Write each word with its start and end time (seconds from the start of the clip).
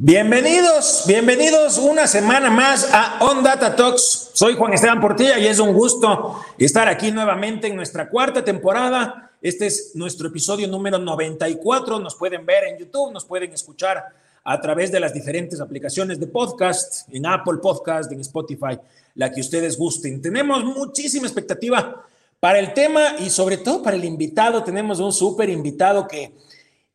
Bienvenidos, 0.00 1.04
bienvenidos 1.06 1.76
una 1.76 2.06
semana 2.06 2.50
más 2.50 2.88
a 2.92 3.18
On 3.20 3.42
Data 3.42 3.74
Talks. 3.74 4.30
Soy 4.32 4.54
Juan 4.54 4.72
Esteban 4.72 5.00
Portilla 5.00 5.38
y 5.38 5.46
es 5.46 5.58
un 5.58 5.72
gusto 5.74 6.40
estar 6.56 6.86
aquí 6.88 7.10
nuevamente 7.10 7.66
en 7.66 7.76
nuestra 7.76 8.08
cuarta 8.08 8.44
temporada. 8.44 9.32
Este 9.42 9.66
es 9.66 9.92
nuestro 9.94 10.28
episodio 10.28 10.68
número 10.68 10.98
94. 10.98 11.98
Nos 11.98 12.14
pueden 12.14 12.46
ver 12.46 12.64
en 12.64 12.78
YouTube, 12.78 13.12
nos 13.12 13.24
pueden 13.24 13.52
escuchar 13.52 14.04
a 14.50 14.60
través 14.60 14.90
de 14.90 14.98
las 14.98 15.12
diferentes 15.12 15.60
aplicaciones 15.60 16.18
de 16.18 16.26
podcast, 16.26 17.06
en 17.12 17.26
Apple 17.26 17.58
Podcast, 17.60 18.10
en 18.10 18.20
Spotify, 18.20 18.78
la 19.14 19.30
que 19.30 19.42
ustedes 19.42 19.76
gusten. 19.76 20.22
Tenemos 20.22 20.64
muchísima 20.64 21.26
expectativa 21.26 22.02
para 22.40 22.58
el 22.58 22.72
tema 22.72 23.16
y 23.18 23.28
sobre 23.28 23.58
todo 23.58 23.82
para 23.82 23.96
el 23.96 24.06
invitado. 24.06 24.64
Tenemos 24.64 25.00
un 25.00 25.12
súper 25.12 25.50
invitado 25.50 26.08
que 26.08 26.32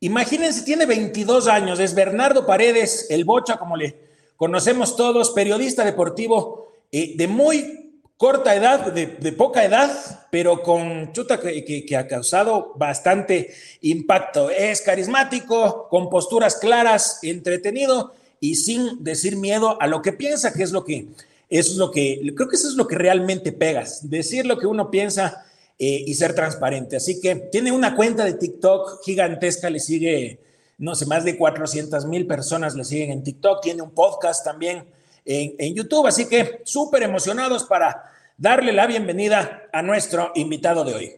Imagínense, 0.00 0.64
tiene 0.64 0.84
22 0.84 1.48
años, 1.48 1.80
es 1.80 1.94
Bernardo 1.94 2.44
Paredes, 2.44 3.06
el 3.08 3.24
Bocha, 3.24 3.56
como 3.56 3.74
le 3.74 3.96
conocemos 4.36 4.96
todos, 4.96 5.30
periodista 5.30 5.82
deportivo 5.82 6.72
eh, 6.92 7.14
de 7.16 7.26
muy 7.26 7.83
corta 8.16 8.54
edad, 8.54 8.92
de, 8.92 9.32
poca 9.32 9.64
edad, 9.64 10.26
pero 10.30 10.62
con 10.62 11.12
chuta 11.12 11.40
que, 11.40 11.96
ha 11.96 12.06
causado 12.06 12.72
bastante 12.76 13.54
impacto. 13.80 14.50
Es 14.50 14.80
carismático, 14.82 15.88
con 15.88 16.08
posturas 16.08 16.56
claras, 16.56 17.18
entretenido 17.22 18.14
y 18.40 18.56
sin 18.56 19.02
decir 19.02 19.36
miedo 19.36 19.80
a 19.80 19.86
lo 19.86 20.02
que 20.02 20.12
piensa, 20.12 20.52
que 20.52 20.62
es 20.62 20.72
lo 20.72 20.84
que, 20.84 21.08
es 21.48 21.76
lo 21.76 21.90
que, 21.90 22.20
creo 22.34 22.48
que 22.48 22.56
eso 22.56 22.68
es 22.68 22.74
lo 22.74 22.86
que 22.86 22.96
realmente 22.96 23.52
pegas, 23.52 24.08
decir 24.08 24.46
lo 24.46 24.58
que 24.58 24.66
uno 24.66 24.90
piensa 24.90 25.44
eh, 25.78 26.04
y 26.06 26.14
ser 26.14 26.34
transparente. 26.34 26.96
Así 26.96 27.20
que 27.20 27.34
tiene 27.36 27.72
una 27.72 27.96
cuenta 27.96 28.24
de 28.24 28.34
TikTok 28.34 29.02
gigantesca, 29.04 29.70
le 29.70 29.80
sigue, 29.80 30.38
no 30.78 30.94
sé, 30.94 31.06
más 31.06 31.24
de 31.24 31.36
400 31.36 32.06
mil 32.06 32.26
personas 32.26 32.76
le 32.76 32.84
siguen 32.84 33.10
en 33.10 33.24
TikTok, 33.24 33.60
tiene 33.60 33.82
un 33.82 33.90
podcast 33.90 34.44
también 34.44 34.84
en, 35.24 35.74
YouTube, 35.74 36.06
así 36.06 36.28
que 36.28 36.60
súper 36.64 37.02
emocionados 37.02 37.64
para 37.64 38.10
darle 38.36 38.72
la 38.72 38.86
bienvenida 38.86 39.64
a 39.72 39.82
nuestro 39.82 40.32
invitado 40.34 40.84
de 40.84 40.94
hoy. 40.94 41.16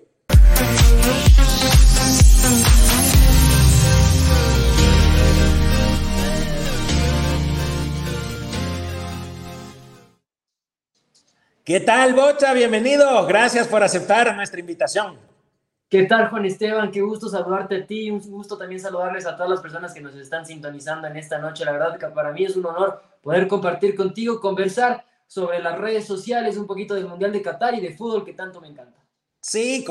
¿Qué 11.65 11.81
tal, 11.81 12.15
Bocha? 12.15 12.53
Bienvenido. 12.53 13.27
Gracias 13.27 13.67
por 13.67 13.83
aceptar 13.83 14.37
nuestra 14.37 14.61
invitación. 14.61 15.19
¿Qué 15.89 16.03
tal, 16.03 16.29
Juan 16.31 16.45
Esteban? 16.45 16.91
Qué 16.91 17.01
gusto 17.01 17.29
saludarte 17.29 17.77
a 17.77 17.87
ti. 17.87 18.11
Un 18.11 18.19
gusto 18.19 18.59
también 18.59 18.81
saludarles 18.81 19.25
a 19.25 19.37
todas 19.37 19.51
las 19.51 19.61
personas 19.61 19.95
que 19.95 20.01
nos 20.01 20.17
están 20.17 20.45
sintonizando 20.45 21.07
en 21.07 21.17
esta 21.17 21.39
noche. 21.39 21.65
La 21.65 21.71
verdad 21.71 21.97
que 21.97 22.09
para 22.09 22.33
mí 22.33 22.45
es 22.45 22.57
un 22.57 22.67
honor 22.67 23.01
poder 23.23 23.47
compartir 23.47 23.95
contigo, 23.95 24.41
conversar 24.41 25.05
sobre 25.29 25.61
las 25.61 25.79
redes 25.79 26.05
sociales, 26.05 26.57
un 26.57 26.67
poquito 26.67 26.95
del 26.95 27.07
Mundial 27.07 27.31
de 27.31 27.41
Qatar 27.41 27.75
y 27.75 27.81
de 27.81 27.97
fútbol 27.97 28.25
que 28.25 28.33
tanto 28.33 28.61
me 28.61 28.67
encanta. 28.67 29.01
Sí, 29.41 29.85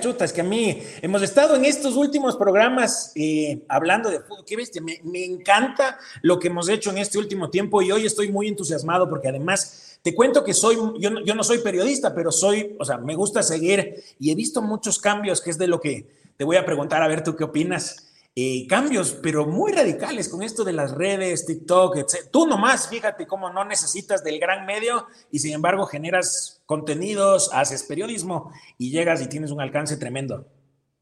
chuta, 0.00 0.26
es 0.26 0.34
que 0.34 0.42
a 0.42 0.44
mí 0.44 0.82
hemos 1.00 1.22
estado 1.22 1.56
en 1.56 1.64
estos 1.64 1.96
últimos 1.96 2.36
programas 2.36 3.12
eh, 3.14 3.64
hablando 3.70 4.10
de 4.10 4.20
fútbol. 4.20 4.44
¿Qué 4.46 4.54
viste? 4.54 4.82
Me, 4.82 5.00
me 5.02 5.24
encanta 5.24 5.98
lo 6.20 6.38
que 6.38 6.48
hemos 6.48 6.68
hecho 6.68 6.90
en 6.90 6.98
este 6.98 7.16
último 7.16 7.48
tiempo 7.48 7.80
y 7.80 7.90
hoy 7.90 8.04
estoy 8.04 8.30
muy 8.30 8.48
entusiasmado 8.48 9.08
porque 9.08 9.28
además 9.28 9.87
te 10.02 10.14
cuento 10.14 10.44
que 10.44 10.54
soy, 10.54 10.76
yo 10.98 11.10
no, 11.10 11.24
yo 11.24 11.34
no 11.34 11.42
soy 11.42 11.58
periodista, 11.58 12.14
pero 12.14 12.30
soy, 12.32 12.76
o 12.78 12.84
sea, 12.84 12.98
me 12.98 13.14
gusta 13.14 13.42
seguir 13.42 14.02
y 14.18 14.30
he 14.30 14.34
visto 14.34 14.62
muchos 14.62 14.98
cambios, 14.98 15.40
que 15.40 15.50
es 15.50 15.58
de 15.58 15.66
lo 15.66 15.80
que 15.80 16.08
te 16.36 16.44
voy 16.44 16.56
a 16.56 16.64
preguntar, 16.64 17.02
a 17.02 17.08
ver 17.08 17.24
tú 17.24 17.34
qué 17.36 17.44
opinas. 17.44 18.04
Eh, 18.40 18.68
cambios, 18.68 19.18
pero 19.20 19.46
muy 19.46 19.72
radicales 19.72 20.28
con 20.28 20.44
esto 20.44 20.62
de 20.62 20.72
las 20.72 20.92
redes, 20.92 21.44
TikTok, 21.44 21.96
etc. 21.96 22.28
Tú 22.30 22.46
nomás, 22.46 22.88
fíjate 22.88 23.26
cómo 23.26 23.50
no 23.50 23.64
necesitas 23.64 24.22
del 24.22 24.38
gran 24.38 24.64
medio 24.64 25.08
y 25.32 25.40
sin 25.40 25.54
embargo 25.54 25.86
generas 25.86 26.62
contenidos, 26.64 27.50
haces 27.52 27.82
periodismo 27.82 28.52
y 28.76 28.92
llegas 28.92 29.20
y 29.22 29.28
tienes 29.28 29.50
un 29.50 29.60
alcance 29.60 29.96
tremendo. 29.96 30.46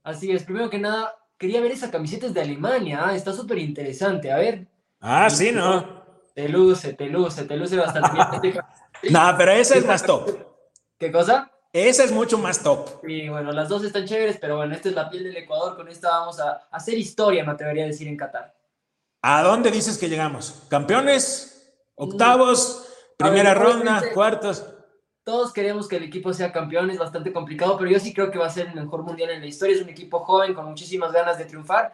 Así 0.03 0.31
es, 0.31 0.45
primero 0.45 0.71
que 0.71 0.79
nada, 0.79 1.15
quería 1.37 1.61
ver 1.61 1.73
esa 1.73 1.91
camiseta 1.91 2.31
de 2.31 2.41
Alemania, 2.41 3.03
ah, 3.05 3.15
está 3.15 3.35
súper 3.35 3.59
interesante, 3.59 4.33
a 4.33 4.39
ver. 4.39 4.67
Ah, 4.99 5.29
sí, 5.29 5.53
¿no? 5.53 6.07
Te 6.35 6.49
luce, 6.49 6.95
te 6.95 7.07
luce, 7.07 7.45
te 7.45 7.57
luce 7.59 7.77
bastante 7.77 8.13
bien. 8.13 8.55
no, 9.11 9.35
pero 9.37 9.53
esa 9.53 9.77
es 9.77 9.87
más 9.87 10.03
top. 10.03 10.31
¿Qué 10.99 11.13
cosa? 11.13 11.51
Esa 11.73 12.05
es 12.05 12.13
mucho 12.13 12.39
más 12.39 12.63
top. 12.63 13.01
Sí, 13.07 13.29
bueno, 13.29 13.53
las 13.53 13.69
dos 13.69 13.85
están 13.85 14.07
chéveres, 14.07 14.39
pero 14.41 14.57
bueno, 14.57 14.75
esta 14.75 14.89
es 14.89 14.95
la 14.95 15.11
piel 15.11 15.25
del 15.25 15.37
Ecuador. 15.37 15.77
Con 15.77 15.89
esta 15.89 16.09
vamos 16.09 16.41
a 16.41 16.69
hacer 16.71 16.97
historia, 16.97 17.45
me 17.45 17.53
atrevería 17.53 17.85
a 17.85 17.89
decir, 17.89 18.09
en 18.09 18.17
Qatar. 18.17 18.55
¿A 19.23 19.43
dónde 19.43 19.71
dices 19.71 19.99
que 19.99 20.09
llegamos? 20.09 20.63
¿Campeones? 20.69 21.75
¿Octavos? 21.97 22.89
¿Primera 23.19 23.55
ronda? 23.55 24.03
¿Cuartos? 24.15 24.65
Todos 25.25 25.53
queremos 25.53 25.89
que 25.89 25.97
el 25.97 26.05
equipo 26.05 26.33
sea 26.33 26.53
campeón, 26.53 26.91
es 26.91 26.99
bastante 26.99 27.33
complicado, 27.33 27.77
pero 27.77 27.91
yo 27.91 27.99
sí 27.99 28.15
creo 28.15 28.31
que 28.31 28.39
va 28.39 28.47
a 28.47 28.51
ser 28.51 28.69
el 28.69 28.75
mejor 28.75 29.03
mundial 29.03 29.31
en 29.31 29.41
la 29.41 29.47
historia. 29.47 29.75
Es 29.75 29.83
un 29.83 29.89
equipo 29.89 30.21
joven 30.21 30.55
con 30.55 30.67
muchísimas 30.67 31.13
ganas 31.13 31.37
de 31.37 31.47
triunfar 31.47 31.93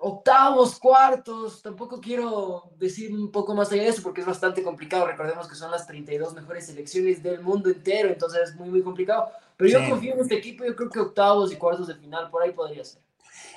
octavos, 0.00 0.78
cuartos, 0.78 1.62
tampoco 1.62 2.00
quiero 2.00 2.70
decir 2.78 3.12
un 3.12 3.30
poco 3.30 3.54
más 3.54 3.70
allá 3.72 3.82
de 3.82 3.88
eso 3.88 4.02
porque 4.02 4.20
es 4.20 4.26
bastante 4.26 4.62
complicado. 4.62 5.06
Recordemos 5.06 5.48
que 5.48 5.54
son 5.54 5.70
las 5.70 5.86
32 5.86 6.34
mejores 6.34 6.66
selecciones 6.66 7.22
del 7.22 7.40
mundo 7.40 7.70
entero, 7.70 8.08
entonces 8.08 8.50
es 8.50 8.54
muy, 8.56 8.68
muy 8.68 8.82
complicado. 8.82 9.30
Pero 9.56 9.70
yo 9.70 9.90
confío 9.90 10.14
en 10.14 10.20
este 10.20 10.36
equipo, 10.36 10.64
yo 10.64 10.76
creo 10.76 10.90
que 10.90 11.00
octavos 11.00 11.52
y 11.52 11.56
cuartos 11.56 11.86
de 11.86 11.94
final, 11.94 12.30
por 12.30 12.42
ahí 12.42 12.52
podría 12.52 12.84
ser. 12.84 13.00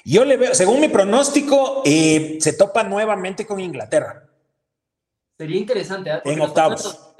Yo 0.05 0.25
le 0.25 0.37
veo, 0.37 0.55
según 0.55 0.79
mi 0.79 0.87
pronóstico, 0.87 1.81
eh, 1.85 2.37
se 2.39 2.53
topa 2.53 2.83
nuevamente 2.83 3.45
con 3.45 3.59
Inglaterra. 3.59 4.23
Sería 5.37 5.57
interesante. 5.57 6.09
¿eh? 6.09 6.21
En 6.25 6.41
octavos. 6.41 7.13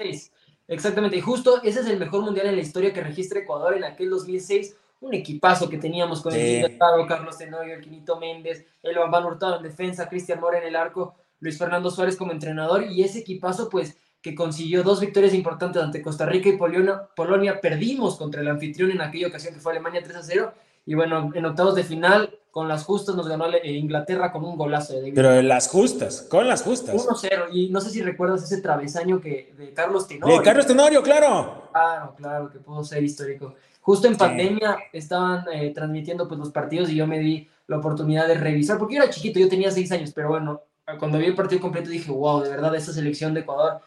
Exactamente, 0.68 1.16
y 1.16 1.20
justo 1.20 1.60
ese 1.64 1.80
es 1.80 1.86
el 1.86 1.98
mejor 1.98 2.22
mundial 2.22 2.46
en 2.46 2.54
la 2.54 2.62
historia 2.62 2.92
que 2.92 3.02
registra 3.02 3.40
Ecuador 3.40 3.74
en 3.76 3.82
aquel 3.82 4.08
2006 4.08 4.76
un 5.00 5.14
equipazo 5.14 5.68
que 5.68 5.78
teníamos 5.78 6.20
con 6.20 6.34
el 6.34 6.64
Estado, 6.64 7.06
Carlos 7.06 7.38
Tenorio, 7.38 7.74
el 7.74 7.80
Quinito 7.80 8.18
Méndez, 8.18 8.66
el 8.82 8.98
Bambán 8.98 9.24
Hurtado 9.24 9.56
en 9.56 9.62
defensa, 9.62 10.08
Cristian 10.08 10.40
Mora 10.40 10.58
en 10.58 10.64
el 10.64 10.76
arco, 10.76 11.14
Luis 11.40 11.58
Fernando 11.58 11.90
Suárez 11.90 12.16
como 12.16 12.32
entrenador 12.32 12.84
y 12.84 13.02
ese 13.02 13.20
equipazo 13.20 13.68
pues 13.70 13.96
que 14.20 14.34
consiguió 14.34 14.82
dos 14.82 15.00
victorias 15.00 15.32
importantes 15.32 15.82
ante 15.82 16.02
Costa 16.02 16.26
Rica 16.26 16.50
y 16.50 16.58
Polonia, 16.58 17.08
Polonia 17.16 17.60
perdimos 17.60 18.16
contra 18.18 18.42
el 18.42 18.48
anfitrión 18.48 18.90
en 18.90 19.00
aquella 19.00 19.28
ocasión 19.28 19.54
que 19.54 19.60
fue 19.60 19.72
Alemania 19.72 20.02
3 20.02 20.16
a 20.16 20.22
0 20.22 20.52
y 20.84 20.94
bueno, 20.94 21.30
en 21.34 21.44
octavos 21.46 21.74
de 21.74 21.84
final 21.84 22.38
con 22.50 22.68
las 22.68 22.84
justas 22.84 23.14
nos 23.14 23.28
ganó 23.28 23.46
eh, 23.46 23.70
Inglaterra 23.70 24.32
con 24.32 24.44
un 24.44 24.56
golazo 24.56 24.92
de 24.92 25.00
David. 25.00 25.14
Pero 25.14 25.40
las 25.40 25.68
justas, 25.68 26.22
con 26.22 26.48
las 26.48 26.62
justas. 26.62 26.94
1-0 26.94 27.46
y 27.52 27.70
no 27.70 27.80
sé 27.80 27.90
si 27.90 28.02
recuerdas 28.02 28.42
ese 28.42 28.60
travesaño 28.60 29.20
que 29.20 29.54
de 29.56 29.72
Carlos 29.72 30.08
Tenorio. 30.08 30.38
De 30.38 30.44
Carlos 30.44 30.66
Tenorio, 30.66 31.02
claro. 31.02 31.68
Claro, 31.72 32.14
claro, 32.16 32.50
que 32.50 32.58
pudo 32.58 32.82
ser 32.82 33.02
histórico. 33.02 33.54
Justo 33.80 34.06
en 34.06 34.16
pandemia 34.16 34.78
estaban 34.92 35.44
eh, 35.52 35.72
transmitiendo 35.74 36.28
pues, 36.28 36.38
los 36.38 36.50
partidos 36.50 36.90
y 36.90 36.96
yo 36.96 37.06
me 37.06 37.18
di 37.18 37.48
la 37.66 37.78
oportunidad 37.78 38.28
de 38.28 38.34
revisar, 38.34 38.78
porque 38.78 38.96
yo 38.96 39.02
era 39.02 39.10
chiquito, 39.10 39.38
yo 39.38 39.48
tenía 39.48 39.70
seis 39.70 39.90
años, 39.92 40.12
pero 40.14 40.28
bueno, 40.28 40.62
cuando 40.98 41.18
vi 41.18 41.26
el 41.26 41.34
partido 41.34 41.60
completo 41.60 41.88
dije, 41.88 42.10
wow, 42.10 42.42
de 42.42 42.50
verdad, 42.50 42.74
esa 42.74 42.92
selección 42.92 43.32
de 43.32 43.40
Ecuador, 43.40 43.80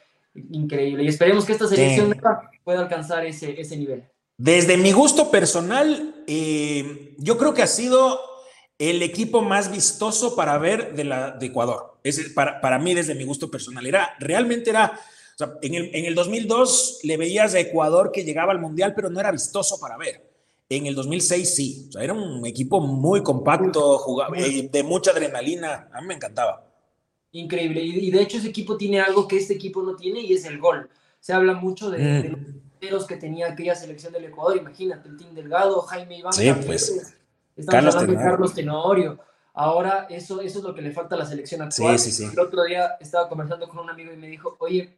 increíble. 0.51 1.03
Y 1.03 1.07
esperemos 1.07 1.45
que 1.45 1.51
esta 1.51 1.67
selección 1.67 2.15
pueda 2.63 2.79
alcanzar 2.79 3.25
ese, 3.25 3.59
ese 3.59 3.77
nivel. 3.77 4.03
Desde 4.37 4.77
mi 4.77 4.91
gusto 4.91 5.29
personal, 5.29 6.15
eh, 6.27 7.15
yo 7.17 7.37
creo 7.37 7.53
que 7.53 7.61
ha 7.61 7.67
sido 7.67 8.19
el 8.79 9.01
equipo 9.03 9.41
más 9.41 9.71
vistoso 9.71 10.35
para 10.35 10.57
ver 10.57 10.95
de, 10.95 11.03
la, 11.03 11.31
de 11.31 11.45
Ecuador. 11.45 11.99
Es, 12.03 12.19
para, 12.29 12.59
para 12.59 12.79
mí, 12.79 12.93
desde 12.93 13.15
mi 13.15 13.25
gusto 13.25 13.51
personal, 13.51 13.85
era, 13.85 14.15
realmente 14.19 14.69
era 14.69 14.99
o 15.33 15.37
sea, 15.37 15.53
en 15.61 15.73
el, 15.73 15.95
en 15.95 16.05
el 16.05 16.15
2002 16.15 16.99
le 17.03 17.17
veías 17.17 17.55
a 17.55 17.59
Ecuador 17.59 18.11
que 18.11 18.23
llegaba 18.23 18.51
al 18.51 18.59
Mundial, 18.59 18.93
pero 18.95 19.09
no 19.09 19.19
era 19.19 19.31
vistoso 19.31 19.79
para 19.79 19.97
ver. 19.97 20.29
En 20.69 20.85
el 20.85 20.95
2006 20.95 21.55
sí, 21.55 21.85
o 21.89 21.91
sea, 21.93 22.03
era 22.03 22.13
un 22.13 22.45
equipo 22.45 22.79
muy 22.79 23.21
compacto, 23.21 23.97
jugaba, 23.97 24.37
eh, 24.37 24.69
de 24.71 24.83
mucha 24.83 25.11
adrenalina, 25.11 25.89
a 25.91 26.01
mí 26.01 26.07
me 26.07 26.13
encantaba. 26.15 26.65
Increíble, 27.31 27.81
y, 27.81 28.11
de 28.11 28.21
hecho 28.21 28.37
ese 28.37 28.49
equipo 28.49 28.77
tiene 28.77 29.01
algo 29.01 29.27
que 29.27 29.37
este 29.37 29.55
equipo 29.55 29.81
no 29.81 29.95
tiene 29.95 30.21
y 30.21 30.33
es 30.33 30.45
el 30.45 30.59
gol. 30.59 30.89
Se 31.19 31.33
habla 31.33 31.53
mucho 31.53 31.89
de, 31.89 32.29
mm. 32.29 32.85
los 32.91 33.05
que 33.05 33.17
tenía 33.17 33.51
aquella 33.51 33.75
selección 33.75 34.13
del 34.13 34.25
Ecuador, 34.25 34.57
imagínate, 34.57 35.09
el 35.09 35.17
Team 35.17 35.33
Delgado, 35.33 35.81
Jaime 35.81 36.19
Iván. 36.19 36.33
Sí, 36.33 36.51
pues. 36.65 37.15
Carlos 37.67 37.95
hablando 37.95 38.19
de 38.19 38.23
Carlos 38.23 38.53
Tenorio. 38.53 39.19
Ahora 39.55 40.07
eso, 40.09 40.41
eso 40.41 40.59
es 40.59 40.65
lo 40.65 40.73
que 40.73 40.81
le 40.81 40.91
falta 40.91 41.15
a 41.15 41.19
la 41.19 41.25
selección 41.25 41.61
actual. 41.61 41.99
Sí, 41.99 42.11
sí, 42.11 42.23
sí. 42.23 42.33
El 42.33 42.39
otro 42.39 42.63
día 42.63 42.97
estaba 42.99 43.29
conversando 43.29 43.67
con 43.67 43.79
un 43.79 43.89
amigo 43.89 44.11
y 44.11 44.17
me 44.17 44.27
dijo, 44.27 44.55
oye, 44.59 44.97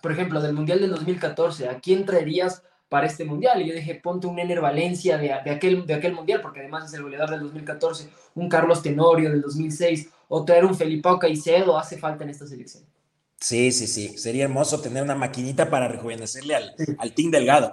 por 0.00 0.12
ejemplo, 0.12 0.40
del 0.40 0.52
Mundial 0.52 0.80
del 0.80 0.90
2014, 0.90 1.68
¿a 1.68 1.80
quién 1.80 2.04
traerías 2.04 2.62
para 2.88 3.06
este 3.06 3.24
Mundial? 3.24 3.60
Y 3.62 3.68
yo 3.68 3.74
dije, 3.74 3.94
ponte 3.96 4.26
un 4.26 4.38
Ener 4.38 4.60
Valencia 4.60 5.18
de, 5.18 5.32
aquel, 5.32 5.86
de 5.86 5.94
aquel 5.94 6.14
Mundial, 6.14 6.40
porque 6.40 6.60
además 6.60 6.86
es 6.86 6.94
el 6.94 7.02
goleador 7.02 7.30
del 7.30 7.40
2014, 7.40 8.08
un 8.34 8.48
Carlos 8.48 8.82
Tenorio 8.82 9.30
del 9.30 9.42
2006, 9.42 10.08
o 10.28 10.44
traer 10.44 10.64
un 10.64 10.76
Felipao 10.76 11.18
Caicedo, 11.18 11.78
hace 11.78 11.98
falta 11.98 12.24
en 12.24 12.30
esta 12.30 12.46
selección. 12.46 12.84
Sí, 13.40 13.70
sí, 13.70 13.86
sí. 13.86 14.18
Sería 14.18 14.44
hermoso 14.44 14.80
tener 14.80 15.02
una 15.02 15.14
maquinita 15.14 15.70
para 15.70 15.86
rejuvenecerle 15.86 16.56
al, 16.56 16.74
al 16.98 17.14
Team 17.14 17.30
Delgado. 17.30 17.72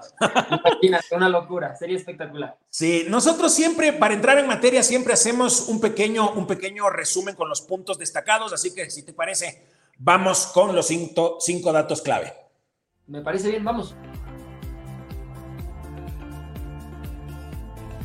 Imagínate, 0.81 1.16
una 1.16 1.27
locura. 1.27 1.75
Sería 1.75 1.98
espectacular. 1.98 2.56
Sí, 2.69 3.06
nosotros 3.10 3.51
siempre, 3.51 3.92
para 3.92 4.13
entrar 4.13 4.38
en 4.38 4.45
materia, 4.45 4.83
siempre 4.83 5.13
hacemos 5.13 5.68
un 5.68 5.81
pequeño, 5.81 6.33
un 6.33 6.45
pequeño 6.45 6.88
resumen 6.92 7.33
con 7.33 7.50
los 7.50 7.62
puntos 7.62 7.98
destacados. 7.98 8.54
Así 8.54 8.75
que, 8.75 8.92
si 8.92 9.01
te 9.01 9.13
parece, 9.13 9.63
vamos 9.97 10.47
con 10.47 10.75
los 10.75 10.88
cinco, 10.88 11.38
cinco 11.39 11.71
datos 11.71 12.01
clave. 12.01 12.33
Me 13.07 13.21
parece 13.21 13.50
bien, 13.50 13.63
vamos. 13.63 13.95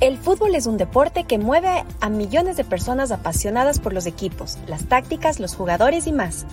El 0.01 0.17
fútbol 0.17 0.55
es 0.55 0.67
un 0.67 0.79
deporte 0.79 1.25
que 1.25 1.39
mueve 1.39 1.85
a 2.01 2.09
millones 2.09 2.57
de 2.57 2.65
personas 2.65 3.13
apasionadas 3.13 3.79
por 3.79 3.93
los 3.93 4.07
equipos, 4.07 4.57
las 4.67 4.87
tácticas, 4.87 5.41
los 5.41 5.55
jugadores 5.55 6.07
y 6.07 6.13
más. 6.13 6.47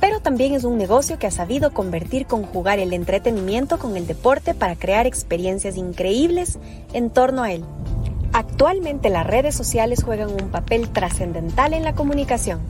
Pero 0.00 0.20
también 0.20 0.54
es 0.54 0.64
un 0.64 0.76
negocio 0.76 1.16
que 1.18 1.28
ha 1.28 1.30
sabido 1.30 1.72
convertir 1.72 2.26
conjugar 2.26 2.80
el 2.80 2.92
entretenimiento 2.92 3.78
con 3.78 3.96
el 3.96 4.08
deporte 4.08 4.54
para 4.54 4.74
crear 4.74 5.06
experiencias 5.06 5.76
increíbles 5.76 6.58
en 6.92 7.10
torno 7.10 7.44
a 7.44 7.52
él. 7.52 7.64
Actualmente 8.32 9.08
las 9.08 9.26
redes 9.26 9.54
sociales 9.54 10.02
juegan 10.02 10.30
un 10.30 10.50
papel 10.50 10.88
trascendental 10.88 11.74
en 11.74 11.84
la 11.84 11.94
comunicación. 11.94 12.60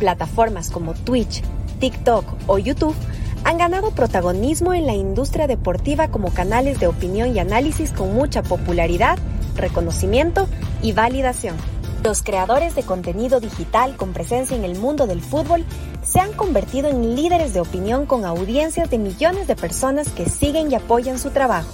Plataformas 0.00 0.70
como 0.70 0.94
Twitch, 0.94 1.42
TikTok 1.78 2.24
o 2.48 2.58
YouTube 2.58 2.96
han 3.44 3.58
ganado 3.58 3.92
protagonismo 3.92 4.74
en 4.74 4.86
la 4.86 4.94
industria 4.94 5.46
deportiva 5.46 6.08
como 6.08 6.34
canales 6.34 6.80
de 6.80 6.88
opinión 6.88 7.36
y 7.36 7.38
análisis 7.38 7.92
con 7.92 8.12
mucha 8.14 8.42
popularidad 8.42 9.18
reconocimiento 9.56 10.48
y 10.82 10.92
validación. 10.92 11.56
Los 12.02 12.22
creadores 12.22 12.74
de 12.74 12.82
contenido 12.82 13.40
digital 13.40 13.96
con 13.96 14.12
presencia 14.12 14.56
en 14.56 14.64
el 14.64 14.78
mundo 14.78 15.06
del 15.06 15.20
fútbol 15.20 15.64
se 16.02 16.18
han 16.18 16.32
convertido 16.32 16.88
en 16.88 17.14
líderes 17.14 17.52
de 17.52 17.60
opinión 17.60 18.06
con 18.06 18.24
audiencias 18.24 18.88
de 18.90 18.98
millones 18.98 19.46
de 19.46 19.54
personas 19.54 20.08
que 20.08 20.26
siguen 20.26 20.72
y 20.72 20.74
apoyan 20.74 21.18
su 21.18 21.30
trabajo. 21.30 21.72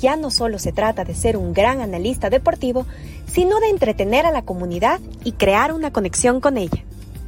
Ya 0.00 0.16
no 0.16 0.30
solo 0.30 0.58
se 0.58 0.72
trata 0.72 1.04
de 1.04 1.14
ser 1.14 1.36
un 1.36 1.52
gran 1.52 1.80
analista 1.80 2.30
deportivo, 2.30 2.86
sino 3.26 3.58
de 3.58 3.70
entretener 3.70 4.24
a 4.24 4.30
la 4.30 4.42
comunidad 4.42 5.00
y 5.24 5.32
crear 5.32 5.72
una 5.72 5.92
conexión 5.92 6.40
con 6.40 6.58
ella. 6.58 6.84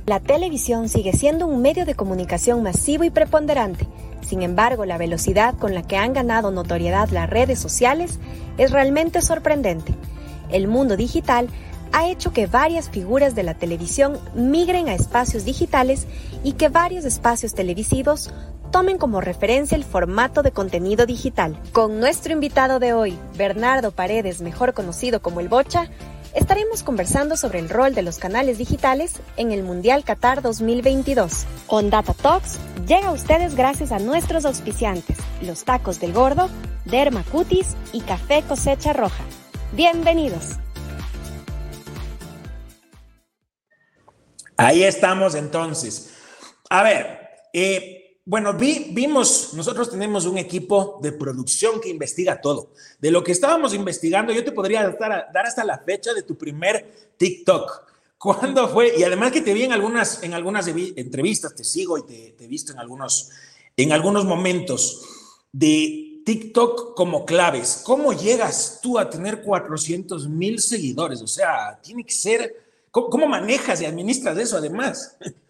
La 0.08 0.20
televisión 0.20 0.88
sigue 0.88 1.12
siendo 1.12 1.46
un 1.46 1.60
medio 1.60 1.84
de 1.84 1.94
comunicación 1.94 2.62
masivo 2.62 3.05
y 3.05 3.10
preponderante, 3.10 3.87
sin 4.22 4.40
embargo, 4.40 4.87
la 4.87 4.96
velocidad 4.96 5.55
con 5.58 5.75
la 5.75 5.82
que 5.82 5.99
han 5.99 6.14
ganado 6.14 6.50
notoriedad 6.50 7.10
las 7.10 7.28
redes 7.28 7.58
sociales 7.58 8.19
es 8.56 8.70
realmente 8.70 9.20
sorprendente. 9.20 9.94
El 10.49 10.66
mundo 10.66 10.96
digital 10.96 11.50
ha 11.93 12.08
hecho 12.08 12.32
que 12.32 12.46
varias 12.46 12.88
figuras 12.88 13.34
de 13.34 13.43
la 13.43 13.52
televisión 13.52 14.19
migren 14.34 14.88
a 14.88 14.94
espacios 14.94 15.44
digitales 15.44 16.06
y 16.43 16.52
que 16.52 16.70
varios 16.70 17.04
espacios 17.04 17.52
televisivos 17.52 18.31
tomen 18.70 18.96
como 18.96 19.20
referencia 19.20 19.76
el 19.76 19.84
formato 19.84 20.43
de 20.43 20.52
contenido 20.52 21.04
digital. 21.04 21.61
Con 21.72 22.00
nuestro 22.00 22.32
invitado 22.32 22.78
de 22.78 22.94
hoy, 22.94 23.19
Bernardo 23.37 23.93
Paredes, 23.93 24.40
mejor 24.40 24.72
conocido 24.72 25.20
como 25.20 25.40
el 25.40 25.50
Bocha, 25.50 25.90
estaremos 26.38 26.85
conversando 26.85 27.37
sobre 27.37 27.58
el 27.58 27.69
rol 27.69 27.94
de 27.94 28.02
los 28.02 28.19
canales 28.19 28.58
digitales 28.58 29.14
en 29.37 29.50
el 29.50 29.64
Mundial 29.64 30.05
Qatar 30.05 30.40
2022. 30.40 31.46
On 31.67 31.90
Data 31.90 32.14
Talks 32.14 32.58
llega 32.87 33.08
a 33.08 33.12
ustedes 33.12 33.56
gracias 33.56 33.90
a 33.90 33.99
nuestros 33.99 34.44
auspiciantes, 34.44 35.19
los 35.43 35.64
tacos 35.64 35.99
del 35.99 36.12
gordo, 36.12 36.49
Derma 36.85 37.25
Cutis 37.25 37.76
y 37.93 38.02
Café 38.02 38.44
Cosecha 38.46 38.93
Roja. 38.93 39.25
Bienvenidos. 39.73 40.52
Ahí 44.56 44.85
estamos 44.85 45.35
entonces. 45.35 46.14
A 46.70 46.85
ver, 46.85 47.19
eh, 47.52 47.97
bueno, 48.28 48.52
vimos, 48.52 49.54
nosotros 49.54 49.90
tenemos 49.90 50.26
un 50.26 50.36
equipo 50.36 50.98
de 51.00 51.12
producción 51.12 51.80
que 51.80 51.88
investiga 51.88 52.42
todo. 52.42 52.72
De 53.00 53.10
lo 53.10 53.25
que 53.25 53.32
estábamos 53.32 53.72
investigando, 53.72 54.34
yo 54.34 54.44
te 54.44 54.52
podría 54.52 54.86
dar, 54.90 55.46
hasta 55.46 55.64
la 55.64 55.78
fecha 55.78 56.12
de 56.12 56.25
tu 56.25 56.36
primer 56.36 57.14
TikTok. 57.16 57.86
¿Cuándo 58.19 58.69
fue? 58.69 58.92
Y 58.98 59.02
además 59.02 59.32
que 59.32 59.40
te 59.40 59.54
vi 59.54 59.62
en 59.62 59.72
algunas, 59.72 60.22
en 60.22 60.34
algunas 60.34 60.66
entrevistas, 60.69 61.54
te 61.54 61.64
sigo 61.64 61.96
y 61.96 62.02
te, 62.02 62.34
te 62.36 62.44
he 62.44 62.48
visto 62.48 62.72
en 62.72 62.80
algunos, 62.80 63.30
en 63.75 63.92
algunos 63.92 64.26
momentos 64.26 65.06
de 65.50 66.20
TikTok 66.26 66.94
como 66.94 67.25
claves. 67.25 67.80
¿Cómo 67.82 68.12
llegas 68.12 68.80
tú 68.82 68.98
a 68.98 69.08
tener 69.08 69.42
400 69.42 70.28
mil 70.28 70.60
seguidores? 70.60 71.22
O 71.22 71.26
sea, 71.26 71.80
tiene 71.82 72.04
que 72.04 72.12
ser, 72.12 72.54
¿cómo, 72.90 73.08
¿cómo, 73.08 73.26
manejas 73.26 73.80
y 73.80 73.86
administras 73.86 74.36
eso 74.36 74.58
además? 74.58 75.16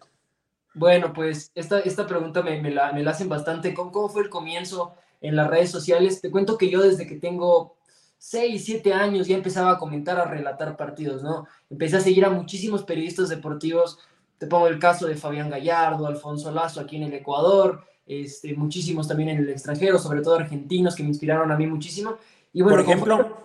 Bueno, 0.73 1.13
pues 1.13 1.51
esta, 1.55 1.79
esta 1.79 2.05
pregunta 2.05 2.41
me, 2.41 2.61
me, 2.61 2.71
la, 2.71 2.91
me 2.93 3.03
la 3.03 3.11
hacen 3.11 3.29
bastante. 3.29 3.73
¿Cómo, 3.73 3.91
¿Cómo 3.91 4.09
fue 4.09 4.23
el 4.23 4.29
comienzo 4.29 4.95
en 5.21 5.35
las 5.35 5.49
redes 5.49 5.71
sociales? 5.71 6.21
Te 6.21 6.31
cuento 6.31 6.57
que 6.57 6.69
yo 6.69 6.81
desde 6.81 7.07
que 7.07 7.15
tengo 7.15 7.75
6, 8.19 8.63
7 8.65 8.93
años 8.93 9.27
ya 9.27 9.35
empezaba 9.35 9.71
a 9.71 9.77
comentar, 9.77 10.19
a 10.19 10.25
relatar 10.25 10.75
partidos, 10.77 11.23
¿no? 11.23 11.47
Empecé 11.69 11.97
a 11.97 12.01
seguir 12.01 12.25
a 12.25 12.29
muchísimos 12.29 12.83
periodistas 12.83 13.29
deportivos. 13.29 13.97
Te 14.37 14.45
pongo 14.45 14.67
el 14.67 14.77
caso 14.77 15.07
de 15.07 15.15
Fabián 15.15 15.49
Gallardo, 15.49 16.05
Alfonso 16.05 16.51
Lazo 16.51 16.81
aquí 16.81 16.97
en 16.97 17.03
el 17.03 17.13
Ecuador, 17.13 17.83
este, 18.05 18.53
muchísimos 18.55 19.07
también 19.07 19.29
en 19.29 19.37
el 19.39 19.49
extranjero, 19.49 19.99
sobre 19.99 20.21
todo 20.21 20.35
argentinos 20.35 20.95
que 20.95 21.03
me 21.03 21.09
inspiraron 21.09 21.51
a 21.51 21.57
mí 21.57 21.67
muchísimo. 21.67 22.17
Y 22.51 22.61
bueno, 22.61 22.77
Por 22.77 22.85
ejemplo, 22.85 23.37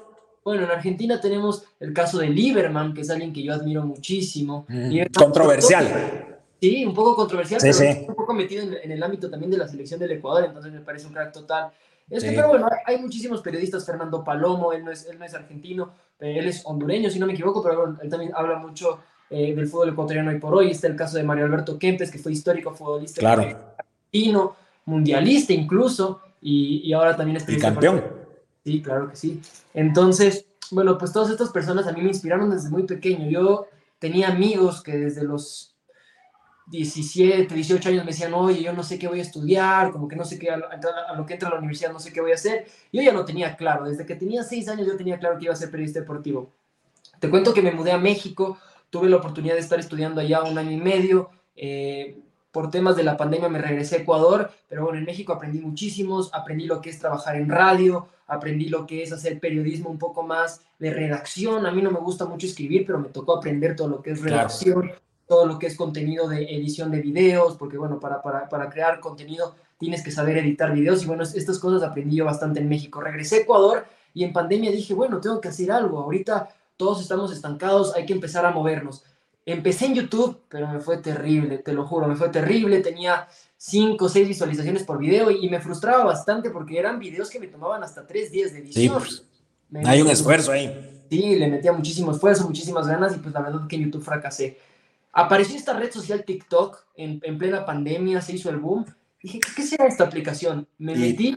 bueno, 0.45 0.65
en 0.65 0.71
Argentina 0.71 1.21
tenemos 1.21 1.65
el 1.81 1.93
caso 1.93 2.19
de 2.19 2.29
Lieberman, 2.29 2.95
que 2.95 3.03
es 3.03 3.11
alguien 3.11 3.33
que 3.33 3.43
yo 3.43 3.53
admiro 3.53 3.85
muchísimo. 3.85 4.67
Mm, 4.69 5.13
controversial. 5.17 6.34
Sí, 6.65 6.85
un 6.85 6.95
poco 6.95 7.15
controversial, 7.15 7.61
pero 7.63 8.09
un 8.09 8.15
poco 8.15 8.33
metido 8.33 8.63
en, 8.63 8.91
el 8.91 9.03
ámbito 9.03 9.29
también 9.29 9.51
de 9.51 9.59
la 9.59 9.69
selección 9.69 10.01
del 10.01 10.13
Ecuador, 10.13 10.47
entonces 10.47 10.73
me 10.73 10.81
parece 10.81 11.07
un 11.07 11.13
crack 11.13 11.31
total. 11.33 11.71
Este, 12.09 12.33
Pero 12.33 12.49
bueno, 12.49 12.69
hay, 12.87 12.99
muchísimos 12.99 13.43
periodistas, 13.43 13.85
Fernando 13.85 14.25
Palomo, 14.25 14.73
él 14.73 14.83
no 14.83 14.91
es, 14.91 15.07
él 15.07 15.19
no 15.19 15.27
es 15.27 15.35
argentino, 15.35 15.93
eh, 16.21 16.39
él 16.39 16.49
es 16.49 16.63
hondureño, 16.65 17.11
si 17.11 17.19
no 17.19 17.27
me 17.27 17.35
equivoco, 17.35 17.63
pero 17.63 17.97
él 18.01 18.09
también 18.09 18.33
habla 18.35 18.59
mucho 18.59 19.01
eh, 19.29 19.55
del 19.55 19.67
fútbol 19.69 19.91
ecuatoriano 19.91 20.31
hoy 20.31 20.39
por 20.39 20.55
hoy. 20.55 20.71
Está 20.71 20.87
el 20.87 20.97
caso 20.97 21.19
de 21.19 21.25
Mario 21.25 21.45
Alberto 21.45 21.79
Kempes, 21.79 22.11
que 22.11 22.19
fue 22.19 22.33
histórico 22.33 22.75
futbolista 22.75 23.21
claro. 23.21 23.43
argentino, 23.43 24.57
mundialista 24.87 25.53
incluso, 25.53 26.21
y, 26.41 26.81
y 26.83 26.93
ahora 26.95 27.15
también 27.15 27.37
es 27.37 27.49
Y 27.49 27.59
campeón. 27.59 28.03
Sí, 28.65 28.81
claro 28.81 29.11
que 29.11 29.17
sí. 29.17 29.43
Entonces, 29.75 30.47
bueno, 30.71 30.97
pues 30.97 31.13
todas 31.13 31.31
estas 31.31 31.51
personas 31.51 31.87
a 31.87 31.93
mí 31.93 32.01
me 32.01 32.09
inspiraron 32.09 32.51
desde 32.51 32.71
muy 32.71 32.85
pequeño. 32.85 33.29
Yo 33.29 33.67
tenía 33.99 34.29
amigos 34.29 34.83
que 34.83 34.97
desde 34.97 35.25
los 35.25 35.74
17, 36.67 37.55
18 37.55 37.89
años 37.91 38.05
me 38.05 38.13
decían, 38.13 38.33
oye, 38.33 38.63
yo 38.63 38.73
no 38.73 38.83
sé 38.83 38.99
qué 38.99 39.07
voy 39.07 39.19
a 39.19 39.23
estudiar, 39.23 39.93
como 39.93 40.09
que 40.09 40.17
no 40.17 40.25
sé 40.25 40.39
qué, 40.39 40.51
a 40.51 40.57
lo, 40.57 41.27
que 41.27 41.35
entra 41.35 41.49
a 41.49 41.53
la 41.53 41.59
universidad 41.59 41.93
no 41.93 42.01
sé 42.01 42.13
qué 42.13 42.21
voy 42.21 42.33
a 42.33 42.37
hacer. 42.37 42.67
Yo 42.93 43.03
ya 43.03 43.13
lo 43.13 43.25
tenía 43.25 43.57
claro, 43.57 43.85
desde 43.85 44.07
que 44.07 44.15
tenía 44.15 44.43
6 44.43 44.69
años 44.69 44.87
yo 44.87 44.97
tenía 44.97 45.19
claro 45.19 45.39
que 45.39 45.45
iba 45.45 45.53
a 45.53 45.57
ser 45.57 45.71
periodista 45.71 46.01
deportivo. 46.01 46.51
Te 47.21 47.29
cuento 47.29 47.53
que 47.53 47.63
me 47.63 47.73
mudé 47.73 47.93
a 47.93 47.99
México, 47.99 48.59
tuve 48.91 49.09
la 49.09 49.17
oportunidad 49.17 49.55
de 49.55 49.61
estar 49.61 49.79
estudiando 49.79 50.21
allá 50.21 50.43
un 50.43 50.57
año 50.57 50.71
y 50.71 50.79
medio, 50.79 51.31
eh, 51.55 52.19
por 52.51 52.71
temas 52.71 52.97
de 52.97 53.03
la 53.03 53.17
pandemia 53.17 53.49
me 53.49 53.59
regresé 53.59 53.97
a 53.97 53.99
Ecuador, 54.01 54.51
pero 54.69 54.85
bueno, 54.85 54.99
en 54.99 55.05
México 55.05 55.33
aprendí 55.33 55.59
muchísimos, 55.59 56.33
aprendí 56.33 56.67
lo 56.67 56.81
que 56.81 56.91
es 56.91 56.99
trabajar 57.01 57.37
en 57.37 57.49
radio, 57.49 58.09
aprendí 58.29 58.69
lo 58.69 58.87
que 58.87 59.03
es 59.03 59.13
hacer 59.13 59.41
periodismo 59.41 59.91
un 59.91 59.99
poco 59.99 60.23
más 60.23 60.63
de 60.79 60.93
redacción. 60.93 61.67
A 61.67 61.73
mí 61.73 61.83
no 61.83 61.91
me 61.91 61.99
gusta 61.99 62.27
mucho 62.27 62.47
escribir, 62.47 62.87
pero 62.87 63.01
me 63.01 63.09
tocó 63.09 63.37
aprender 63.37 63.75
todo 63.75 63.89
lo 63.89 64.03
que 64.03 64.13
es 64.13 64.23
redacción, 64.23 64.83
claro 64.83 65.04
todo 65.27 65.47
lo 65.47 65.59
que 65.59 65.67
es 65.67 65.77
contenido 65.77 66.29
de 66.29 66.45
edición 66.45 66.91
de 66.91 67.01
videos, 67.01 67.57
porque 67.57 67.79
bueno, 67.79 67.99
para, 67.99 68.23
para, 68.23 68.49
para, 68.49 68.69
crear 68.69 69.01
contenido 69.01 69.55
tienes 69.79 70.03
que 70.03 70.11
saber 70.11 70.37
editar 70.39 70.73
videos 70.73 71.03
y 71.03 71.07
bueno, 71.07 71.23
estas 71.23 71.59
cosas 71.59 71.83
aprendí 71.83 72.17
yo 72.17 72.25
bastante 72.25 72.61
en 72.61 72.69
México. 72.69 73.01
Regresé 73.01 73.37
a 73.37 73.41
Ecuador 73.41 73.87
y 74.13 74.25
en 74.25 74.33
pandemia 74.33 74.71
dije, 74.71 74.95
bueno, 74.95 75.21
tengo 75.21 75.41
que 75.41 75.49
hacer 75.49 75.73
algo, 75.73 75.99
ahorita 76.01 76.49
todos 76.77 77.01
estamos 77.01 77.33
estancados, 77.33 77.95
hay 77.95 78.07
que 78.07 78.13
empezar 78.13 78.45
a 78.47 78.51
movernos. 78.51 79.05
Empecé 79.47 79.87
en 79.87 79.95
YouTube, 79.95 80.41
pero 80.49 80.69
me 80.69 80.81
fue 80.81 80.99
terrible, 80.99 81.59
te 81.59 81.73
lo 81.73 81.87
juro, 81.87 82.07
me 82.07 82.17
fue 82.17 82.31
terrible, 82.31 82.81
tenía 82.81 83.29
5 83.57 84.05
o 84.05 84.09
6 84.09 84.29
visualizaciones 84.29 84.85
por 84.85 84.99
video 84.99 85.31
y, 85.31 85.49
me 85.49 85.61
frustraba 85.61 86.05
bastante 86.05 86.51
porque 86.51 86.79
eran 86.79 86.99
videos 86.99 87.31
que 87.31 87.39
me 87.41 87.49
tomaban 87.49 87.83
hasta 87.83 88.07
3 88.07 88.31
días 88.31 88.53
de 88.53 88.61
edición. 88.61 89.03
Sí, 89.03 89.25
pues, 89.71 89.87
hay 89.87 90.01
un 90.01 90.09
esfuerzo 90.09 90.53
ahí. 90.53 91.05
Sí, 91.11 91.37
le 91.37 91.49
metía 91.49 91.73
muchísimo 91.73 92.13
esfuerzo, 92.13 92.45
muchísimas 92.45 92.87
ganas 92.87 93.15
y 93.15 93.19
pues 93.19 93.35
la 93.35 93.43
verdad 93.43 93.67
que 93.69 93.77
en 93.77 93.85
YouTube 93.85 94.03
fracasé. 94.03 94.59
Apareció 95.15 95.57
esta 95.57 95.75
red 95.75 95.93
social 95.93 96.25
TikTok 96.25 96.87
en, 96.97 97.21
en 97.23 97.39
plena 97.39 97.65
pandemia, 97.65 98.21
se 98.21 98.35
hizo 98.35 98.51
el 98.51 98.57
boom. 98.57 98.85
Dije, 99.23 99.41
¿qué 99.57 99.63
será 99.63 99.87
esta 99.87 100.05
aplicación? 100.05 100.67
Me 100.77 100.95
metí 100.97 101.35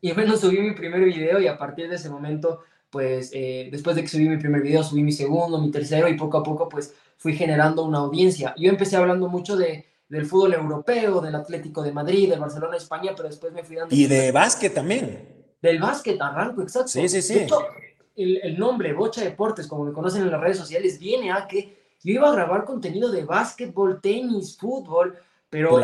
y 0.00 0.12
bueno, 0.12 0.36
subí 0.36 0.58
mi 0.60 0.72
primer 0.72 1.02
video 1.02 1.40
y 1.40 1.48
a 1.48 1.58
partir 1.58 1.88
de 1.88 1.96
ese 1.96 2.10
momento, 2.10 2.60
pues 2.90 3.30
eh, 3.32 3.70
después 3.72 3.96
de 3.96 4.02
que 4.02 4.08
subí 4.08 4.28
mi 4.28 4.36
primer 4.36 4.60
video, 4.60 4.84
subí 4.84 5.02
mi 5.02 5.10
segundo, 5.10 5.58
mi 5.58 5.70
tercero 5.70 6.06
y 6.06 6.16
poco 6.16 6.38
a 6.38 6.42
poco 6.42 6.68
pues 6.68 6.94
fui 7.16 7.34
generando 7.34 7.82
una 7.82 7.98
audiencia. 7.98 8.54
Yo 8.58 8.68
empecé 8.68 8.96
hablando 8.96 9.28
mucho 9.28 9.56
de, 9.56 9.86
del 10.08 10.26
fútbol 10.26 10.54
europeo, 10.54 11.20
del 11.20 11.34
Atlético 11.34 11.82
de 11.82 11.92
Madrid, 11.92 12.28
del 12.28 12.40
Barcelona, 12.40 12.76
España, 12.76 13.12
pero 13.16 13.28
después 13.28 13.52
me 13.52 13.64
fui 13.64 13.76
dando... 13.76 13.92
Y 13.94 14.06
de 14.06 14.30
básquet 14.30 14.74
también. 14.74 15.26
Del 15.62 15.80
básquet, 15.80 16.20
arranco, 16.20 16.62
exacto. 16.62 16.88
Sí, 16.88 17.08
sí, 17.08 17.22
sí. 17.22 17.46
el, 18.16 18.40
el 18.42 18.58
nombre 18.58 18.92
Bocha 18.92 19.22
Deportes, 19.22 19.66
como 19.66 19.84
me 19.84 19.92
conocen 19.92 20.22
en 20.22 20.30
las 20.30 20.40
redes 20.40 20.58
sociales, 20.58 20.98
viene 20.98 21.32
a 21.32 21.48
que 21.48 21.85
yo 22.02 22.12
iba 22.12 22.28
a 22.28 22.32
grabar 22.32 22.64
contenido 22.64 23.10
de 23.10 23.24
básquetbol, 23.24 24.00
tenis, 24.00 24.56
fútbol, 24.56 25.18
Pero 25.48 25.78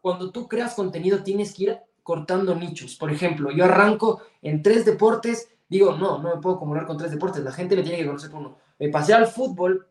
cuando 0.00 0.30
tú 0.30 0.46
creas 0.48 0.74
contenido 0.74 1.22
tienes 1.22 1.54
que 1.54 1.62
ir 1.64 1.78
cortando 2.02 2.54
nichos. 2.54 2.96
Por 2.96 3.10
ejemplo, 3.10 3.50
yo 3.50 3.64
arranco 3.64 4.20
en 4.42 4.62
tres 4.62 4.84
deportes, 4.84 5.48
digo, 5.68 5.96
no, 5.96 6.18
no 6.18 6.34
me 6.34 6.40
puedo 6.40 6.56
acumular 6.56 6.86
con 6.86 6.96
tres 6.96 7.10
deportes, 7.10 7.42
la 7.44 7.52
gente 7.52 7.76
me 7.76 7.82
tiene 7.82 7.98
que 7.98 8.06
conocer 8.06 8.30
con 8.30 8.40
uno. 8.40 8.56
Me 8.78 8.88
pasé 8.88 9.14
al 9.14 9.26
fútbol, 9.26 9.86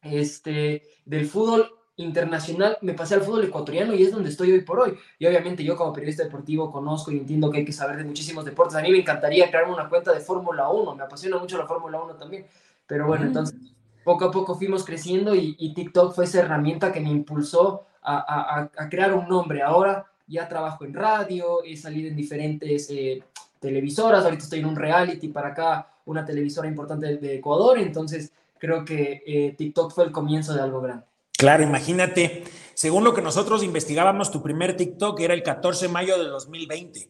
este, 0.00 0.82
del 1.04 1.26
fútbol 1.26 1.70
internacional, 1.96 2.78
me 2.80 2.94
pasé 2.94 3.14
al 3.14 3.22
fútbol 3.22 3.44
ecuatoriano 3.44 3.94
y 3.94 4.02
es 4.02 4.10
donde 4.10 4.30
estoy 4.30 4.52
hoy 4.52 4.62
por 4.62 4.80
hoy. 4.80 4.96
Y 5.18 5.26
obviamente 5.26 5.62
yo 5.62 5.76
como 5.76 5.92
periodista 5.92 6.24
deportivo 6.24 6.72
conozco 6.72 7.12
y 7.12 7.18
entiendo 7.18 7.50
que 7.50 7.58
hay 7.58 7.64
que 7.64 7.72
saber 7.72 7.96
de 7.98 8.04
muchísimos 8.04 8.44
deportes. 8.44 8.76
A 8.76 8.82
mí 8.82 8.90
me 8.90 8.98
encantaría 8.98 9.48
crearme 9.48 9.74
una 9.74 9.88
cuenta 9.88 10.12
de 10.12 10.20
Fórmula 10.20 10.68
1, 10.68 10.94
me 10.94 11.04
apasiona 11.04 11.38
mucho 11.38 11.58
la 11.58 11.66
Fórmula 11.66 12.00
1 12.00 12.16
también. 12.16 12.46
Pero 12.86 13.06
bueno, 13.06 13.24
entonces 13.24 13.56
poco 14.04 14.24
a 14.26 14.30
poco 14.30 14.54
fuimos 14.56 14.84
creciendo 14.84 15.34
y, 15.34 15.74
TikTok 15.74 16.14
fue 16.14 16.24
esa 16.24 16.40
herramienta 16.40 16.92
que 16.92 17.00
me 17.00 17.10
impulsó 17.10 17.86
a, 18.02 18.68
crear 18.90 19.14
un 19.14 19.28
nombre. 19.28 19.62
Ahora 19.62 20.06
ya 20.26 20.48
trabajo 20.48 20.84
en 20.84 20.94
radio, 20.94 21.62
he 21.64 21.76
salido 21.76 22.08
en 22.08 22.16
diferentes 22.16 22.88
eh, 22.90 23.22
televisoras, 23.60 24.24
ahorita 24.24 24.44
estoy 24.44 24.60
en 24.60 24.66
un 24.66 24.76
reality 24.76 25.28
para 25.28 25.48
acá, 25.48 25.88
una 26.06 26.24
televisora 26.24 26.68
importante 26.68 27.16
de, 27.16 27.36
Ecuador, 27.36 27.78
entonces 27.78 28.32
creo 28.58 28.84
que 28.84 29.22
eh, 29.26 29.54
TikTok 29.56 29.92
fue 29.92 30.04
el 30.04 30.12
comienzo 30.12 30.54
de 30.54 30.60
algo 30.60 30.80
grande. 30.80 31.04
Claro, 31.42 31.64
imagínate, 31.64 32.44
según 32.74 33.02
lo 33.02 33.14
que 33.14 33.20
nosotros 33.20 33.64
investigábamos, 33.64 34.30
tu 34.30 34.42
primer 34.42 34.76
TikTok 34.76 35.18
era 35.20 35.34
el 35.34 35.42
14 35.42 35.86
de 35.86 35.92
mayo 35.92 36.16
del 36.16 36.28
2020. 36.28 37.08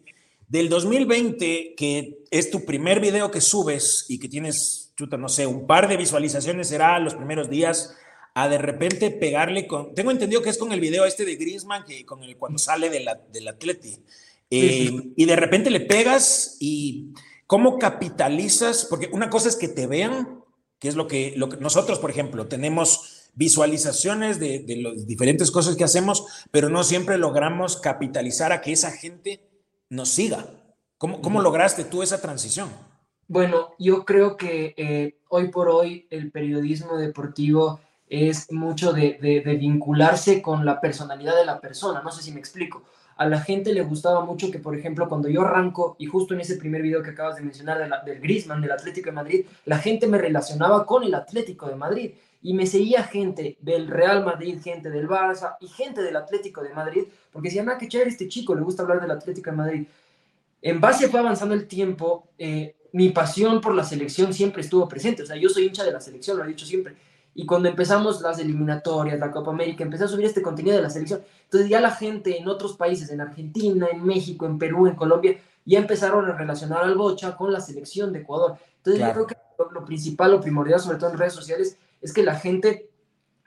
Del 0.49 0.71
2020, 0.71 1.75
que 1.77 2.25
es 2.31 2.51
tu 2.51 2.65
primer 2.65 2.99
video 3.01 3.31
que 3.31 3.43
subes 3.43 4.07
y 4.09 4.19
que 4.19 4.29
tienes, 4.29 4.82
chuta, 4.97 5.17
no 5.17 5.29
sé, 5.29 5.47
un 5.47 5.67
par 5.67 5.89
de 5.89 5.97
visualizaciones 5.97 6.69
será 6.69 6.99
los 6.99 7.15
primeros 7.15 7.49
días, 7.49 7.97
a 8.35 8.49
de 8.49 8.59
repente 8.59 9.11
pegarle 9.11 9.67
con, 9.67 9.95
tengo 9.95 10.11
entendido 10.11 10.43
que 10.43 10.51
es 10.51 10.59
con 10.59 10.73
el 10.73 10.81
video 10.81 11.05
este 11.05 11.25
de 11.25 11.37
Griezmann, 11.37 11.85
que 11.85 12.07
con 12.07 12.23
el 12.23 12.37
cuando 12.37 12.59
sale 12.59 12.89
de 12.89 13.01
la, 13.01 13.21
del 13.31 13.49
Atleti, 13.49 13.99
eh, 14.51 15.13
y 15.17 15.25
de 15.25 15.37
repente 15.37 15.71
le 15.71 15.81
pegas 15.81 16.57
y 16.61 17.13
cómo 17.47 17.79
capitalizas, 17.79 18.87
porque 18.89 19.09
una 19.13 19.31
cosa 19.31 19.49
es 19.49 19.57
que 19.57 19.69
te 19.69 19.87
vean, 19.87 20.43
que 20.79 20.89
es 20.89 20.95
lo 20.95 21.07
que, 21.07 21.33
lo 21.37 21.49
que 21.49 21.57
nosotros, 21.59 21.99
por 21.99 22.11
ejemplo, 22.11 22.49
tenemos 22.49 23.31
visualizaciones 23.35 24.39
de, 24.39 24.59
de 24.61 24.77
las 24.77 25.07
diferentes 25.07 25.51
cosas 25.51 25.77
que 25.77 25.85
hacemos, 25.85 26.27
pero 26.51 26.69
no 26.69 26.85
siempre 26.85 27.17
logramos 27.17 27.79
capitalizar 27.81 28.53
a 28.53 28.61
que 28.61 28.73
esa 28.73 28.91
gente 28.91 29.41
nos 29.89 30.11
siga. 30.11 30.47
¿Cómo, 30.99 31.23
cómo 31.23 31.41
lograste 31.41 31.85
tú 31.85 32.03
esa 32.03 32.21
transición? 32.21 32.71
Bueno, 33.33 33.71
yo 33.79 34.05
creo 34.05 34.37
que 34.37 34.75
eh, 34.77 35.17
hoy 35.31 35.49
por 35.49 35.71
hoy 35.71 36.07
el 36.11 36.31
periodismo 36.31 36.99
deportivo 36.99 37.81
es 38.07 38.53
mucho 38.53 38.93
de, 38.93 39.17
vincularse 39.59 40.43
con 40.43 40.67
la 40.67 40.83
personalidad 40.83 41.35
de 41.37 41.47
la 41.47 41.59
persona. 41.59 42.03
No 42.03 42.11
sé 42.11 42.23
si 42.23 42.31
me 42.31 42.41
explico. 42.41 42.83
A 43.17 43.27
la 43.27 43.41
gente 43.41 43.73
le 43.73 43.81
gustaba 43.85 44.23
mucho 44.23 44.51
que, 44.51 44.59
por 44.59 44.77
ejemplo, 44.77 45.09
cuando 45.09 45.31
yo 45.31 45.41
arranco, 45.41 45.97
y 45.99 46.05
justo 46.05 46.35
en 46.35 46.41
ese 46.41 46.57
primer 46.57 46.83
video 46.83 47.03
que 47.03 47.13
acabas 47.13 47.37
de 47.37 47.41
mencionar 47.41 48.05
del 48.05 48.21
Griezmann, 48.21 48.61
del 48.61 48.73
Atlético 48.73 49.07
de 49.07 49.17
Madrid, 49.17 49.47
la 49.65 49.79
gente 49.79 50.07
me 50.07 50.19
relacionaba 50.19 50.85
con 50.85 51.03
el 51.03 51.15
Atlético 51.15 51.69
de 51.69 51.77
Madrid 51.77 52.11
y 52.43 52.53
me 52.53 52.67
seguía 52.67 53.03
gente 53.03 53.57
del 53.63 53.89
Real 53.89 54.27
Madrid, 54.27 54.61
gente 54.63 54.91
del 54.91 55.09
Barça 55.09 55.57
y 55.59 55.69
gente 55.69 56.03
del 56.03 56.17
Atlético 56.17 56.63
de 56.63 56.75
Madrid, 56.75 57.05
porque 57.33 57.49
decían, 57.49 57.71
ah, 57.71 57.79
qué 57.79 57.89
chévere 57.89 58.11
este 58.11 58.29
chico, 58.29 58.55
le 58.55 58.61
gusta 58.61 58.83
hablar 58.83 59.01
del 59.01 59.11
Atlético 59.11 59.51
de 59.51 59.57
Madrid. 59.57 59.87
En 60.61 60.83
base 60.83 61.09
fue 61.09 61.21
avanzando 61.21 61.55
el 61.55 61.67
tiempo, 61.67 62.29
eh, 62.37 62.77
mi 62.93 63.11
pasión 63.11 63.61
por 63.61 63.75
la 63.75 63.85
selección 63.85 64.33
siempre 64.33 64.63
estuvo 64.63 64.89
presente, 64.89 65.23
o 65.23 65.27
sea, 65.27 65.37
yo 65.37 65.49
soy 65.49 65.67
hincha 65.67 65.85
de 65.85 65.93
la 65.93 66.01
selección, 66.01 66.37
lo 66.37 66.45
he 66.45 66.49
dicho 66.49 66.67
siempre, 66.67 66.97
y 67.35 67.47
cuando 67.47 67.69
empezamos 67.69 68.21
las 68.21 68.39
eliminatorias, 68.39 69.19
la 69.19 69.31
Copa 69.31 69.51
América, 69.51 69.85
empecé 69.85 70.05
a 70.05 70.09
subir 70.09 70.27
este 70.27 70.43
contenido 70.43 70.77
de 70.77 70.83
la 70.83 70.91
selección, 70.91 71.23
entonces 71.45 71.71
ya 71.71 71.81
la 71.81 71.93
gente 71.93 72.39
en 72.39 72.49
otros 72.49 72.77
países, 72.77 73.11
en 73.11 73.21
Argentina, 73.21 73.87
en 73.91 74.05
México, 74.05 74.45
en 74.47 74.59
Perú, 74.59 74.87
en 74.87 74.95
Colombia, 74.95 75.39
ya 75.65 75.79
empezaron 75.79 76.29
a 76.29 76.37
relacionar 76.37 76.83
al 76.83 76.97
Bocha 76.97 77.37
con 77.37 77.53
la 77.53 77.61
selección 77.61 78.13
de 78.13 78.21
Ecuador. 78.21 78.57
Entonces 78.79 79.01
yo 79.01 79.13
creo 79.13 79.27
que 79.27 79.37
lo 79.71 79.85
principal, 79.85 80.33
lo 80.33 80.41
primordial, 80.41 80.81
sobre 80.81 80.99
todo 80.99 81.11
en 81.11 81.19
redes 81.19 81.35
sociales, 81.35 81.79
es 82.01 82.13
que 82.13 82.23
la 82.23 82.35
gente 82.35 82.91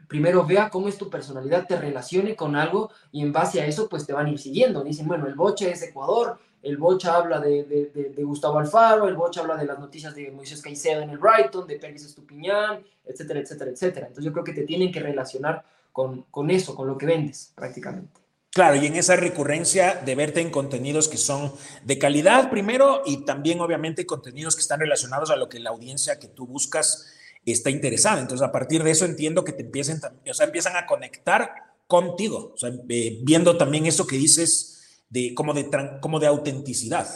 primero 0.07 0.45
vea 0.45 0.69
cómo 0.69 0.87
es 0.87 0.97
tu 0.97 1.09
personalidad, 1.09 1.67
te 1.67 1.77
relacione 1.77 2.35
con 2.35 2.55
algo 2.55 2.91
y 3.11 3.21
en 3.21 3.33
base 3.33 3.61
a 3.61 3.65
eso 3.65 3.89
pues 3.89 4.05
te 4.05 4.13
van 4.13 4.27
a 4.27 4.31
ir 4.31 4.39
siguiendo. 4.39 4.83
Dicen, 4.83 5.07
bueno, 5.07 5.27
el 5.27 5.35
Bocha 5.35 5.67
es 5.67 5.81
Ecuador, 5.81 6.39
el 6.65 6.77
Bocha 6.77 7.15
habla 7.15 7.39
de, 7.39 8.15
Gustavo 8.17 8.57
Alfaro, 8.57 9.07
el 9.07 9.15
Bocha 9.15 9.41
habla 9.41 9.55
de 9.55 9.65
las 9.65 9.77
noticias 9.77 10.15
de 10.15 10.31
Moisés 10.31 10.61
Caicedo 10.63 11.03
en 11.03 11.11
el 11.11 11.19
Brighton, 11.19 11.67
de 11.67 11.77
Pérez 11.77 12.03
Estupiñán, 12.03 12.83
etcétera, 13.05 13.39
etcétera, 13.39 13.69
etcétera. 13.69 14.07
Entonces 14.07 14.25
yo 14.25 14.33
creo 14.33 14.43
que 14.43 14.53
te 14.53 14.63
tienen 14.63 14.91
que 14.91 14.99
relacionar 14.99 15.63
con, 15.91 16.23
con 16.23 16.49
eso, 16.49 16.75
con 16.75 16.87
lo 16.87 16.97
que 16.97 17.05
vendes 17.05 17.51
prácticamente. 17.53 18.19
Claro, 18.51 18.77
y 18.77 18.85
en 18.87 18.95
esa 18.95 19.15
recurrencia 19.15 20.01
de 20.03 20.15
verte 20.15 20.41
en 20.41 20.49
contenidos 20.49 21.07
que 21.07 21.17
son 21.17 21.53
de 21.83 21.99
calidad 21.99 22.49
primero 22.49 23.03
y 23.05 23.25
también 23.25 23.61
obviamente 23.61 24.07
contenidos 24.07 24.55
que 24.55 24.61
están 24.61 24.79
relacionados 24.79 25.29
a 25.29 25.35
lo 25.35 25.47
que 25.49 25.59
la 25.59 25.69
audiencia 25.69 26.17
que 26.17 26.29
tú 26.29 26.47
buscas 26.47 27.13
está 27.45 27.69
interesada. 27.69 28.19
Entonces, 28.21 28.47
a 28.47 28.51
partir 28.51 28.81
de 28.81 28.89
eso 28.89 29.05
entiendo 29.05 29.43
que 29.43 29.51
te 29.51 29.61
empiecen, 29.61 29.99
o 30.27 30.33
sea, 30.33 30.47
empiezan 30.47 30.77
a 30.77 30.87
conectar 30.87 31.51
contigo, 31.85 32.55
eh, 32.89 33.19
viendo 33.21 33.55
también 33.55 33.85
eso 33.85 34.07
que 34.07 34.15
dices 34.15 34.74
de 35.09 35.33
como 35.33 35.53
de 35.53 35.69
como 36.01 36.19
de 36.19 36.27
autenticidad. 36.27 37.07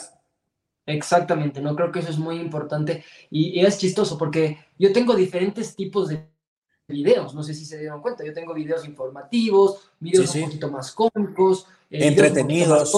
Exactamente, 0.86 1.60
no 1.60 1.76
creo 1.76 1.92
que 1.92 2.00
eso 2.00 2.10
es 2.10 2.18
muy 2.18 2.36
importante 2.40 3.04
y, 3.30 3.60
es 3.64 3.78
chistoso 3.78 4.18
porque 4.18 4.58
yo 4.78 4.92
tengo 4.92 5.14
diferentes 5.14 5.76
tipos 5.76 6.08
de 6.08 6.26
videos, 6.88 7.34
no 7.34 7.42
sé 7.42 7.54
si 7.54 7.64
se 7.64 7.78
dieron 7.78 8.02
cuenta, 8.02 8.24
yo 8.24 8.32
tengo 8.32 8.52
videos 8.54 8.84
informativos, 8.84 9.90
videos 10.00 10.34
un 10.34 10.44
poquito 10.44 10.70
más 10.70 10.92
cómicos, 10.92 11.66
eh, 11.90 12.08
entretenidos. 12.08 12.92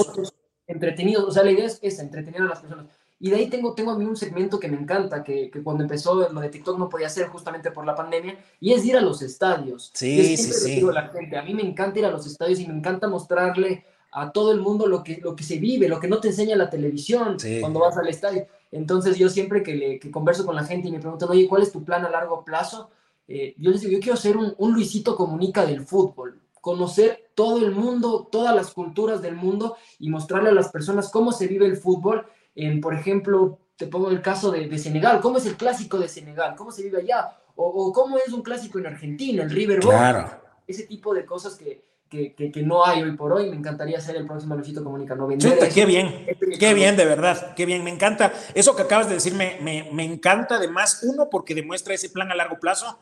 entretenidos, 0.66 1.24
o 1.24 1.30
sea, 1.30 1.44
la 1.44 1.50
idea 1.50 1.66
es, 1.66 1.78
es 1.82 1.98
entretener 1.98 2.42
a 2.42 2.46
las 2.46 2.60
personas. 2.60 2.86
Y 3.22 3.30
de 3.30 3.36
ahí 3.36 3.48
tengo, 3.48 3.72
tengo 3.72 3.92
a 3.92 3.98
mí 3.98 4.04
un 4.04 4.16
segmento 4.16 4.58
que 4.58 4.66
me 4.66 4.76
encanta, 4.76 5.22
que, 5.22 5.48
que, 5.48 5.62
cuando 5.62 5.84
empezó 5.84 6.28
lo 6.28 6.40
de 6.40 6.48
TikTok 6.48 6.76
no 6.76 6.88
podía 6.88 7.06
hacer 7.06 7.28
justamente 7.28 7.70
por 7.70 7.86
la 7.86 7.94
pandemia, 7.94 8.36
y 8.58 8.72
es 8.72 8.84
ir 8.84 8.96
a 8.96 9.00
los 9.00 9.22
estadios. 9.22 9.92
Sí, 9.94 10.36
sí, 10.36 10.52
sí. 10.52 10.74
Digo 10.74 10.90
a, 10.90 10.94
la 10.94 11.08
gente, 11.08 11.36
a 11.36 11.42
mí 11.42 11.54
me 11.54 11.62
encanta 11.62 12.00
ir 12.00 12.06
a 12.06 12.10
los 12.10 12.26
estadios 12.26 12.58
y 12.58 12.66
me 12.66 12.74
encanta 12.74 13.06
mostrarle 13.06 13.84
a 14.12 14.30
todo 14.30 14.52
el 14.52 14.60
mundo 14.60 14.86
lo 14.86 15.02
que, 15.02 15.20
lo 15.22 15.34
que 15.34 15.42
se 15.42 15.58
vive, 15.58 15.88
lo 15.88 15.98
que 15.98 16.06
no 16.06 16.20
te 16.20 16.28
enseña 16.28 16.54
la 16.54 16.70
televisión 16.70 17.38
cuando 17.60 17.80
vas 17.80 17.96
al 17.96 18.08
estadio. 18.08 18.46
Entonces 18.70 19.16
yo 19.16 19.28
siempre 19.28 19.62
que, 19.62 19.74
le, 19.74 19.98
que 19.98 20.10
converso 20.10 20.44
con 20.44 20.54
la 20.54 20.64
gente 20.64 20.88
y 20.88 20.92
me 20.92 21.00
preguntan, 21.00 21.30
oye, 21.30 21.48
¿cuál 21.48 21.62
es 21.62 21.72
tu 21.72 21.82
plan 21.82 22.04
a 22.04 22.10
largo 22.10 22.44
plazo? 22.44 22.90
Eh, 23.26 23.54
yo 23.56 23.70
les 23.70 23.80
digo, 23.80 23.92
yo 23.92 24.00
quiero 24.00 24.16
ser 24.16 24.36
un, 24.36 24.54
un 24.58 24.74
Luisito 24.74 25.16
Comunica 25.16 25.64
del 25.64 25.86
fútbol, 25.86 26.40
conocer 26.60 27.30
todo 27.34 27.58
el 27.58 27.72
mundo, 27.72 28.28
todas 28.30 28.54
las 28.54 28.72
culturas 28.72 29.22
del 29.22 29.34
mundo 29.34 29.76
y 29.98 30.10
mostrarle 30.10 30.50
a 30.50 30.54
las 30.54 30.68
personas 30.68 31.10
cómo 31.10 31.32
se 31.32 31.46
vive 31.46 31.66
el 31.66 31.78
fútbol 31.78 32.26
en, 32.54 32.80
por 32.82 32.94
ejemplo, 32.94 33.58
te 33.76 33.86
pongo 33.86 34.10
el 34.10 34.20
caso 34.20 34.50
de, 34.50 34.78
Senegal, 34.78 35.20
¿cómo 35.20 35.38
es 35.38 35.46
el 35.46 35.56
clásico 35.56 35.98
de 35.98 36.08
Senegal? 36.08 36.54
¿Cómo 36.56 36.70
se 36.70 36.82
vive 36.82 37.00
allá? 37.00 37.36
O, 37.56 37.92
cómo 37.92 38.18
es 38.18 38.32
un 38.32 38.42
clásico 38.42 38.78
en 38.78 38.86
Argentina, 38.86 39.42
el 39.42 39.50
River 39.50 39.80
Claro. 39.80 40.30
Ese 40.66 40.84
tipo 40.84 41.14
de 41.14 41.24
cosas 41.24 41.56
que, 41.56 41.82
que, 42.12 42.52
que, 42.52 42.62
no 42.62 42.84
hay 42.84 43.02
hoy 43.02 43.16
por 43.16 43.32
hoy. 43.32 43.48
Me 43.48 43.56
encantaría 43.56 44.00
ser 44.00 44.16
el 44.16 44.26
próximo 44.26 44.54
Luisito 44.54 44.84
Comunica. 44.84 45.14
No 45.14 45.28
qué 45.28 45.86
bien, 45.86 46.26
qué 46.58 46.74
bien, 46.74 46.96
de 46.96 47.04
verdad, 47.06 47.54
qué 47.54 47.64
bien. 47.64 47.82
Me 47.82 47.90
encanta. 47.90 48.32
Eso 48.54 48.76
que 48.76 48.82
acabas 48.82 49.08
de 49.08 49.14
decir 49.14 49.34
me, 49.34 49.58
me, 49.62 49.88
me 49.92 50.04
encanta 50.04 50.56
además, 50.56 51.00
uno, 51.02 51.28
porque 51.30 51.54
demuestra 51.54 51.94
ese 51.94 52.10
plan 52.10 52.30
a 52.30 52.34
largo 52.34 52.60
plazo. 52.60 52.98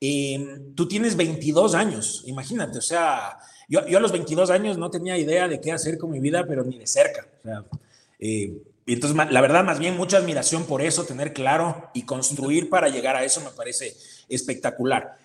Eh, 0.00 0.60
tú 0.74 0.88
tienes 0.88 1.16
22 1.16 1.74
años, 1.74 2.24
imagínate, 2.26 2.78
o 2.78 2.82
sea, 2.82 3.38
yo, 3.68 3.86
yo, 3.86 3.98
a 3.98 4.00
los 4.00 4.12
22 4.12 4.50
años 4.50 4.76
no 4.76 4.90
tenía 4.90 5.16
idea 5.16 5.48
de 5.48 5.60
qué 5.60 5.72
hacer 5.72 5.98
con 5.98 6.10
mi 6.10 6.20
vida, 6.20 6.44
pero 6.46 6.64
ni 6.64 6.78
de 6.78 6.86
cerca. 6.86 7.26
O 7.40 7.42
sea, 7.42 7.64
eh, 8.18 8.52
entonces, 8.86 9.16
la 9.30 9.40
verdad, 9.40 9.64
más 9.64 9.78
bien 9.78 9.96
mucha 9.96 10.18
admiración 10.18 10.64
por 10.64 10.82
eso, 10.82 11.04
tener 11.04 11.32
claro 11.32 11.90
y 11.94 12.02
construir 12.02 12.68
para 12.68 12.88
llegar 12.88 13.16
a 13.16 13.24
eso 13.24 13.40
me 13.40 13.50
parece 13.50 13.96
espectacular. 14.28 15.16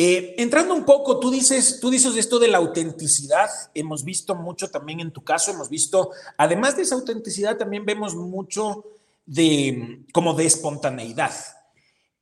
Eh, 0.00 0.36
entrando 0.38 0.74
un 0.74 0.84
poco, 0.84 1.18
tú 1.18 1.28
dices, 1.28 1.80
tú 1.80 1.90
dices 1.90 2.14
esto 2.14 2.38
de 2.38 2.46
la 2.46 2.58
autenticidad, 2.58 3.50
hemos 3.74 4.04
visto 4.04 4.36
mucho 4.36 4.70
también 4.70 5.00
en 5.00 5.10
tu 5.10 5.24
caso, 5.24 5.50
hemos 5.50 5.68
visto, 5.68 6.12
además 6.36 6.76
de 6.76 6.82
esa 6.82 6.94
autenticidad, 6.94 7.56
también 7.56 7.84
vemos 7.84 8.14
mucho 8.14 8.84
de, 9.26 10.04
como 10.12 10.34
de 10.34 10.46
espontaneidad. 10.46 11.32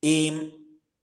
Eh, 0.01 0.55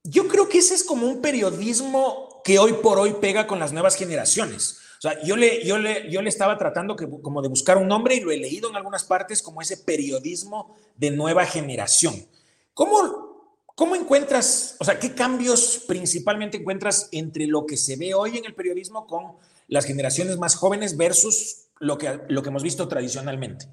yo 0.03 0.27
creo 0.27 0.49
que 0.49 0.57
ese 0.57 0.75
es 0.75 0.83
como 0.83 1.07
un 1.07 1.21
periodismo 1.21 2.41
que 2.43 2.59
hoy 2.59 2.73
por 2.73 2.99
hoy 2.99 3.13
pega 3.21 3.47
con 3.47 3.57
las 3.57 3.71
nuevas 3.71 3.95
generaciones. 3.95 4.79
O 4.97 5.01
sea, 5.01 5.23
yo 5.23 5.37
le, 5.37 5.65
yo 5.65 5.77
le, 5.77 6.11
yo 6.11 6.21
le 6.21 6.27
estaba 6.27 6.57
tratando 6.57 6.97
como 6.97 7.41
de 7.41 7.47
buscar 7.47 7.77
un 7.77 7.87
nombre 7.87 8.15
y 8.15 8.19
lo 8.19 8.31
he 8.31 8.37
leído 8.37 8.69
en 8.69 8.75
algunas 8.75 9.05
partes 9.05 9.41
como 9.41 9.61
ese 9.61 9.77
periodismo 9.77 10.75
de 10.97 11.11
nueva 11.11 11.45
generación. 11.45 12.27
¿Cómo, 12.73 13.24
cómo 13.75 13.95
encuentras, 13.95 14.77
o 14.79 14.85
sea, 14.85 14.97
qué 14.99 15.13
cambios 15.13 15.83
principalmente 15.87 16.57
encuentras 16.57 17.09
entre 17.11 17.45
lo 17.45 17.65
que 17.65 17.77
se 17.77 17.97
ve 17.97 18.13
hoy 18.13 18.37
en 18.37 18.45
el 18.45 18.55
periodismo 18.55 19.05
con 19.05 19.33
las 19.67 19.85
generaciones 19.85 20.37
más 20.37 20.55
jóvenes 20.55 20.97
versus 20.97 21.67
lo 21.79 21.97
que, 21.97 22.21
lo 22.29 22.41
que 22.41 22.49
hemos 22.49 22.63
visto 22.63 22.87
tradicionalmente? 22.87 23.67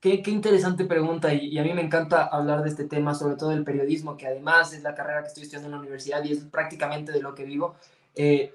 Qué, 0.00 0.20
qué, 0.20 0.32
interesante 0.32 0.84
pregunta 0.84 1.32
y, 1.32 1.56
a 1.58 1.62
mí 1.62 1.72
me 1.74 1.82
encanta 1.82 2.24
hablar 2.24 2.64
de 2.64 2.70
este 2.70 2.84
tema, 2.84 3.14
sobre 3.14 3.36
todo 3.36 3.50
del 3.50 3.62
periodismo, 3.62 4.16
que 4.16 4.26
además 4.26 4.72
es 4.72 4.82
la 4.82 4.96
carrera 4.96 5.22
que 5.22 5.28
estoy 5.28 5.44
estudiando 5.44 5.68
en 5.68 5.72
la 5.72 5.78
universidad 5.78 6.24
y 6.24 6.32
es 6.32 6.38
prácticamente 6.40 7.12
de 7.12 7.20
lo 7.20 7.34
que 7.34 7.44
vivo. 7.44 7.76
Eh, 8.16 8.52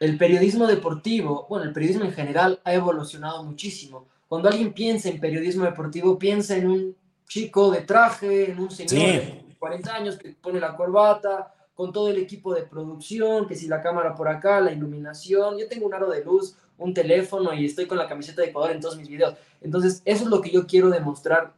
el 0.00 0.18
periodismo 0.18 0.66
deportivo, 0.66 1.46
bueno, 1.48 1.64
el 1.64 1.72
periodismo 1.72 2.04
en 2.04 2.12
general 2.12 2.60
ha 2.64 2.74
evolucionado 2.74 3.42
muchísimo. 3.44 4.06
Cuando 4.28 4.48
alguien 4.48 4.72
piensa 4.74 5.08
en 5.08 5.20
periodismo 5.20 5.64
deportivo, 5.64 6.18
piensa 6.18 6.56
en 6.56 6.68
un 6.68 6.96
chico 7.26 7.70
de 7.70 7.82
traje, 7.82 8.50
en 8.50 8.58
un 8.58 8.70
señor 8.70 8.90
de 8.90 9.51
40 9.62 9.94
años 9.94 10.18
que 10.18 10.30
pone 10.30 10.58
la 10.58 10.74
corbata, 10.74 11.54
con 11.72 11.92
todo 11.92 12.08
el 12.08 12.16
equipo 12.16 12.52
de 12.52 12.64
producción, 12.64 13.46
que 13.46 13.54
si 13.54 13.68
la 13.68 13.80
cámara 13.80 14.12
por 14.12 14.26
acá, 14.26 14.60
la 14.60 14.72
iluminación, 14.72 15.56
yo 15.56 15.68
tengo 15.68 15.86
un 15.86 15.94
aro 15.94 16.10
de 16.10 16.24
luz, 16.24 16.56
un 16.78 16.92
teléfono 16.92 17.54
y 17.54 17.66
estoy 17.66 17.86
con 17.86 17.96
la 17.96 18.08
camiseta 18.08 18.42
de 18.42 18.48
Ecuador 18.48 18.72
en 18.72 18.80
todos 18.80 18.96
mis 18.96 19.08
videos. 19.08 19.36
Entonces, 19.60 20.02
eso 20.04 20.24
es 20.24 20.30
lo 20.30 20.40
que 20.40 20.50
yo 20.50 20.66
quiero 20.66 20.90
demostrar 20.90 21.54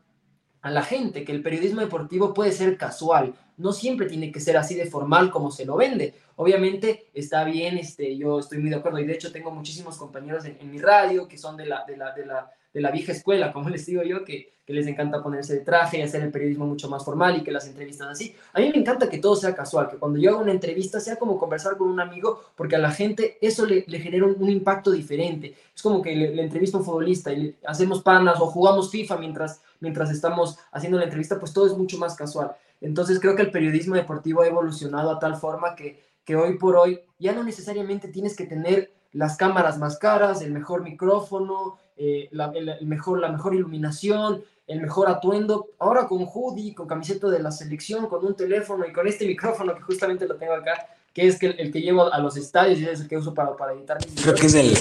a 0.60 0.70
la 0.70 0.82
gente, 0.82 1.24
que 1.24 1.32
el 1.32 1.42
periodismo 1.42 1.80
deportivo 1.80 2.34
puede 2.34 2.52
ser 2.52 2.76
casual, 2.76 3.32
no 3.56 3.72
siempre 3.72 4.04
tiene 4.04 4.30
que 4.30 4.40
ser 4.40 4.58
así 4.58 4.74
de 4.74 4.84
formal 4.84 5.30
como 5.30 5.50
se 5.50 5.64
lo 5.64 5.74
vende. 5.76 6.12
Obviamente 6.36 7.06
está 7.14 7.42
bien, 7.44 7.78
este, 7.78 8.18
yo 8.18 8.38
estoy 8.38 8.58
muy 8.58 8.68
de 8.68 8.76
acuerdo 8.76 8.98
y 8.98 9.06
de 9.06 9.14
hecho 9.14 9.32
tengo 9.32 9.50
muchísimos 9.50 9.96
compañeros 9.96 10.44
en, 10.44 10.70
mi 10.70 10.78
radio 10.78 11.26
que 11.26 11.38
son 11.38 11.56
de 11.56 11.64
la, 11.64 11.86
de 11.86 11.96
la, 11.96 12.12
de 12.12 12.26
la 12.26 12.50
de 12.74 12.80
la 12.80 12.90
vieja 12.90 13.12
escuela, 13.12 13.52
como 13.52 13.70
les 13.70 13.86
digo 13.86 14.02
yo, 14.02 14.24
que, 14.24 14.52
les 14.66 14.86
encanta 14.86 15.22
ponerse 15.22 15.52
de 15.52 15.60
traje 15.60 15.98
y 15.98 16.02
hacer 16.02 16.22
el 16.22 16.32
periodismo 16.32 16.66
mucho 16.66 16.88
más 16.88 17.04
formal 17.04 17.36
y 17.36 17.42
que 17.42 17.50
las 17.52 17.66
entrevistas 17.66 18.08
así. 18.08 18.34
A 18.54 18.60
mí 18.60 18.70
me 18.70 18.78
encanta 18.78 19.10
que 19.10 19.18
todo 19.18 19.36
sea 19.36 19.54
casual, 19.54 19.90
que 19.90 19.98
cuando 19.98 20.18
yo 20.18 20.30
hago 20.30 20.40
una 20.40 20.52
entrevista 20.52 21.00
sea 21.00 21.16
como 21.16 21.38
conversar 21.38 21.76
con 21.76 21.90
un 21.90 22.00
amigo, 22.00 22.40
porque 22.56 22.74
a 22.74 22.78
la 22.78 22.90
gente 22.90 23.36
eso 23.42 23.66
le, 23.66 23.82
genera 23.82 24.24
un, 24.24 24.48
impacto 24.48 24.90
diferente. 24.90 25.54
Es 25.76 25.82
como 25.82 26.00
que 26.00 26.16
le, 26.16 26.42
entrevista 26.42 26.78
a 26.78 26.80
un 26.80 26.86
futbolista 26.86 27.30
y 27.30 27.54
hacemos 27.66 28.02
panas 28.02 28.40
o 28.40 28.46
jugamos 28.46 28.90
FIFA 28.90 29.18
mientras, 29.18 29.60
mientras 29.80 30.10
estamos 30.10 30.56
haciendo 30.72 30.96
la 30.96 31.04
entrevista, 31.04 31.38
pues 31.38 31.52
todo 31.52 31.66
es 31.66 31.76
mucho 31.76 31.98
más 31.98 32.16
casual. 32.16 32.56
Entonces 32.80 33.20
creo 33.20 33.36
que 33.36 33.42
el 33.42 33.50
periodismo 33.50 33.94
deportivo 33.94 34.40
ha 34.40 34.46
evolucionado 34.46 35.10
a 35.10 35.18
tal 35.18 35.36
forma 35.36 35.76
que, 35.76 36.02
que 36.24 36.36
hoy 36.36 36.56
por 36.56 36.76
hoy 36.76 37.00
ya 37.18 37.34
no 37.34 37.44
necesariamente 37.44 38.08
tienes 38.08 38.34
que 38.34 38.46
tener 38.46 38.94
las 39.12 39.36
cámaras 39.36 39.78
más 39.78 39.98
caras, 39.98 40.42
el 40.42 40.52
mejor 40.52 40.82
micrófono, 40.82 41.78
eh, 41.96 42.28
la, 42.32 42.52
el, 42.54 42.86
mejor, 42.86 43.20
la 43.20 43.28
mejor 43.30 43.54
iluminación, 43.54 44.42
el 44.66 44.80
mejor 44.80 45.08
atuendo. 45.08 45.70
Ahora 45.78 46.06
con 46.06 46.26
hoodie, 46.26 46.74
con 46.74 46.86
camiseta 46.86 47.28
de 47.28 47.40
la 47.40 47.50
selección, 47.50 48.06
con 48.06 48.24
un 48.24 48.34
teléfono 48.34 48.86
y 48.86 48.92
con 48.92 49.06
este 49.06 49.26
micrófono 49.28 49.74
que 49.74 49.82
justamente 49.82 50.26
lo 50.26 50.36
tengo 50.36 50.54
acá, 50.54 50.88
que 51.12 51.26
es 51.28 51.42
el, 51.42 51.72
que 51.72 51.80
llevo 51.80 52.12
a 52.12 52.18
los 52.18 52.36
estadios 52.36 52.80
y 52.80 52.86
es 52.86 53.00
el 53.00 53.08
que 53.08 53.16
uso 53.16 53.32
para, 53.32 53.56
para 53.56 53.72
editar 53.72 53.98
mis 54.04 54.20
Creo 54.20 54.34
que 54.34 54.46
es 54.46 54.54
el, 54.54 54.74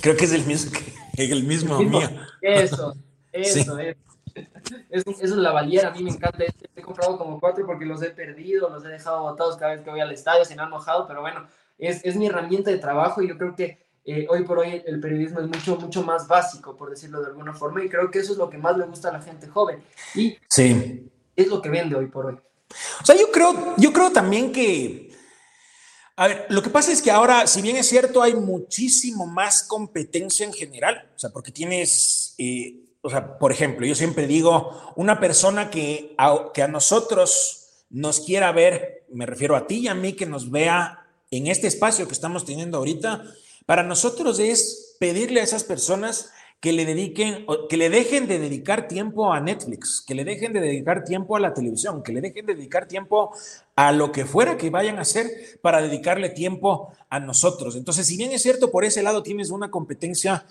creo 0.00 0.16
que 0.16 0.24
es 0.24 0.32
el 0.32 0.44
mismo, 0.44 0.72
el 1.16 1.44
mismo, 1.44 1.78
mío. 1.80 2.08
Eso, 2.40 2.96
eso, 3.32 3.78
es. 3.78 3.96
Es, 4.88 5.04
es 5.06 5.30
una 5.30 5.42
lavaliera, 5.42 5.90
a 5.90 5.92
mí 5.92 6.02
me 6.02 6.10
encanta. 6.10 6.42
Este, 6.44 6.66
he 6.74 6.82
comprado 6.82 7.18
como 7.18 7.38
cuatro 7.38 7.66
porque 7.66 7.84
los 7.84 8.02
he 8.02 8.10
perdido, 8.10 8.70
los 8.70 8.84
he 8.84 8.88
dejado 8.88 9.22
botados 9.22 9.56
cada 9.56 9.72
vez 9.74 9.82
que 9.82 9.90
voy 9.90 10.00
al 10.00 10.10
estadio, 10.10 10.44
se 10.44 10.56
me 10.56 10.62
han 10.62 10.70
mojado, 10.70 11.06
pero 11.06 11.20
bueno, 11.20 11.46
es, 11.78 12.02
es 12.04 12.16
mi 12.16 12.26
herramienta 12.26 12.70
de 12.70 12.78
trabajo 12.78 13.22
y 13.22 13.28
yo 13.28 13.36
creo 13.36 13.54
que 13.54 13.82
eh, 14.04 14.26
hoy 14.28 14.42
por 14.44 14.58
hoy 14.58 14.82
el 14.84 15.00
periodismo 15.00 15.40
es 15.40 15.46
mucho, 15.46 15.76
mucho 15.76 16.02
más 16.02 16.26
básico, 16.26 16.76
por 16.76 16.90
decirlo 16.90 17.20
de 17.20 17.28
alguna 17.28 17.54
forma, 17.54 17.84
y 17.84 17.88
creo 17.88 18.10
que 18.10 18.18
eso 18.18 18.32
es 18.32 18.38
lo 18.38 18.50
que 18.50 18.58
más 18.58 18.76
le 18.76 18.86
gusta 18.86 19.10
a 19.10 19.12
la 19.12 19.22
gente 19.22 19.46
joven. 19.46 19.82
Y 20.14 20.36
sí. 20.48 21.08
es 21.36 21.46
lo 21.46 21.62
que 21.62 21.68
vende 21.68 21.94
hoy 21.94 22.06
por 22.06 22.26
hoy. 22.26 22.34
O 23.00 23.04
sea, 23.04 23.16
yo 23.16 23.30
creo, 23.30 23.74
yo 23.76 23.92
creo 23.92 24.10
también 24.10 24.50
que, 24.50 25.12
a 26.16 26.26
ver, 26.26 26.46
lo 26.48 26.62
que 26.62 26.70
pasa 26.70 26.90
es 26.90 27.00
que 27.00 27.10
ahora, 27.10 27.46
si 27.46 27.62
bien 27.62 27.76
es 27.76 27.88
cierto, 27.88 28.22
hay 28.22 28.34
muchísimo 28.34 29.26
más 29.26 29.62
competencia 29.62 30.44
en 30.44 30.52
general, 30.52 31.10
o 31.14 31.18
sea, 31.18 31.30
porque 31.30 31.52
tienes, 31.52 32.34
eh, 32.38 32.80
o 33.02 33.10
sea, 33.10 33.38
por 33.38 33.52
ejemplo, 33.52 33.86
yo 33.86 33.94
siempre 33.94 34.26
digo, 34.26 34.92
una 34.96 35.20
persona 35.20 35.70
que 35.70 36.16
que 36.54 36.62
a 36.62 36.68
nosotros 36.68 37.86
nos 37.90 38.20
quiera 38.20 38.50
ver, 38.52 39.04
me 39.12 39.26
refiero 39.26 39.54
a 39.54 39.66
ti 39.66 39.80
y 39.80 39.88
a 39.88 39.94
mí, 39.94 40.14
que 40.14 40.26
nos 40.26 40.50
vea 40.50 41.06
en 41.30 41.46
este 41.46 41.66
espacio 41.66 42.06
que 42.06 42.14
estamos 42.14 42.44
teniendo 42.44 42.78
ahorita, 42.78 43.24
para 43.66 43.82
nosotros 43.82 44.38
es 44.38 44.96
pedirle 44.98 45.40
a 45.40 45.44
esas 45.44 45.64
personas 45.64 46.30
que 46.62 46.72
le 46.72 46.84
dediquen, 46.84 47.44
que 47.68 47.76
le 47.76 47.90
dejen 47.90 48.28
de 48.28 48.38
dedicar 48.38 48.86
tiempo 48.86 49.32
a 49.32 49.40
Netflix, 49.40 50.00
que 50.06 50.14
le 50.14 50.24
dejen 50.24 50.52
de 50.52 50.60
dedicar 50.60 51.02
tiempo 51.02 51.34
a 51.36 51.40
la 51.40 51.54
televisión, 51.54 52.04
que 52.04 52.12
le 52.12 52.20
dejen 52.20 52.46
de 52.46 52.54
dedicar 52.54 52.86
tiempo 52.86 53.34
a 53.74 53.90
lo 53.90 54.12
que 54.12 54.24
fuera 54.24 54.56
que 54.56 54.70
vayan 54.70 54.98
a 54.98 55.02
hacer 55.02 55.58
para 55.60 55.82
dedicarle 55.82 56.28
tiempo 56.28 56.92
a 57.08 57.18
nosotros. 57.18 57.74
Entonces, 57.74 58.06
si 58.06 58.16
bien 58.16 58.30
es 58.30 58.42
cierto, 58.42 58.70
por 58.70 58.84
ese 58.84 59.02
lado 59.02 59.24
tienes 59.24 59.50
una 59.50 59.72
competencia 59.72 60.46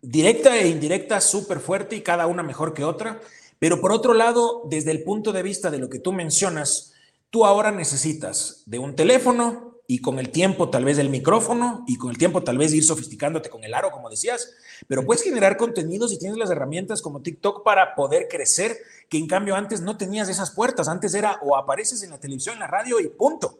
directa 0.00 0.56
e 0.56 0.68
indirecta 0.68 1.20
súper 1.20 1.60
fuerte 1.60 1.96
y 1.96 2.00
cada 2.00 2.26
una 2.26 2.42
mejor 2.42 2.72
que 2.72 2.84
otra, 2.84 3.20
pero 3.58 3.78
por 3.78 3.92
otro 3.92 4.14
lado, 4.14 4.62
desde 4.70 4.90
el 4.90 5.02
punto 5.04 5.32
de 5.32 5.42
vista 5.42 5.70
de 5.70 5.78
lo 5.78 5.90
que 5.90 5.98
tú 5.98 6.12
mencionas, 6.12 6.94
tú 7.28 7.44
ahora 7.44 7.72
necesitas 7.72 8.62
de 8.64 8.78
un 8.78 8.96
teléfono, 8.96 9.71
y 9.86 9.98
con 10.00 10.18
el 10.18 10.30
tiempo 10.30 10.70
tal 10.70 10.84
vez 10.84 10.98
el 10.98 11.10
micrófono 11.10 11.84
y 11.86 11.96
con 11.96 12.10
el 12.10 12.18
tiempo 12.18 12.42
tal 12.42 12.58
vez 12.58 12.72
ir 12.72 12.84
sofisticándote 12.84 13.50
con 13.50 13.64
el 13.64 13.74
aro, 13.74 13.90
como 13.90 14.08
decías, 14.08 14.54
pero 14.88 15.04
puedes 15.04 15.22
generar 15.22 15.56
contenidos 15.56 16.12
y 16.12 16.18
tienes 16.18 16.38
las 16.38 16.50
herramientas 16.50 17.02
como 17.02 17.20
TikTok 17.20 17.62
para 17.62 17.94
poder 17.94 18.28
crecer, 18.28 18.76
que 19.08 19.18
en 19.18 19.26
cambio 19.26 19.54
antes 19.54 19.80
no 19.80 19.96
tenías 19.96 20.28
esas 20.28 20.50
puertas, 20.50 20.88
antes 20.88 21.14
era 21.14 21.38
o 21.42 21.56
apareces 21.56 22.02
en 22.02 22.10
la 22.10 22.18
televisión, 22.18 22.54
en 22.54 22.60
la 22.60 22.66
radio 22.68 23.00
y 23.00 23.08
punto. 23.08 23.58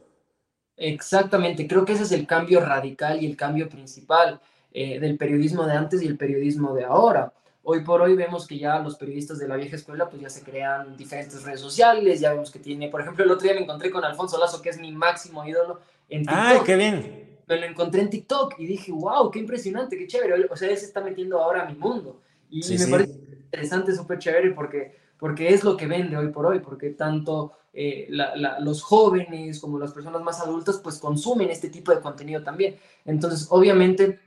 Exactamente, 0.76 1.66
creo 1.66 1.84
que 1.84 1.92
ese 1.92 2.04
es 2.04 2.12
el 2.12 2.26
cambio 2.26 2.60
radical 2.60 3.22
y 3.22 3.26
el 3.26 3.36
cambio 3.36 3.68
principal 3.68 4.40
eh, 4.72 4.98
del 4.98 5.18
periodismo 5.18 5.66
de 5.66 5.74
antes 5.74 6.02
y 6.02 6.06
el 6.06 6.16
periodismo 6.16 6.74
de 6.74 6.84
ahora. 6.84 7.32
Hoy 7.64 7.84
por 7.84 8.02
hoy 8.02 8.16
vemos 8.16 8.46
que 8.46 8.58
ya 8.58 8.80
los 8.80 8.96
periodistas 8.96 9.38
de 9.38 9.46
la 9.46 9.54
vieja 9.56 9.76
escuela 9.76 10.10
pues 10.10 10.20
ya 10.20 10.28
se 10.28 10.42
crean 10.42 10.96
diferentes 10.96 11.44
redes 11.44 11.60
sociales, 11.60 12.18
ya 12.18 12.32
vemos 12.32 12.50
que 12.50 12.58
tiene, 12.58 12.88
por 12.88 13.00
ejemplo, 13.00 13.24
el 13.24 13.30
otro 13.30 13.44
día 13.44 13.54
me 13.54 13.62
encontré 13.62 13.90
con 13.90 14.04
Alfonso 14.04 14.36
Lazo, 14.36 14.60
que 14.60 14.70
es 14.70 14.80
mi 14.80 14.90
máximo 14.90 15.46
ídolo, 15.46 15.80
en 16.08 16.22
TikTok. 16.22 16.38
¡Ay, 16.38 16.58
qué 16.66 16.76
bien! 16.76 17.38
Me 17.46 17.60
lo 17.60 17.66
encontré 17.66 18.02
en 18.02 18.10
TikTok 18.10 18.54
y 18.58 18.66
dije, 18.66 18.90
wow, 18.90 19.30
qué 19.30 19.38
impresionante, 19.38 19.96
qué 19.96 20.06
chévere. 20.08 20.46
O 20.50 20.56
sea, 20.56 20.70
él 20.70 20.76
se 20.76 20.86
está 20.86 21.00
metiendo 21.00 21.40
ahora 21.40 21.62
a 21.62 21.66
mi 21.66 21.74
mundo. 21.74 22.20
Y 22.50 22.60
me 22.78 22.86
parece 22.86 23.12
interesante, 23.12 23.94
súper 23.94 24.18
chévere, 24.18 24.50
porque, 24.52 24.96
porque 25.18 25.54
es 25.54 25.62
lo 25.62 25.76
que 25.76 25.86
vende 25.86 26.16
hoy 26.16 26.28
por 26.28 26.46
hoy, 26.46 26.58
porque 26.58 26.90
tanto 26.90 27.52
eh, 27.72 28.08
los 28.10 28.82
jóvenes 28.82 29.60
como 29.60 29.78
las 29.78 29.92
personas 29.92 30.20
más 30.22 30.40
adultas, 30.40 30.80
pues 30.82 30.98
consumen 30.98 31.50
este 31.50 31.70
tipo 31.70 31.94
de 31.94 32.00
contenido 32.00 32.42
también. 32.42 32.76
Entonces, 33.04 33.46
obviamente, 33.50 34.18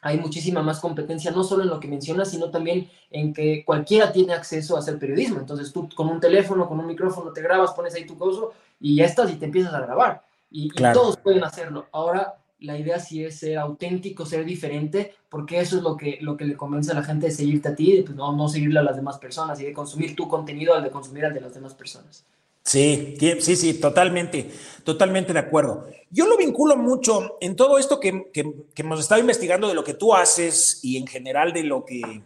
hay 0.00 0.18
muchísima 0.18 0.62
más 0.62 0.80
competencia, 0.80 1.30
no 1.30 1.42
solo 1.42 1.62
en 1.62 1.70
lo 1.70 1.80
que 1.80 1.88
mencionas, 1.88 2.30
sino 2.30 2.50
también 2.50 2.88
en 3.10 3.32
que 3.32 3.64
cualquiera 3.64 4.12
tiene 4.12 4.32
acceso 4.32 4.76
a 4.76 4.80
hacer 4.80 4.98
periodismo. 4.98 5.40
Entonces 5.40 5.72
tú 5.72 5.88
con 5.94 6.08
un 6.08 6.20
teléfono, 6.20 6.68
con 6.68 6.78
un 6.78 6.86
micrófono, 6.86 7.32
te 7.32 7.42
grabas, 7.42 7.72
pones 7.72 7.94
ahí 7.94 8.06
tu 8.06 8.16
coso 8.16 8.52
y 8.80 8.96
ya 8.96 9.04
estás 9.04 9.30
y 9.32 9.36
te 9.36 9.46
empiezas 9.46 9.74
a 9.74 9.80
grabar 9.80 10.22
y, 10.50 10.68
todos 10.70 11.16
pueden 11.16 11.44
hacerlo. 11.44 11.86
Ahora, 11.92 12.36
la 12.60 12.78
idea 12.78 12.98
sí 12.98 13.24
es 13.24 13.38
ser 13.38 13.58
auténtico, 13.58 14.26
ser 14.26 14.44
diferente, 14.44 15.14
porque 15.28 15.60
eso 15.60 15.76
es 15.76 15.82
lo 15.82 15.96
que, 15.96 16.18
lo 16.20 16.36
que 16.36 16.44
le 16.44 16.56
convence 16.56 16.90
a 16.90 16.94
la 16.94 17.02
gente 17.02 17.26
de 17.26 17.32
seguirte 17.32 17.68
a 17.68 17.74
ti, 17.74 18.02
pues 18.04 18.16
no, 18.16 18.32
no 18.32 18.48
seguirle 18.48 18.80
a 18.80 18.82
las 18.82 18.96
demás 18.96 19.18
personas 19.18 19.60
y 19.60 19.64
de 19.64 19.72
consumir 19.72 20.16
tu 20.16 20.28
contenido 20.28 20.74
al 20.74 20.82
de 20.82 20.90
consumir 20.90 21.24
al 21.24 21.34
de 21.34 21.40
las 21.40 21.54
demás 21.54 21.74
personas. 21.74 22.24
Sí, 22.64 23.16
sí, 23.40 23.56
sí, 23.56 23.74
totalmente, 23.74 24.50
totalmente 24.84 25.32
de 25.32 25.38
acuerdo. 25.38 25.86
Yo 26.10 26.26
lo 26.26 26.36
vinculo 26.36 26.76
mucho 26.76 27.36
en 27.40 27.56
todo 27.56 27.78
esto 27.78 27.98
que, 28.00 28.30
que, 28.32 28.52
que, 28.74 28.82
hemos 28.82 29.00
estado 29.00 29.20
investigando 29.20 29.68
de 29.68 29.74
lo 29.74 29.84
que 29.84 29.94
tú 29.94 30.14
haces 30.14 30.80
y 30.82 30.96
en 30.96 31.06
general 31.06 31.52
de 31.52 31.62
lo 31.62 31.84
que, 31.84 32.22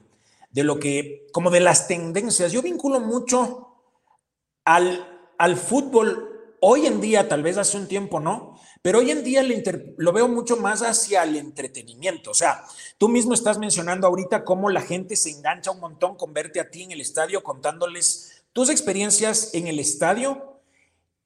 de 0.51 0.64
lo 0.64 0.79
que, 0.79 1.27
como 1.33 1.51
de 1.51 1.61
las 1.61 1.87
tendencias. 1.87 2.53
Yo 2.53 2.62
vinculo 2.62 3.01
mucho 3.01 3.68
al, 4.64 5.07
al 5.38 5.57
fútbol 5.57 6.33
Hoy 6.64 6.87
en 6.87 7.01
día, 7.01 7.29
tal 7.29 7.42
vez 7.42 7.59
hace 7.59 7.77
un 7.77 7.88
tiempo 7.88 8.21
no, 8.21 8.57
pero 8.83 9.01
hoy 9.01 9.11
en 9.11 9.25
día 9.25 9.42
lo 9.97 10.12
veo 10.12 10.29
mucho 10.29 10.57
más 10.57 10.81
hacia 10.83 11.25
el 11.25 11.35
entretenimiento. 11.35 12.31
O 12.31 12.35
sea, 12.35 12.64
tú 12.99 13.09
mismo 13.09 13.35
estás 13.35 13.59
mencionando 13.59 14.07
ahorita 14.07 14.45
cómo 14.45 14.71
la 14.71 14.81
gente 14.81 15.16
se 15.16 15.31
engancha 15.31 15.73
un 15.73 15.81
montón 15.81 16.14
con 16.14 16.33
verte 16.33 16.61
a 16.61 16.71
ti 16.71 16.85
en 16.85 16.92
el 16.92 17.01
estadio 17.01 17.42
contándoles 17.42 18.32
tus 18.53 18.71
experiencias 18.71 19.51
en 19.55 19.67
el 19.67 19.79
estadio. 19.79 20.61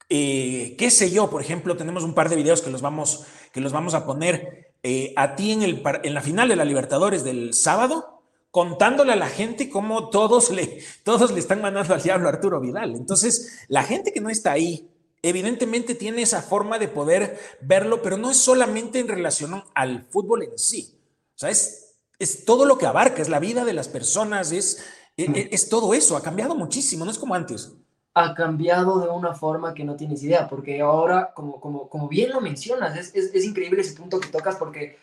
Eh, 0.09 0.75
qué 0.77 0.89
sé 0.89 1.11
yo, 1.11 1.29
por 1.29 1.41
ejemplo, 1.41 1.75
tenemos 1.75 2.03
un 2.03 2.13
par 2.13 2.29
de 2.29 2.35
videos 2.35 2.61
que 2.61 2.69
los 2.69 2.81
vamos, 2.81 3.25
que 3.51 3.61
los 3.61 3.73
vamos 3.73 3.93
a 3.93 4.05
poner 4.05 4.73
eh, 4.83 5.13
a 5.17 5.35
ti 5.35 5.51
en, 5.51 5.63
el, 5.63 5.83
en 6.03 6.13
la 6.13 6.21
final 6.21 6.47
de 6.47 6.55
la 6.55 6.65
Libertadores 6.65 7.23
del 7.23 7.53
sábado, 7.53 8.23
contándole 8.51 9.13
a 9.13 9.17
la 9.17 9.27
gente 9.27 9.69
cómo 9.69 10.09
todos 10.09 10.49
le, 10.49 10.81
todos 11.03 11.31
le 11.31 11.39
están 11.39 11.61
mandando 11.61 11.93
al 11.93 12.01
diablo 12.01 12.27
a 12.27 12.31
Arturo 12.31 12.61
Vidal. 12.61 12.95
Entonces, 12.95 13.65
la 13.67 13.83
gente 13.83 14.13
que 14.13 14.21
no 14.21 14.29
está 14.29 14.53
ahí, 14.53 14.89
evidentemente 15.21 15.95
tiene 15.95 16.21
esa 16.21 16.41
forma 16.41 16.79
de 16.79 16.87
poder 16.87 17.37
verlo, 17.61 18.01
pero 18.01 18.17
no 18.17 18.31
es 18.31 18.37
solamente 18.37 18.99
en 18.99 19.09
relación 19.09 19.63
al 19.73 20.07
fútbol 20.09 20.43
en 20.43 20.57
sí. 20.57 20.97
O 21.35 21.39
sea, 21.39 21.49
es, 21.49 21.95
es 22.17 22.45
todo 22.45 22.65
lo 22.65 22.77
que 22.77 22.85
abarca, 22.85 23.21
es 23.21 23.29
la 23.29 23.39
vida 23.39 23.65
de 23.65 23.73
las 23.73 23.89
personas, 23.89 24.51
es, 24.51 24.83
e, 25.17 25.23
e, 25.23 25.49
es, 25.51 25.67
todo 25.67 25.93
eso, 25.93 26.15
ha 26.15 26.21
cambiado 26.21 26.55
muchísimo, 26.55 27.03
no 27.03 27.11
es 27.11 27.17
como 27.17 27.35
antes. 27.35 27.75
Ha 28.13 28.33
cambiado 28.33 28.99
de 28.99 29.09
una 29.09 29.33
forma 29.33 29.73
que 29.73 29.83
no 29.83 29.95
tienes 29.95 30.23
idea, 30.23 30.47
porque 30.47 30.79
ahora, 30.81 31.33
como, 31.33 31.59
como, 31.59 31.89
como 31.89 32.07
bien 32.07 32.31
lo 32.31 32.39
mencionas, 32.39 32.95
es, 32.97 33.13
es, 33.15 33.33
es 33.33 33.43
increíble 33.43 33.81
ese 33.81 33.95
punto 33.95 34.19
que 34.19 34.29
tocas, 34.29 34.55
porque 34.55 34.97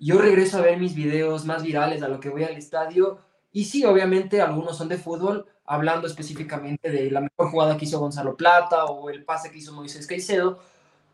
yo 0.00 0.18
regreso 0.18 0.58
a 0.58 0.62
ver 0.62 0.78
mis 0.78 0.94
videos 0.94 1.44
más 1.44 1.62
virales 1.62 2.02
a 2.02 2.08
lo 2.08 2.20
que 2.20 2.28
voy 2.28 2.44
al 2.44 2.56
estadio, 2.56 3.18
y 3.52 3.64
sí, 3.64 3.84
obviamente 3.84 4.40
algunos 4.40 4.76
son 4.76 4.88
de 4.88 4.98
fútbol, 4.98 5.46
hablando 5.64 6.06
específicamente 6.06 6.90
de 6.90 7.10
la 7.10 7.20
mejor 7.20 7.50
jugada 7.50 7.76
que 7.76 7.84
hizo 7.84 8.00
Gonzalo 8.00 8.36
Plata 8.36 8.86
o 8.86 9.10
el 9.10 9.24
pase 9.24 9.50
que 9.50 9.58
hizo 9.58 9.72
Moisés 9.72 10.06
Caicedo, 10.06 10.58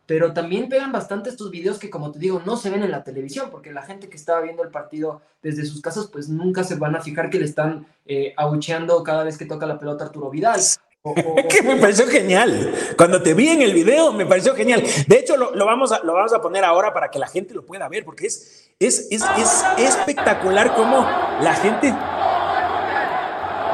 pero 0.08 0.32
también 0.32 0.70
pegan 0.70 0.90
bastante 0.90 1.28
estos 1.28 1.50
videos 1.50 1.78
que, 1.78 1.90
como 1.90 2.10
te 2.10 2.18
digo, 2.18 2.40
no 2.46 2.56
se 2.56 2.70
ven 2.70 2.82
en 2.82 2.90
la 2.90 3.04
televisión, 3.04 3.50
porque 3.50 3.74
la 3.74 3.82
gente 3.82 4.08
que 4.08 4.16
estaba 4.16 4.40
viendo 4.40 4.62
el 4.62 4.70
partido 4.70 5.20
desde 5.42 5.66
sus 5.66 5.82
casas, 5.82 6.08
pues 6.10 6.30
nunca 6.30 6.64
se 6.64 6.76
van 6.76 6.96
a 6.96 7.02
fijar 7.02 7.28
que 7.28 7.38
le 7.38 7.44
están 7.44 7.86
eh, 8.06 8.32
abucheando 8.38 9.04
cada 9.04 9.22
vez 9.22 9.36
que 9.36 9.44
toca 9.44 9.66
la 9.66 9.78
pelota 9.78 10.06
Arturo 10.06 10.30
Vidal. 10.30 10.62
que 11.50 11.62
me 11.62 11.76
pareció 11.76 12.08
genial. 12.08 12.74
Cuando 12.96 13.20
te 13.20 13.34
vi 13.34 13.50
en 13.50 13.60
el 13.60 13.74
video, 13.74 14.10
me 14.14 14.24
pareció 14.24 14.54
genial. 14.54 14.82
De 15.06 15.18
hecho, 15.18 15.36
lo, 15.36 15.66
vamos, 15.66 15.92
a, 15.92 16.02
lo 16.02 16.14
vamos 16.14 16.32
a 16.32 16.40
poner 16.40 16.64
ahora 16.64 16.94
para 16.94 17.10
que 17.10 17.18
la 17.18 17.26
gente 17.26 17.52
lo 17.52 17.66
pueda 17.66 17.86
ver, 17.90 18.06
porque 18.06 18.28
es, 18.28 18.70
es, 18.78 19.08
es, 19.10 19.22
es 19.36 19.64
espectacular 19.76 20.74
cómo 20.74 21.06
la 21.42 21.52
gente... 21.52 21.94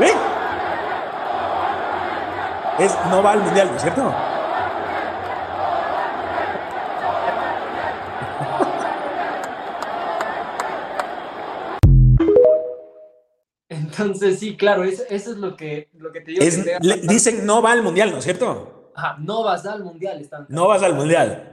¿Ven? 0.01 0.17
Es, 2.81 2.93
no 3.09 3.23
va 3.23 3.31
al 3.31 3.41
mundial, 3.41 3.69
¿no 3.71 3.77
es 3.77 3.83
cierto? 3.83 4.34
Entonces, 13.99 14.39
sí, 14.39 14.57
claro, 14.57 14.85
eso, 14.85 15.03
es 15.09 15.27
lo 15.29 15.57
que, 15.57 15.89
lo 15.99 16.13
que 16.13 16.21
te 16.21 16.33
digo. 16.33 16.45
dicen 17.03 17.47
no 17.47 17.63
va 17.63 17.73
al 17.73 17.83
mundial, 17.83 18.11
¿no 18.11 18.19
es 18.19 18.25
cierto? 18.25 18.91
Ajá, 18.95 19.17
no 19.19 19.43
vas 19.43 19.67
al 19.67 19.83
mundial. 19.83 20.21
Están 20.21 20.47
no 20.49 20.69
vas 20.69 20.83
al 20.83 20.95
mundial. 20.95 21.51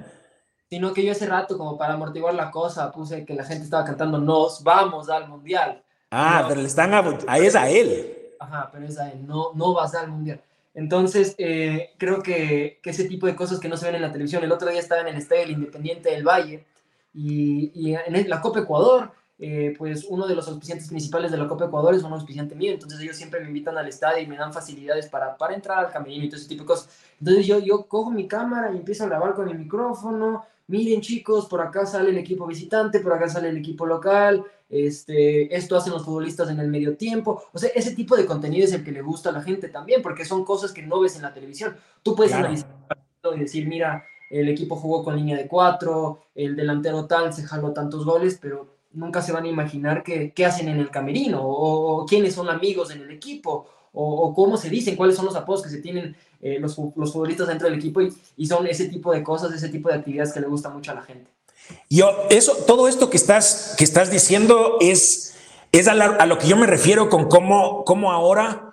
Sino 0.70 0.94
que 0.94 1.04
yo 1.04 1.12
hace 1.12 1.26
rato, 1.26 1.58
como 1.58 1.78
para 1.78 1.94
amortiguar 1.94 2.34
la 2.34 2.50
cosa, 2.50 2.92
puse 2.92 3.26
que 3.26 3.34
la 3.34 3.44
gente 3.44 3.66
estaba 3.66 3.84
cantando 3.84 4.18
nos 4.18 4.64
vamos 4.64 5.10
al 5.10 5.28
mundial. 5.28 5.84
Ah, 6.12 6.46
pero 6.48 6.62
le 6.62 6.68
están 6.68 6.94
a, 6.94 7.04
ahí 7.28 7.46
es 7.46 7.56
a 7.56 7.70
él. 7.70 8.18
Ajá, 8.40 8.70
pero 8.72 8.86
es 8.86 8.98
a 8.98 9.12
él, 9.12 9.26
no, 9.28 9.52
no 9.54 9.74
vas 9.74 9.96
al 9.96 10.10
mundial. 10.10 10.42
Entonces, 10.74 11.36
eh, 11.38 11.92
creo 11.98 12.22
que, 12.22 12.80
que, 12.82 12.90
ese 12.92 13.04
tipo 13.04 13.28
de 13.28 13.36
cosas 13.36 13.60
que 13.60 13.68
no 13.68 13.76
se 13.76 13.86
ven 13.86 13.96
en 13.96 14.02
la 14.02 14.12
televisión. 14.12 14.44
El 14.44 14.52
otro 14.52 14.70
día 14.70 14.80
estaba 14.80 15.02
en 15.02 15.10
el 15.10 15.18
estadio 15.18 15.50
Independiente 15.50 16.10
del 16.10 16.24
Valle 16.24 16.66
y, 17.14 17.72
y 17.76 17.96
en 17.96 18.30
la 18.30 18.40
Copa 18.40 18.62
Ecuador 18.62 19.12
eh, 19.44 19.74
pues 19.76 20.06
uno 20.08 20.28
de 20.28 20.36
los 20.36 20.48
auspiciantes 20.48 20.88
principales 20.88 21.32
de 21.32 21.38
la 21.38 21.48
Copa 21.48 21.66
Ecuador 21.66 21.96
es 21.96 22.04
un 22.04 22.14
auspiciante 22.14 22.54
mío, 22.54 22.74
entonces 22.74 23.00
ellos 23.00 23.18
siempre 23.18 23.40
me 23.40 23.48
invitan 23.48 23.76
al 23.76 23.88
estadio 23.88 24.22
y 24.22 24.28
me 24.28 24.38
dan 24.38 24.54
facilidades 24.54 25.08
para, 25.08 25.36
para 25.36 25.56
entrar 25.56 25.80
al 25.80 25.92
camerino 25.92 26.26
y 26.26 26.30
todo 26.30 26.40
ese 26.40 26.48
tipo 26.48 26.62
de 26.62 26.68
cosas. 26.68 26.90
Entonces 27.20 27.48
yo, 27.48 27.58
yo 27.58 27.88
cojo 27.88 28.12
mi 28.12 28.28
cámara 28.28 28.72
y 28.72 28.78
empiezo 28.78 29.04
a 29.04 29.08
grabar 29.08 29.34
con 29.34 29.50
el 29.50 29.58
micrófono, 29.58 30.46
miren 30.68 31.02
chicos, 31.02 31.48
por 31.48 31.60
acá 31.60 31.88
sale 31.88 32.12
el 32.12 32.20
equipo 32.20 32.46
visitante, 32.46 33.00
por 33.00 33.14
acá 33.14 33.28
sale 33.30 33.50
el 33.50 33.58
equipo 33.58 33.88
local, 33.88 34.44
este, 34.70 35.56
esto 35.56 35.76
hacen 35.76 35.94
los 35.94 36.06
futbolistas 36.06 36.48
en 36.52 36.60
el 36.60 36.68
medio 36.68 36.96
tiempo, 36.96 37.44
o 37.52 37.58
sea, 37.58 37.72
ese 37.74 37.96
tipo 37.96 38.16
de 38.16 38.28
contenido 38.28 38.66
es 38.66 38.74
el 38.74 38.84
que 38.84 38.92
le 38.92 39.02
gusta 39.02 39.30
a 39.30 39.34
la 39.34 39.42
gente 39.42 39.70
también, 39.70 40.04
porque 40.04 40.24
son 40.24 40.46
cosas 40.46 40.72
que 40.72 40.84
no 40.84 41.00
ves 41.00 41.16
en 41.16 41.24
la 41.24 41.34
televisión. 41.34 41.76
Tú 42.04 42.16
puedes 42.16 42.34
analizar 42.34 42.70
y 43.36 43.40
decir, 43.40 43.68
mira, 43.68 44.06
el 44.30 44.50
equipo 44.50 44.76
jugó 44.76 45.04
con 45.04 45.16
línea 45.16 45.36
de 45.36 45.48
cuatro, 45.48 46.26
el 46.36 46.56
delantero 46.56 47.08
tal 47.08 47.34
se 47.34 47.44
jaló 47.44 47.74
tantos 47.74 48.06
goles, 48.06 48.38
pero 48.40 48.81
nunca 48.94 49.22
se 49.22 49.32
van 49.32 49.46
a 49.46 49.50
imaginar 49.50 50.04
qué, 50.04 50.46
hacen 50.46 50.68
en 50.68 50.80
el 50.80 50.90
camerino, 50.90 51.42
o, 51.44 52.06
quiénes 52.06 52.34
son 52.36 52.50
amigos 52.50 52.92
en 52.92 53.02
el 53.02 53.12
equipo, 53.12 53.68
o, 53.94 54.34
cómo 54.34 54.58
se 54.58 54.70
dicen, 54.70 54.96
cuáles 54.96 55.16
son 55.16 55.26
los 55.26 55.36
apodos 55.36 55.64
que 55.64 55.70
se 55.70 55.82
tienen 55.82 56.16
eh, 56.42 56.58
los, 56.60 56.78
los, 56.96 57.12
futbolistas 57.14 57.48
dentro 57.48 57.70
del 57.70 57.78
equipo, 57.78 58.02
y, 58.02 58.46
son 58.46 58.68
ese 58.68 58.88
tipo 58.88 59.12
de 59.12 59.24
cosas, 59.24 59.54
ese 59.54 59.70
tipo 59.70 59.90
de 59.90 59.96
actividades 59.96 60.34
que 60.34 60.42
le 60.42 60.48
gusta 60.48 60.70
mucho 60.70 60.92
a 60.92 60.96
la 60.96 61.02
gente. 61.02 61.30
Yo, 61.90 62.12
eso, 62.30 62.56
todo 62.68 62.88
esto 62.88 63.10
que 63.10 63.18
estás, 63.18 63.76
que 63.78 63.84
estás 63.84 64.12
diciendo 64.12 64.78
es, 64.82 65.36
es 65.72 65.88
a, 65.88 65.92
a 65.92 66.26
lo 66.26 66.38
que 66.38 66.48
yo 66.48 66.58
me 66.58 66.68
refiero 66.68 67.10
con 67.10 67.30
cómo, 67.30 67.86
cómo 67.86 68.12
ahora 68.12 68.71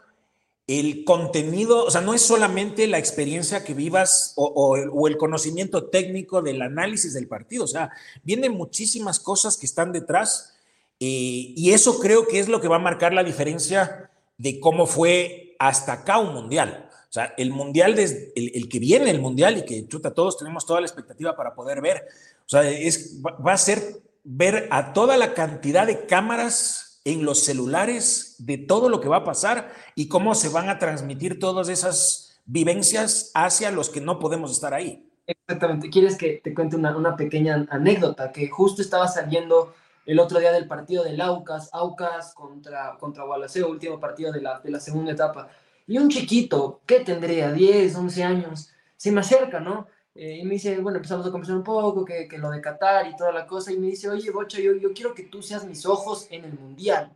el 0.69 1.05
contenido, 1.05 1.87
o 1.87 1.91
sea, 1.91 2.03
no 2.03 2.13
es 2.13 2.21
solamente 2.21 2.87
la 2.87 2.99
experiencia 2.99 3.65
que 3.65 3.73
vivas 3.73 4.35
o, 4.37 4.77
el 5.09 5.17
conocimiento 5.17 5.87
técnico 5.87 6.43
del 6.43 6.61
análisis 6.61 7.15
del 7.15 7.27
partido, 7.27 7.65
o 7.65 7.67
sea, 7.67 7.91
vienen 8.23 8.53
muchísimas 8.53 9.19
cosas 9.19 9.57
que 9.57 9.65
están 9.65 9.93
detrás 9.93 10.55
eh, 11.01 11.55
y 11.57 11.71
eso 11.73 11.99
creo 11.99 12.29
que 12.29 12.39
es 12.39 12.49
lo 12.49 12.61
que 12.61 12.69
va 12.69 12.77
a 12.77 12.81
marcar 12.81 13.15
la 13.15 13.25
diferencia 13.25 14.11
de 14.37 14.61
cómo 14.61 14.87
fue 14.87 15.57
hasta 15.59 15.95
acá 15.95 16.19
un 16.19 16.35
mundial. 16.35 16.91
O 17.09 17.13
sea, 17.13 17.33
el 17.39 17.51
mundial, 17.51 17.95
desde, 17.95 18.31
el, 18.37 18.69
que 18.69 18.79
viene 18.79 19.11
el 19.11 19.23
mundial 19.23 19.57
y 19.57 19.65
que 19.65 19.89
chuta, 19.89 20.13
todos 20.13 20.37
tenemos 20.37 20.67
toda 20.67 20.83
la 20.83 20.87
expectativa 20.87 21.35
para 21.35 21.55
poder 21.55 21.81
ver, 21.81 22.05
o 22.45 22.49
sea, 22.49 22.69
es, 22.69 23.23
va 23.25 23.55
a 23.55 23.59
ser 23.59 24.03
ver 24.23 24.69
a 24.71 24.93
toda 24.93 25.17
la 25.17 25.33
cantidad 25.33 25.87
de 25.87 26.05
cámaras 26.05 26.88
en 27.09 27.25
los 27.25 27.43
celulares 27.43 28.37
de 28.39 28.59
todo 28.59 28.91
lo 28.91 29.01
que 29.01 29.09
va 29.09 29.19
a 29.19 29.25
pasar 29.25 29.73
y 29.95 30.09
cómo 30.09 30.35
se 30.35 30.51
van 30.51 30.69
a 30.69 30.79
transmitir 30.79 31.39
todas 31.39 31.71
esas 31.71 32.39
vivencias 32.45 33.31
hacia 33.35 33.71
los 33.71 33.89
que 33.89 34.03
no 34.03 34.19
podemos 34.19 34.53
estar 34.53 34.75
ahí. 34.75 35.09
Exactamente. 35.27 35.89
¿Quieres 35.89 36.19
que 36.19 36.41
te 36.45 36.53
cuente 36.53 36.77
una, 36.77 37.17
pequeña 37.17 37.67
anécdota? 37.71 38.31
Que 38.31 38.49
justo 38.49 38.83
estaba 38.83 39.09
saliendo 39.09 39.75
el 40.05 40.21
otro 40.21 40.39
día 40.39 40.53
del 40.53 40.69
partido 40.69 41.03
del 41.03 41.21
Aucas, 41.23 41.71
Aucas 41.73 42.35
contra, 42.35 42.99
contra 42.99 43.25
Gualaceo, 43.25 43.71
último 43.71 43.99
partido 43.99 44.31
de 44.31 44.43
la, 44.43 44.61
de 44.61 44.71
la 44.71 44.81
segunda 44.81 45.13
etapa. 45.13 45.49
Y 45.87 45.97
un 45.97 46.11
chiquito, 46.11 46.83
¿qué 46.85 47.01
tendría? 47.01 47.53
10, 47.53 47.95
11 47.95 48.25
años, 48.25 48.71
se 48.99 49.11
me 49.13 49.21
acerca, 49.21 49.61
¿no? 49.61 49.87
Eh, 50.21 50.39
y 50.39 50.45
me 50.45 50.55
dice, 50.55 50.77
bueno, 50.81 50.97
empezamos 50.97 51.25
a 51.25 51.31
conversar 51.31 51.57
un 51.57 51.63
poco, 51.63 52.05
que, 52.05 52.27
que, 52.27 52.39
lo 52.39 52.51
de 52.51 52.61
Qatar 52.61 53.07
y 53.07 53.15
toda 53.15 53.31
la 53.31 53.47
cosa, 53.47 53.73
y 53.73 53.79
me 53.79 53.87
dice, 53.87 54.09
oye, 54.09 54.33
Bocha, 54.33 54.59
yo, 54.59 54.75
yo 54.75 54.93
quiero 54.93 55.15
que 55.15 55.23
tú 55.23 55.43
seas 55.43 55.65
mis 55.65 55.87
ojos 55.87 56.27
en 56.31 56.45
el 56.45 56.55
Mundial. 56.55 57.13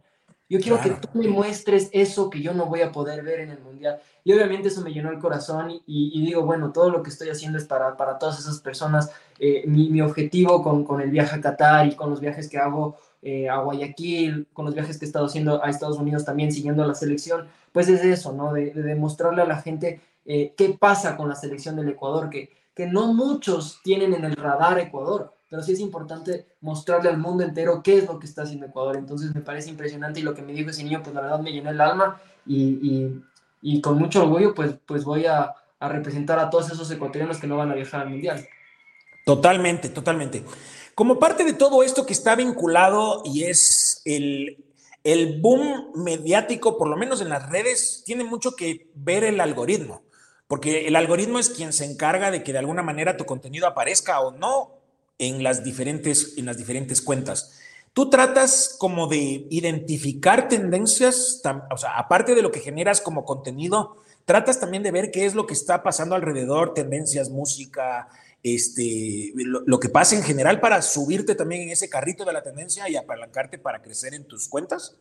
Yo 0.49 0.61
quiero 0.61 0.81
que 0.81 0.91
tú 0.91 1.09
me 1.15 1.27
muestres 1.27 1.89
eso 1.93 2.31
que 2.31 2.41
yo 2.41 2.55
no 2.55 2.67
voy 2.67 2.83
a 2.83 2.93
poder 2.93 3.25
ver 3.25 3.41
en 3.41 3.51
el 3.51 3.59
Mundial. 3.59 3.99
Y 4.23 4.33
obviamente 4.33 4.69
eso 4.69 4.83
me 4.83 4.93
llenó 4.93 5.11
el 5.11 5.19
corazón 5.19 5.73
y, 5.73 5.83
y, 5.85 6.25
digo, 6.25 6.45
bueno, 6.45 6.71
todo 6.71 6.91
lo 6.91 7.03
que 7.03 7.11
estoy 7.11 7.29
haciendo 7.31 7.59
es 7.59 7.65
para, 7.65 7.97
para 7.97 8.21
todas 8.21 8.39
esas 8.39 8.61
personas. 8.61 9.11
Eh, 9.41 9.65
mi, 9.67 9.91
mi, 9.91 10.01
objetivo 10.01 10.63
con, 10.63 10.85
con, 10.85 11.01
el 11.01 11.11
viaje 11.11 11.35
a 11.35 11.41
Qatar 11.41 11.89
y 11.89 11.97
con 11.97 12.09
los 12.09 12.21
viajes 12.21 12.49
que 12.49 12.59
hago 12.59 12.99
eh, 13.21 13.49
a 13.49 13.57
Guayaquil, 13.57 14.47
con 14.53 14.65
los 14.65 14.75
viajes 14.75 14.97
que 14.97 15.07
he 15.07 15.09
estado 15.09 15.27
haciendo 15.27 15.65
a 15.65 15.71
Estados 15.71 15.99
Unidos 15.99 16.25
también 16.25 16.53
siguiendo 16.53 16.87
la 16.87 16.95
selección, 16.95 17.49
pues 17.73 17.89
es 17.89 18.05
eso, 18.05 18.33
¿no? 18.33 18.53
De, 18.53 18.71
de 18.71 18.83
demostrarle 18.83 19.43
a 19.43 19.47
la 19.47 19.61
gente 19.61 20.01
qué 20.25 20.77
pasa 20.79 21.17
con 21.17 21.29
la 21.29 21.35
selección 21.35 21.75
del 21.75 21.89
Ecuador, 21.89 22.31
que 22.31 22.62
que 22.75 22.87
no 22.87 23.13
muchos 23.13 23.81
tienen 23.83 24.15
en 24.15 24.25
el 24.25 24.37
radar 24.37 24.79
Ecuador, 24.79 25.35
pero 25.51 25.63
sí 25.63 25.73
es 25.73 25.81
importante 25.81 26.47
mostrarle 26.61 27.11
al 27.11 27.19
mundo 27.19 27.45
entero 27.45 27.83
qué 27.83 27.99
es 27.99 28.07
lo 28.07 28.19
que 28.19 28.27
está 28.27 28.43
haciendo 28.43 28.67
Ecuador. 28.67 28.97
Entonces 28.97 29.35
me 29.35 29.43
parece 29.43 29.69
impresionante 29.69 30.21
y 30.21 30.23
lo 30.23 30.35
que 30.35 30.43
me 30.43 30.53
dijo 30.53 30.71
ese 30.71 30.83
niño, 30.83 31.03
pues 31.03 31.15
la 31.15 31.21
verdad 31.21 31.41
me 31.41 31.53
llenó 31.53 31.71
el 31.71 31.81
alma 31.81 32.21
y, 32.47 33.21
y, 33.61 33.81
con 33.81 33.99
mucho 33.99 34.23
orgullo 34.23 34.55
pues, 34.55 34.75
pues 34.87 35.05
voy 35.05 35.27
a, 35.27 35.55
a, 35.79 35.89
representar 35.89 36.39
a 36.39 36.51
todos 36.51 36.73
esos 36.73 36.91
ecuatorianos 36.91 37.39
que 37.39 37.47
no 37.47 37.59
van 37.59 37.71
a 37.71 37.75
viajar 37.75 38.01
al 38.01 38.11
Mundial. 38.11 38.47
Totalmente, 39.25 39.91
totalmente. 39.91 40.43
Como 40.95 41.19
parte 41.19 41.45
de 41.45 41.53
todo 41.53 41.83
esto 41.83 42.07
que 42.07 42.13
está 42.13 42.35
vinculado 42.35 43.23
y 43.25 43.45
es 43.45 44.03
el, 44.05 44.65
el 45.05 45.41
boom 45.41 45.93
mediático, 45.95 46.77
por 46.79 46.89
lo 46.89 46.97
menos 46.97 47.21
en 47.21 47.29
las 47.29 47.49
redes, 47.51 48.03
tiene 48.05 48.25
mucho 48.25 48.57
que 48.57 48.91
ver 48.95 49.25
el 49.25 49.41
algoritmo 49.41 50.03
porque 50.53 50.87
el 50.87 50.97
algoritmo 50.97 51.39
es 51.39 51.49
quien 51.49 51.73
se 51.73 51.87
encarga 51.87 52.31
de 52.31 52.43
que 52.43 52.53
de 52.53 52.59
alguna 52.59 52.83
manera 52.83 53.17
tu 53.17 53.25
contenido 53.25 53.67
aparezca 53.67 54.21
o 54.21 54.33
no 54.33 54.83
en 55.17 55.43
las 55.43 55.65
diferentes, 55.65 56.37
en 56.37 56.45
las 56.45 56.59
diferentes 56.59 57.01
cuentas. 57.01 57.59
Tú 57.95 58.11
tratas 58.11 58.77
como 58.79 59.07
de 59.07 59.47
identificar 59.49 60.49
tendencias, 60.49 61.41
o 61.71 61.77
sea, 61.79 61.97
aparte 61.97 62.35
de 62.35 62.43
lo 62.43 62.51
que 62.51 62.61
generas 62.61 63.01
como 63.01 63.25
contenido, 63.25 63.97
tratas 64.27 64.61
también 64.61 64.83
de 64.83 64.91
ver 64.91 65.11
qué 65.11 65.25
es 65.25 65.35
lo 65.35 65.47
que 65.47 65.55
está 65.55 65.83
pasando 65.83 66.17
alrededor, 66.17 66.75
tendencias, 66.75 67.31
música, 67.31 68.11
este, 68.43 69.33
lo, 69.35 69.63
lo, 69.65 69.81
que 69.81 69.89
pasa 69.89 70.17
en 70.17 70.23
general 70.23 70.61
para 70.61 70.83
subirte 70.83 71.35
también 71.35 71.63
en 71.63 71.71
ese 71.71 71.89
carrito 71.89 72.27
de 72.27 72.33
la 72.35 72.43
tendencia 72.43 72.91
y 72.91 72.97
apalancarte 72.97 73.57
para 73.57 73.81
crecer 73.81 74.13
en 74.13 74.27
tus 74.27 74.51
cuentas? 74.51 74.99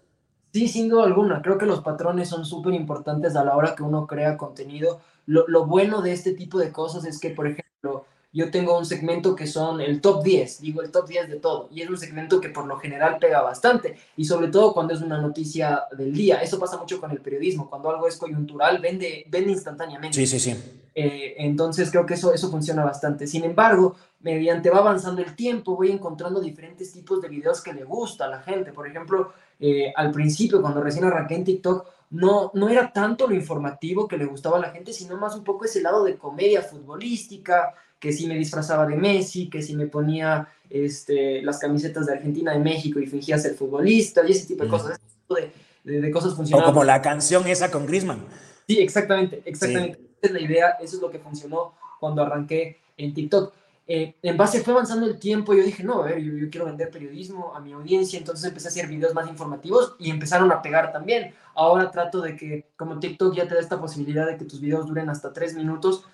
Sí, 0.54 0.70
sin 0.70 0.88
duda 0.88 1.04
alguna. 1.04 1.42
Creo 1.42 1.58
que 1.58 1.66
los 1.66 1.82
patrones 1.82 2.30
son 2.30 2.46
súper 2.46 2.74
importantes 2.74 3.36
a 3.36 3.44
la 3.44 3.58
hora 3.58 3.76
que 3.76 3.84
uno 3.84 4.08
crea 4.08 4.38
contenido 4.38 5.02
lo, 5.26 5.66
bueno 5.66 6.02
de 6.02 6.14
este 6.14 6.34
tipo 6.34 6.60
de 6.60 6.72
cosas 6.72 7.06
es 7.06 7.20
que, 7.20 7.30
por 7.30 7.48
ejemplo, 7.48 8.06
yo 8.34 8.50
tengo 8.50 8.78
un 8.78 8.86
segmento 8.86 9.36
que 9.36 9.46
son 9.46 9.82
el 9.82 10.00
top 10.00 10.24
10, 10.24 10.62
digo 10.62 10.82
el 10.82 10.90
top 10.92 11.08
10 11.08 11.30
de 11.30 11.36
todo, 11.36 11.68
y 11.72 11.82
es 11.82 11.90
un 11.90 11.98
segmento 11.98 12.40
que 12.40 12.50
por 12.50 12.66
lo 12.66 12.78
general 12.78 13.18
pega 13.20 13.42
bastante, 13.42 13.98
y 14.16 14.26
sobre 14.26 14.48
todo 14.48 14.74
cuando 14.74 14.94
es 14.94 15.02
una 15.02 15.20
noticia 15.20 15.84
del 15.98 16.14
día. 16.14 16.42
Eso 16.42 16.58
pasa 16.58 16.78
mucho 16.78 17.00
con 17.00 17.12
el 17.12 17.20
periodismo, 17.20 17.70
cuando 17.70 17.90
algo 17.90 18.08
es 18.08 18.18
coyuntural, 18.18 18.80
vende, 18.80 19.26
vende 19.30 19.52
instantáneamente. 19.52 20.16
Sí, 20.16 20.28
sí, 20.28 20.40
sí. 20.40 20.56
Eh, 20.94 21.36
entonces 21.38 21.90
creo 21.90 22.06
que 22.06 22.16
eso, 22.16 22.34
eso 22.34 22.50
funciona 22.50 22.84
bastante. 22.84 23.28
Sin 23.28 23.44
embargo, 23.44 23.96
mediante 24.20 24.70
va 24.70 24.80
avanzando 24.80 25.22
el 25.22 25.36
tiempo, 25.36 25.76
voy 25.76 25.92
encontrando 25.92 26.42
diferentes 26.42 26.92
tipos 26.92 27.22
de 27.22 27.30
videos 27.30 27.62
que 27.62 27.74
le 27.74 27.84
gusta 27.84 28.26
a 28.26 28.30
la 28.30 28.42
gente. 28.42 28.72
Por 28.72 28.88
ejemplo, 28.88 29.34
eh, 29.60 29.94
al 29.96 30.12
principio, 30.12 30.62
cuando 30.62 30.82
recién 30.82 31.06
arranqué 31.06 31.36
en 31.36 31.44
TikTok, 31.46 31.86
no, 32.12 32.52
no 32.54 32.69
era 32.69 32.91
tanto 32.91 33.28
lo 33.28 33.34
informativo 33.34 34.08
que 34.08 34.17
le 34.17 34.26
gustaba 34.26 34.58
a 34.58 34.62
la 34.62 34.69
gente, 34.69 34.93
sino 34.93 35.17
más 35.17 35.36
un 35.36 35.43
poco 35.43 35.65
ese 35.65 35.82
lado 35.82 36.04
de 36.04 36.17
comedia 36.17 36.62
futbolística, 36.62 37.74
que 38.00 38.12
si 38.12 38.28
me 38.28 38.36
disfrazaba 38.36 38.86
de 38.86 38.97
Messi, 38.97 39.50
que 39.50 39.62
si 39.62 39.76
me 39.76 39.88
ponía 39.88 40.50
este, 40.69 41.41
las 41.41 41.60
camisetas 41.60 42.08
de 42.08 42.13
Argentina, 42.13 42.52
de 42.52 42.60
México 42.60 43.00
y 43.00 43.08
fingía 43.08 43.38
ser 43.38 43.56
futbolista 43.56 44.21
y 44.28 44.32
ese 44.32 44.47
tipo 44.47 44.63
de 44.63 44.69
cosas. 44.69 44.91
Ese 44.91 45.15
tipo 45.21 45.36
de, 45.36 46.02
de, 46.02 46.12
cosas 46.12 46.36
funcionaban. 46.36 46.69
O 46.69 46.74
como 46.74 46.84
la 46.84 47.02
canción 47.02 47.47
esa 47.47 47.71
con 47.71 47.86
Griezmann. 47.86 48.26
Sí, 48.67 48.80
exactamente, 48.80 49.41
exactamente. 49.45 50.00
Esa 50.21 50.28
es 50.28 50.32
la 50.34 50.41
idea, 50.41 50.69
eso 50.82 50.97
es 50.97 51.02
lo 51.02 51.10
que 51.10 51.19
funcionó 51.19 51.76
cuando 52.00 52.24
arranqué 52.24 52.82
en 52.97 53.13
TikTok. 53.13 53.54
Eh, 53.88 54.15
en 54.22 54.38
base 54.38 54.62
fue 54.62 54.74
avanzando 54.74 55.06
el 55.06 55.20
tiempo, 55.20 55.54
yo 55.54 55.63
dije, 55.63 55.84
no, 55.84 56.02
a 56.02 56.06
ver, 56.06 56.20
yo, 56.20 56.34
yo, 56.34 56.50
quiero 56.50 56.65
vender 56.65 56.89
periodismo 56.89 57.54
a 57.56 57.60
mi 57.60 57.74
audiencia, 57.74 58.17
entonces 58.17 58.46
empecé 58.46 58.67
a 58.67 58.70
hacer 58.70 58.88
videos 58.88 59.13
más 59.13 59.28
informativos 59.28 59.96
y 60.00 60.10
empezaron 60.10 60.52
a 60.52 60.62
pegar 60.62 60.94
también. 60.94 61.34
Ahora 61.56 61.91
trato 61.91 62.22
de 62.22 62.36
que, 62.36 62.67
como 62.78 63.00
TikTok 63.00 63.36
ya 63.36 63.48
te 63.48 63.56
da 63.56 63.60
esta 63.60 63.80
posibilidad 63.80 64.26
de 64.28 64.38
que 64.38 64.46
tus 64.46 64.62
videos 64.62 64.88
duren 64.88 65.10
hasta 65.10 65.34
tres 65.34 65.56
minutos, 65.56 66.06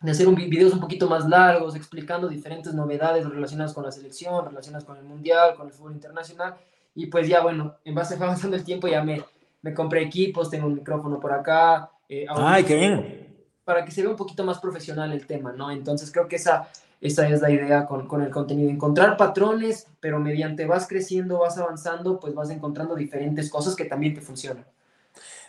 de 0.00 0.10
hacer 0.10 0.28
un, 0.28 0.34
videos 0.34 0.72
un 0.72 0.80
poquito 0.80 1.08
más 1.08 1.28
largos, 1.28 1.74
explicando 1.74 2.28
diferentes 2.28 2.74
novedades 2.74 3.28
relacionadas 3.28 3.72
con 3.72 3.84
la 3.84 3.92
selección, 3.92 4.44
relacionadas 4.44 4.84
con 4.84 4.96
el 4.96 5.04
Mundial, 5.04 5.54
con 5.54 5.66
el 5.66 5.72
fútbol 5.72 5.92
internacional. 5.92 6.54
Y 6.94 7.06
pues 7.06 7.28
ya, 7.28 7.42
bueno, 7.42 7.76
en 7.84 7.94
base 7.94 8.16
fue 8.18 8.26
avanzando 8.26 8.56
el 8.56 8.64
tiempo, 8.64 8.88
ya 8.88 9.02
me, 9.02 9.22
me 9.62 9.74
compré 9.74 10.02
equipos, 10.02 10.50
tengo 10.50 10.66
un 10.66 10.74
micrófono 10.74 11.20
por 11.20 11.32
acá. 11.32 11.90
Eh, 12.08 12.26
¡Ay, 12.28 12.64
qué 12.64 12.74
bien! 12.74 13.26
Para 13.64 13.84
que 13.84 13.90
se 13.90 14.00
vea 14.02 14.10
un 14.10 14.16
poquito 14.16 14.44
más 14.44 14.58
profesional 14.58 15.12
el 15.12 15.26
tema, 15.26 15.52
¿no? 15.52 15.70
Entonces 15.70 16.12
creo 16.12 16.28
que 16.28 16.36
esa, 16.36 16.68
esa 17.00 17.28
es 17.28 17.40
la 17.40 17.50
idea 17.50 17.86
con, 17.86 18.06
con 18.06 18.22
el 18.22 18.30
contenido, 18.30 18.70
encontrar 18.70 19.16
patrones, 19.16 19.86
pero 20.00 20.18
mediante 20.18 20.66
vas 20.66 20.86
creciendo, 20.88 21.40
vas 21.40 21.58
avanzando, 21.58 22.18
pues 22.18 22.34
vas 22.34 22.50
encontrando 22.50 22.94
diferentes 22.94 23.50
cosas 23.50 23.76
que 23.76 23.84
también 23.84 24.14
te 24.14 24.20
funcionan. 24.20 24.66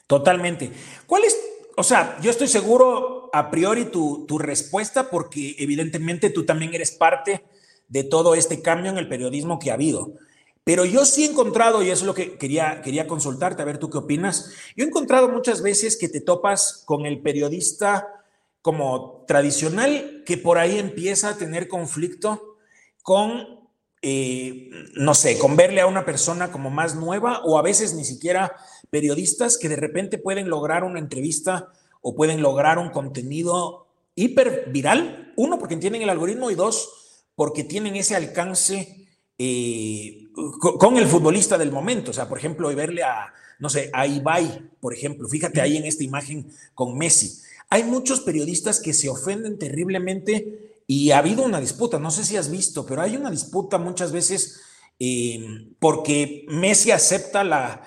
Totalmente. 0.08 0.72
¿Cuál 1.06 1.24
es 1.24 1.38
o 1.80 1.84
sea, 1.84 2.18
yo 2.22 2.32
estoy 2.32 2.48
seguro 2.48 3.30
a 3.34 3.52
priori 3.52 3.86
tu, 3.86 4.26
tu, 4.26 4.40
respuesta 4.40 5.12
porque 5.12 5.56
evidentemente 5.60 6.32
tú 6.32 6.44
también 6.44 6.74
eres 6.74 6.90
parte 6.90 7.44
de 7.88 8.04
todo 8.04 8.34
este 8.34 8.64
cambio 8.64 8.90
en 8.90 8.98
el 8.98 9.08
periodismo 9.08 9.60
que 9.60 9.70
ha 9.70 9.76
habido. 9.76 10.14
Pero 10.64 10.86
yo 10.86 11.06
sí 11.06 11.24
he 11.24 11.30
encontrado, 11.30 11.84
y 11.84 11.92
eso 11.92 12.02
es 12.02 12.08
lo 12.08 12.16
que 12.16 12.36
quería, 12.38 12.82
quería 12.82 13.08
consultarte, 13.08 13.62
a 13.62 13.66
ver 13.66 13.78
tú 13.78 13.92
qué 13.92 14.00
opinas, 14.00 14.52
yo 14.76 14.84
he 14.84 14.88
encontrado 14.88 15.30
muchas 15.30 15.62
veces 15.62 15.98
que 15.98 16.10
te 16.10 16.20
topas 16.20 16.82
con 16.84 17.06
el 17.06 17.22
periodista 17.22 18.17
como 18.68 19.24
tradicional 19.30 20.24
que 20.26 20.36
por 20.36 20.58
ahí 20.58 20.78
empieza 20.78 21.30
a 21.30 21.38
tener 21.38 21.70
conflicto 21.70 22.58
con, 23.02 23.62
eh, 24.02 24.70
no 24.94 25.16
sé, 25.16 25.40
con 25.40 25.56
verle 25.56 25.80
a 25.80 25.88
una 25.88 26.04
persona 26.04 26.52
como 26.52 26.70
más 26.70 26.94
nueva 26.94 27.40
o 27.46 27.58
a 27.58 27.62
veces 27.62 27.94
ni 27.94 28.04
siquiera 28.04 28.58
periodistas 28.90 29.58
que 29.58 29.70
de 29.70 29.78
repente 29.78 30.18
pueden 30.18 30.50
lograr 30.50 30.84
una 30.84 31.00
entrevista 31.00 31.70
o 32.02 32.14
pueden 32.14 32.42
lograr 32.42 32.78
un 32.78 32.90
contenido 32.90 33.88
hiper 34.16 34.66
viral, 34.70 35.32
uno 35.38 35.60
porque 35.60 35.78
tienen 35.78 36.02
el 36.02 36.10
algoritmo 36.10 36.52
y 36.52 36.56
dos 36.56 37.24
porque 37.36 37.64
tienen 37.64 37.96
ese 37.96 38.18
alcance 38.18 39.08
eh, 39.38 40.28
con 40.60 40.98
el 40.98 41.08
futbolista 41.08 41.58
del 41.58 41.72
momento, 41.72 42.12
o 42.12 42.14
sea, 42.14 42.28
por 42.28 42.38
ejemplo, 42.38 42.68
verle 42.76 43.04
a, 43.04 43.34
no 43.60 43.70
sé, 43.70 43.90
a 43.94 44.06
Ibai, 44.06 44.72
por 44.82 44.94
ejemplo, 44.94 45.30
fíjate 45.30 45.62
ahí 45.62 45.78
en 45.78 45.86
esta 45.86 46.04
imagen 46.04 46.52
con 46.76 46.98
Messi. 46.98 47.47
Hay 47.70 47.84
muchos 47.84 48.22
periodistas 48.22 48.80
que 48.80 48.94
se 48.94 49.10
ofenden 49.10 49.58
terriblemente 49.60 50.82
y 50.88 51.12
ha 51.12 51.18
habido 51.18 51.44
una 51.44 51.60
disputa, 51.60 52.00
no 52.00 52.12
sé 52.12 52.24
si 52.24 52.38
has 52.38 52.50
visto, 52.50 52.86
pero 52.86 53.02
hay 53.02 53.18
una 53.18 53.30
disputa 53.30 53.78
muchas 53.78 54.12
veces 54.12 54.62
eh, 55.00 55.74
porque 55.78 56.46
Messi 56.48 56.90
acepta 56.92 57.84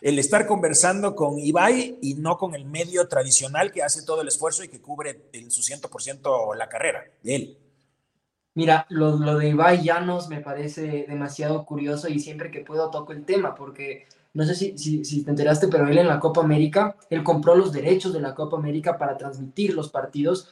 el 0.00 0.18
estar 0.18 0.46
conversando 0.46 1.14
con 1.14 1.38
Ibai 1.38 1.98
y 2.00 2.14
no 2.14 2.38
con 2.38 2.54
el 2.54 2.64
medio 2.64 3.06
tradicional 3.06 3.70
que 3.70 3.82
hace 3.82 4.04
todo 4.04 4.22
el 4.22 4.28
esfuerzo 4.28 4.64
y 4.64 4.68
que 4.68 4.80
cubre 4.80 5.28
en 5.32 5.50
su 5.50 5.62
100% 5.62 6.56
la 6.56 6.68
carrera 6.68 7.04
de 7.22 7.34
él. 7.34 7.58
Mira, 8.54 8.86
lo, 8.90 9.16
lo, 9.16 9.38
de 9.38 9.48
Ibai 9.48 9.82
Llanos 9.82 10.28
me 10.28 10.40
parece 10.40 11.06
demasiado 11.08 11.64
curioso 11.64 12.08
y 12.08 12.20
siempre 12.20 12.50
que 12.50 12.60
puedo 12.60 12.90
toco 12.90 13.12
el 13.12 13.24
tema 13.24 13.54
porque 13.54 14.06
no 14.34 14.44
sé 14.44 14.54
si, 14.54 14.78
si, 14.78 15.04
si, 15.04 15.24
te 15.24 15.30
enteraste, 15.30 15.68
pero 15.68 15.86
él 15.88 15.98
en 15.98 16.08
la 16.08 16.20
Copa 16.20 16.40
América, 16.40 16.96
él 17.10 17.22
compró 17.22 17.54
los 17.54 17.72
derechos 17.72 18.12
de 18.12 18.20
la 18.20 18.34
Copa 18.34 18.56
América 18.56 18.96
para 18.96 19.16
transmitir 19.16 19.74
los 19.74 19.90
partidos 19.90 20.50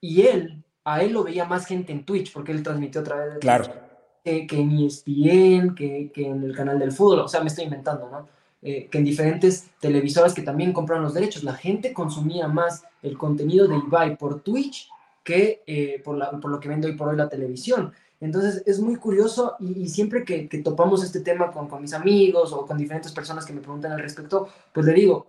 y 0.00 0.22
él, 0.22 0.64
a 0.84 1.02
él 1.02 1.12
lo 1.12 1.24
veía 1.24 1.44
más 1.44 1.66
gente 1.66 1.92
en 1.92 2.04
Twitch 2.04 2.32
porque 2.32 2.52
él 2.52 2.62
transmitió 2.62 3.00
a 3.00 3.04
través 3.04 3.34
de 3.34 3.40
claro. 3.40 3.64
Twitch 3.64 3.84
que, 4.24 4.46
que 4.46 4.58
en 4.58 4.78
ESPN, 4.78 5.74
que, 5.74 6.10
que, 6.12 6.26
en 6.26 6.42
el 6.42 6.56
canal 6.56 6.78
del 6.78 6.92
fútbol, 6.92 7.20
o 7.20 7.28
sea, 7.28 7.40
me 7.40 7.48
estoy 7.48 7.64
inventando, 7.64 8.08
¿no? 8.10 8.26
Eh, 8.62 8.88
que 8.90 8.96
en 8.96 9.04
diferentes 9.04 9.70
televisoras 9.78 10.32
que 10.32 10.40
también 10.40 10.72
compran 10.72 11.02
los 11.02 11.12
derechos, 11.12 11.44
la 11.44 11.52
gente 11.52 11.92
consumía 11.92 12.48
más 12.48 12.82
el 13.02 13.18
contenido 13.18 13.68
de 13.68 13.76
Ibai 13.76 14.16
por 14.16 14.40
Twitch 14.40 14.88
que 15.22 15.62
eh, 15.66 16.00
por, 16.02 16.16
la, 16.16 16.30
por, 16.30 16.50
lo 16.50 16.58
que 16.58 16.70
vende 16.70 16.86
hoy 16.86 16.94
por 16.94 17.08
hoy 17.08 17.16
la 17.16 17.28
televisión. 17.28 17.92
Entonces 18.24 18.62
es 18.66 18.80
muy 18.80 18.96
curioso 18.96 19.56
y, 19.60 19.88
siempre 19.88 20.24
que, 20.24 20.48
topamos 20.62 21.04
este 21.04 21.20
tema 21.20 21.50
con, 21.50 21.68
mis 21.80 21.92
amigos 21.92 22.52
o 22.52 22.64
con 22.66 22.78
diferentes 22.78 23.12
personas 23.12 23.44
que 23.44 23.52
me 23.52 23.60
preguntan 23.60 23.92
al 23.92 24.00
respecto, 24.00 24.48
pues 24.72 24.86
le 24.86 24.94
digo, 24.94 25.26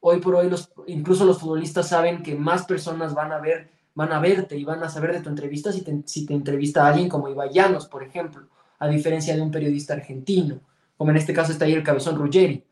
hoy 0.00 0.18
por 0.20 0.34
hoy 0.34 0.50
incluso 0.86 1.26
los 1.26 1.38
futbolistas 1.38 1.88
saben 1.88 2.22
que 2.22 2.34
más 2.34 2.64
personas 2.64 3.14
van 3.14 3.32
a 3.32 3.38
ver 3.38 3.70
van 3.94 4.12
a 4.12 4.20
verte 4.20 4.56
y 4.56 4.64
van 4.64 4.82
a 4.82 4.90
saber 4.90 5.12
de 5.12 5.20
tu 5.20 5.30
entrevista 5.30 5.72
si 5.72 5.80
te, 5.80 6.02
si 6.04 6.26
entrevista 6.28 6.84
a 6.84 6.90
alguien 6.90 7.08
como 7.08 7.30
Ibai 7.30 7.50
Llanos, 7.50 7.86
por 7.86 8.02
ejemplo, 8.02 8.46
a 8.78 8.88
diferencia 8.88 9.34
de 9.34 9.40
un 9.40 9.50
periodista 9.50 9.94
argentino, 9.94 10.60
como 10.98 11.10
en 11.10 11.16
este 11.16 11.32
caso 11.32 11.50
está 11.50 11.64
ahí 11.64 11.72
el 11.72 11.82
cabezón 11.82 12.16
Ruggeri. 12.16 12.62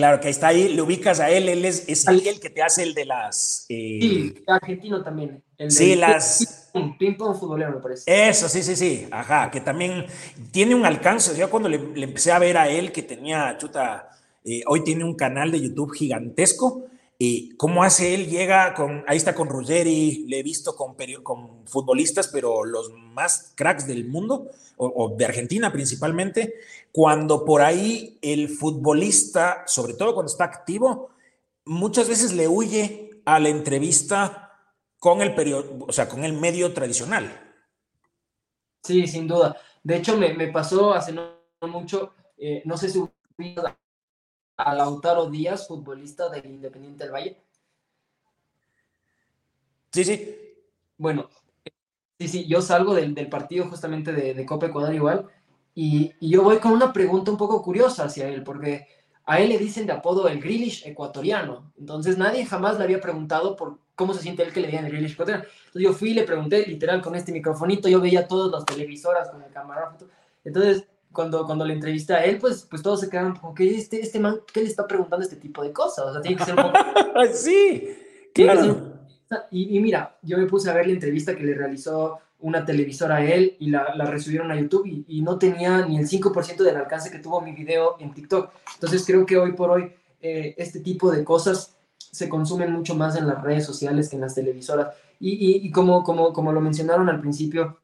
Claro, 0.00 0.18
que 0.18 0.30
está 0.30 0.48
ahí, 0.48 0.72
le 0.72 0.80
ubicas 0.80 1.20
a 1.20 1.28
él, 1.28 1.46
él 1.46 1.62
es, 1.66 1.86
es 1.86 2.08
el 2.08 2.40
que 2.40 2.48
te 2.48 2.62
hace 2.62 2.82
el 2.84 2.94
de 2.94 3.04
las... 3.04 3.66
Eh... 3.68 3.98
Sí, 4.00 4.34
argentino 4.46 5.04
también. 5.04 5.42
El 5.58 5.70
sí, 5.70 5.94
las... 5.94 6.70
Ping 6.98 7.18
pong 7.18 7.38
futbolero, 7.38 7.72
me 7.72 7.80
parece. 7.82 8.28
Eso, 8.30 8.48
sí, 8.48 8.62
sí, 8.62 8.76
sí, 8.76 9.06
ajá, 9.10 9.50
que 9.50 9.60
también 9.60 10.06
tiene 10.52 10.74
un 10.74 10.86
alcance. 10.86 11.36
Yo 11.36 11.50
cuando 11.50 11.68
le, 11.68 11.76
le 11.94 12.04
empecé 12.04 12.32
a 12.32 12.38
ver 12.38 12.56
a 12.56 12.70
él, 12.70 12.92
que 12.92 13.02
tenía, 13.02 13.58
chuta, 13.58 14.08
eh, 14.42 14.62
hoy 14.68 14.82
tiene 14.84 15.04
un 15.04 15.16
canal 15.16 15.52
de 15.52 15.60
YouTube 15.60 15.92
gigantesco, 15.92 16.86
y 17.22 17.54
¿Cómo 17.56 17.84
hace 17.84 18.14
él? 18.14 18.30
Llega 18.30 18.72
con, 18.72 19.04
ahí 19.06 19.18
está 19.18 19.34
con 19.34 19.50
Ruggeri, 19.50 20.24
le 20.26 20.38
he 20.38 20.42
visto 20.42 20.74
con, 20.74 20.96
con 21.22 21.66
futbolistas, 21.66 22.28
pero 22.28 22.64
los 22.64 22.94
más 22.94 23.52
cracks 23.56 23.86
del 23.86 24.06
mundo, 24.06 24.48
o, 24.78 25.14
de 25.14 25.26
Argentina 25.26 25.70
principalmente, 25.70 26.54
cuando 26.90 27.44
por 27.44 27.60
ahí 27.60 28.18
el 28.22 28.48
futbolista, 28.48 29.64
sobre 29.66 29.92
todo 29.92 30.14
cuando 30.14 30.32
está 30.32 30.44
activo, 30.44 31.10
muchas 31.66 32.08
veces 32.08 32.32
le 32.32 32.48
huye 32.48 33.10
a 33.26 33.38
la 33.38 33.50
entrevista 33.50 34.58
con 34.98 35.20
el 35.20 35.34
periodo, 35.34 35.84
o 35.86 35.92
sea, 35.92 36.08
con 36.08 36.24
el 36.24 36.32
medio 36.32 36.72
tradicional. 36.72 37.54
Sí, 38.82 39.06
sin 39.06 39.28
duda. 39.28 39.58
De 39.82 39.96
hecho, 39.96 40.16
me, 40.16 40.32
me 40.32 40.48
pasó 40.48 40.94
hace 40.94 41.12
no 41.12 41.34
mucho, 41.68 42.14
eh, 42.38 42.62
no 42.64 42.78
sé 42.78 42.88
si 42.88 42.98
a 44.60 44.74
Lautaro 44.74 45.30
Díaz, 45.30 45.66
futbolista 45.66 46.28
del 46.28 46.46
Independiente 46.46 47.04
del 47.04 47.12
Valle? 47.12 47.36
Sí, 49.92 50.04
sí. 50.04 50.36
Bueno, 50.96 51.28
sí, 52.18 52.28
sí, 52.28 52.46
yo 52.46 52.62
salgo 52.62 52.94
del, 52.94 53.14
del 53.14 53.28
partido 53.28 53.66
justamente 53.68 54.12
de, 54.12 54.34
de, 54.34 54.46
Copa 54.46 54.66
Ecuador 54.66 54.94
igual, 54.94 55.26
y, 55.74 56.12
y, 56.20 56.30
yo 56.30 56.42
voy 56.42 56.58
con 56.58 56.72
una 56.72 56.92
pregunta 56.92 57.30
un 57.30 57.36
poco 57.36 57.62
curiosa 57.62 58.04
hacia 58.04 58.28
él, 58.28 58.42
porque 58.42 58.86
a 59.24 59.40
él 59.40 59.48
le 59.48 59.58
dicen 59.58 59.86
de 59.86 59.92
apodo 59.92 60.28
el 60.28 60.40
Grealish 60.40 60.86
ecuatoriano, 60.86 61.72
entonces 61.78 62.18
nadie 62.18 62.44
jamás 62.44 62.76
le 62.76 62.84
había 62.84 63.00
preguntado 63.00 63.56
por 63.56 63.78
cómo 63.94 64.12
se 64.12 64.22
siente 64.22 64.42
él 64.42 64.52
que 64.52 64.60
le 64.60 64.68
digan 64.68 64.84
el 64.84 64.92
Grealish 64.92 65.12
ecuatoriano. 65.12 65.44
Entonces 65.66 65.82
yo 65.82 65.92
fui 65.92 66.10
y 66.10 66.14
le 66.14 66.24
pregunté, 66.24 66.66
literal, 66.66 67.00
con 67.00 67.14
este 67.14 67.32
microfonito, 67.32 67.88
yo 67.88 68.00
veía 68.00 68.28
todas 68.28 68.52
las 68.52 68.64
televisoras 68.66 69.30
con 69.30 69.42
el 69.42 69.50
camarógrafo, 69.50 70.06
entonces 70.44 70.86
cuando, 71.12 71.44
cuando 71.44 71.64
le 71.64 71.74
entrevisté 71.74 72.14
a 72.14 72.24
él, 72.24 72.38
pues, 72.38 72.66
pues 72.68 72.82
todos 72.82 73.00
se 73.00 73.10
quedaron 73.10 73.36
como 73.36 73.54
que 73.54 73.76
este, 73.76 74.00
este 74.00 74.20
man, 74.20 74.40
¿qué 74.52 74.60
le 74.60 74.68
está 74.68 74.86
preguntando 74.86 75.24
este 75.24 75.36
tipo 75.36 75.62
de 75.62 75.72
cosas? 75.72 76.06
O 76.06 76.12
sea, 76.12 76.22
tiene 76.22 76.36
que 76.36 76.44
ser 76.44 76.54
un 76.54 76.62
poco... 76.62 76.78
sí, 77.32 77.88
claro. 78.32 78.98
Y, 79.50 79.76
y, 79.76 79.80
mira, 79.80 80.18
yo 80.22 80.38
me 80.38 80.46
puse 80.46 80.70
a 80.70 80.74
ver 80.74 80.86
la 80.86 80.92
entrevista 80.92 81.36
que 81.36 81.44
le 81.44 81.54
realizó 81.54 82.18
una 82.40 82.64
televisora 82.64 83.16
a 83.16 83.24
él 83.24 83.56
y 83.60 83.70
la, 83.70 83.94
la 83.94 84.06
resubieron 84.06 84.50
a 84.50 84.58
YouTube 84.58 84.86
y, 84.86 85.04
y, 85.06 85.22
no 85.22 85.38
tenía 85.38 85.86
ni 85.86 85.98
el 85.98 86.08
5% 86.08 86.56
del 86.62 86.76
alcance 86.76 87.10
que 87.10 87.18
tuvo 87.18 87.40
mi 87.40 87.52
video 87.52 87.96
en 88.00 88.12
TikTok. 88.12 88.50
Entonces 88.74 89.04
creo 89.06 89.26
que 89.26 89.36
hoy 89.36 89.52
por 89.52 89.70
hoy 89.70 89.92
eh, 90.20 90.54
este 90.58 90.80
tipo 90.80 91.10
de 91.10 91.22
cosas 91.22 91.76
se 91.96 92.28
consumen 92.28 92.72
mucho 92.72 92.94
más 92.94 93.16
en 93.16 93.26
las 93.26 93.42
redes 93.42 93.64
sociales 93.64 94.08
que 94.08 94.16
en 94.16 94.22
las 94.22 94.34
televisoras. 94.34 94.94
Y, 95.20 95.32
y, 95.32 95.66
y 95.66 95.70
como, 95.70 96.02
como, 96.02 96.32
como 96.32 96.52
lo 96.52 96.60
mencionaron 96.60 97.08
al 97.08 97.20
principio, 97.20 97.78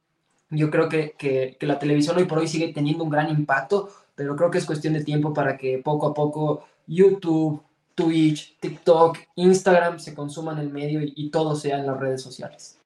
yo 0.51 0.71
creo 0.71 0.89
que, 0.89 1.15
que, 1.19 1.57
la 1.61 1.79
televisión 1.79 2.17
hoy 2.17 2.25
por 2.25 2.39
hoy 2.39 2.49
sigue 2.49 2.73
teniendo 2.73 3.05
un 3.05 3.11
gran 3.11 3.31
impacto, 3.31 3.91
pero 4.15 4.37
creo 4.37 4.51
que 4.51 4.59
es 4.59 4.65
cuestión 4.65 4.95
de 4.95 5.05
tiempo 5.05 5.35
para 5.35 5.57
que 5.57 5.79
poco 5.79 6.09
a 6.09 6.15
poco 6.15 6.65
YouTube, 6.87 7.63
Twitch, 7.95 8.59
TikTok, 8.61 9.19
Instagram 9.37 9.99
se 9.99 10.15
consuman 10.15 10.59
el 10.59 10.71
medio 10.71 11.01
y, 11.03 11.31
todo 11.31 11.57
sea 11.57 11.79
en 11.79 11.87
las 11.87 11.99
redes 11.99 12.23
sociales. 12.23 12.79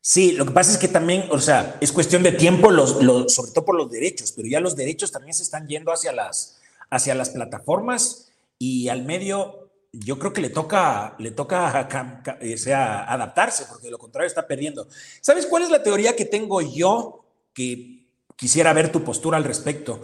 Sí, 0.00 0.32
lo 0.32 0.46
que 0.46 0.52
pasa 0.52 0.70
es 0.70 0.78
que 0.78 0.88
también, 0.88 1.24
o 1.30 1.40
sea, 1.40 1.76
es 1.80 1.90
cuestión 1.90 2.22
de 2.22 2.30
tiempo, 2.32 2.70
los, 2.70 2.92
sobre 3.34 3.50
todo 3.50 3.64
por 3.64 3.74
los 3.74 3.90
derechos, 3.90 4.32
pero 4.32 4.46
ya 4.46 4.60
los 4.60 4.76
derechos 4.76 5.10
también 5.10 5.34
se 5.34 5.42
están 5.42 5.66
yendo 5.66 5.92
hacia 5.92 6.12
las, 6.12 6.60
hacia 6.90 7.16
las 7.16 7.30
plataformas 7.30 8.30
y 8.56 8.88
al 8.88 9.04
medio 9.04 9.65
yo 9.98 10.18
creo 10.18 10.32
que 10.32 10.40
le 10.40 10.50
toca, 10.50 11.14
le 11.18 11.30
toca 11.30 11.88
eh, 12.40 12.58
sea, 12.58 13.04
adaptarse, 13.04 13.66
porque 13.68 13.86
de 13.86 13.90
lo 13.90 13.98
contrario 13.98 14.26
está 14.26 14.46
perdiendo. 14.46 14.88
¿Sabes 15.20 15.46
cuál 15.46 15.62
es 15.62 15.70
la 15.70 15.82
teoría 15.82 16.16
que 16.16 16.24
tengo 16.24 16.60
yo? 16.60 17.24
Que 17.52 18.06
quisiera 18.36 18.72
ver 18.72 18.92
tu 18.92 19.02
postura 19.02 19.36
al 19.36 19.44
respecto. 19.44 20.00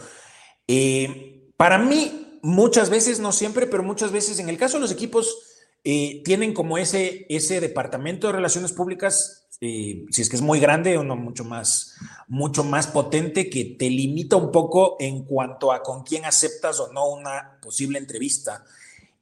Eh, 0.67 1.51
para 1.57 1.79
mí, 1.79 2.39
muchas 2.43 2.91
veces, 2.91 3.21
no 3.21 3.33
siempre, 3.33 3.67
pero 3.67 3.83
muchas 3.83 4.13
veces, 4.13 4.39
en 4.39 4.49
el 4.49 4.59
caso 4.59 4.77
de 4.77 4.83
los 4.83 4.93
equipos, 4.93 5.37
eh, 5.85 6.23
tienen 6.25 6.55
como 6.55 6.79
ese, 6.79 7.27
ese 7.29 7.61
departamento 7.61 8.29
de 8.29 8.35
relaciones 8.35 8.73
públicas 8.73 9.43
si 9.63 10.23
es 10.23 10.29
que 10.29 10.35
es 10.35 10.43
muy 10.43 10.59
grande, 10.59 10.99
uno 10.99 11.15
mucho 11.15 11.45
más, 11.45 11.95
mucho 12.27 12.65
más 12.65 12.89
potente 12.89 13.49
que 13.49 13.77
te 13.79 13.89
limita 13.89 14.35
un 14.35 14.51
poco 14.51 14.97
en 14.99 15.25
cuanto 15.25 15.71
a 15.71 15.85
con 15.85 16.03
quién 16.03 16.25
aceptas 16.25 16.81
o 16.81 16.93
no 16.93 17.09
una 17.09 17.61
posible 17.63 18.01
entrevista. 18.01 18.65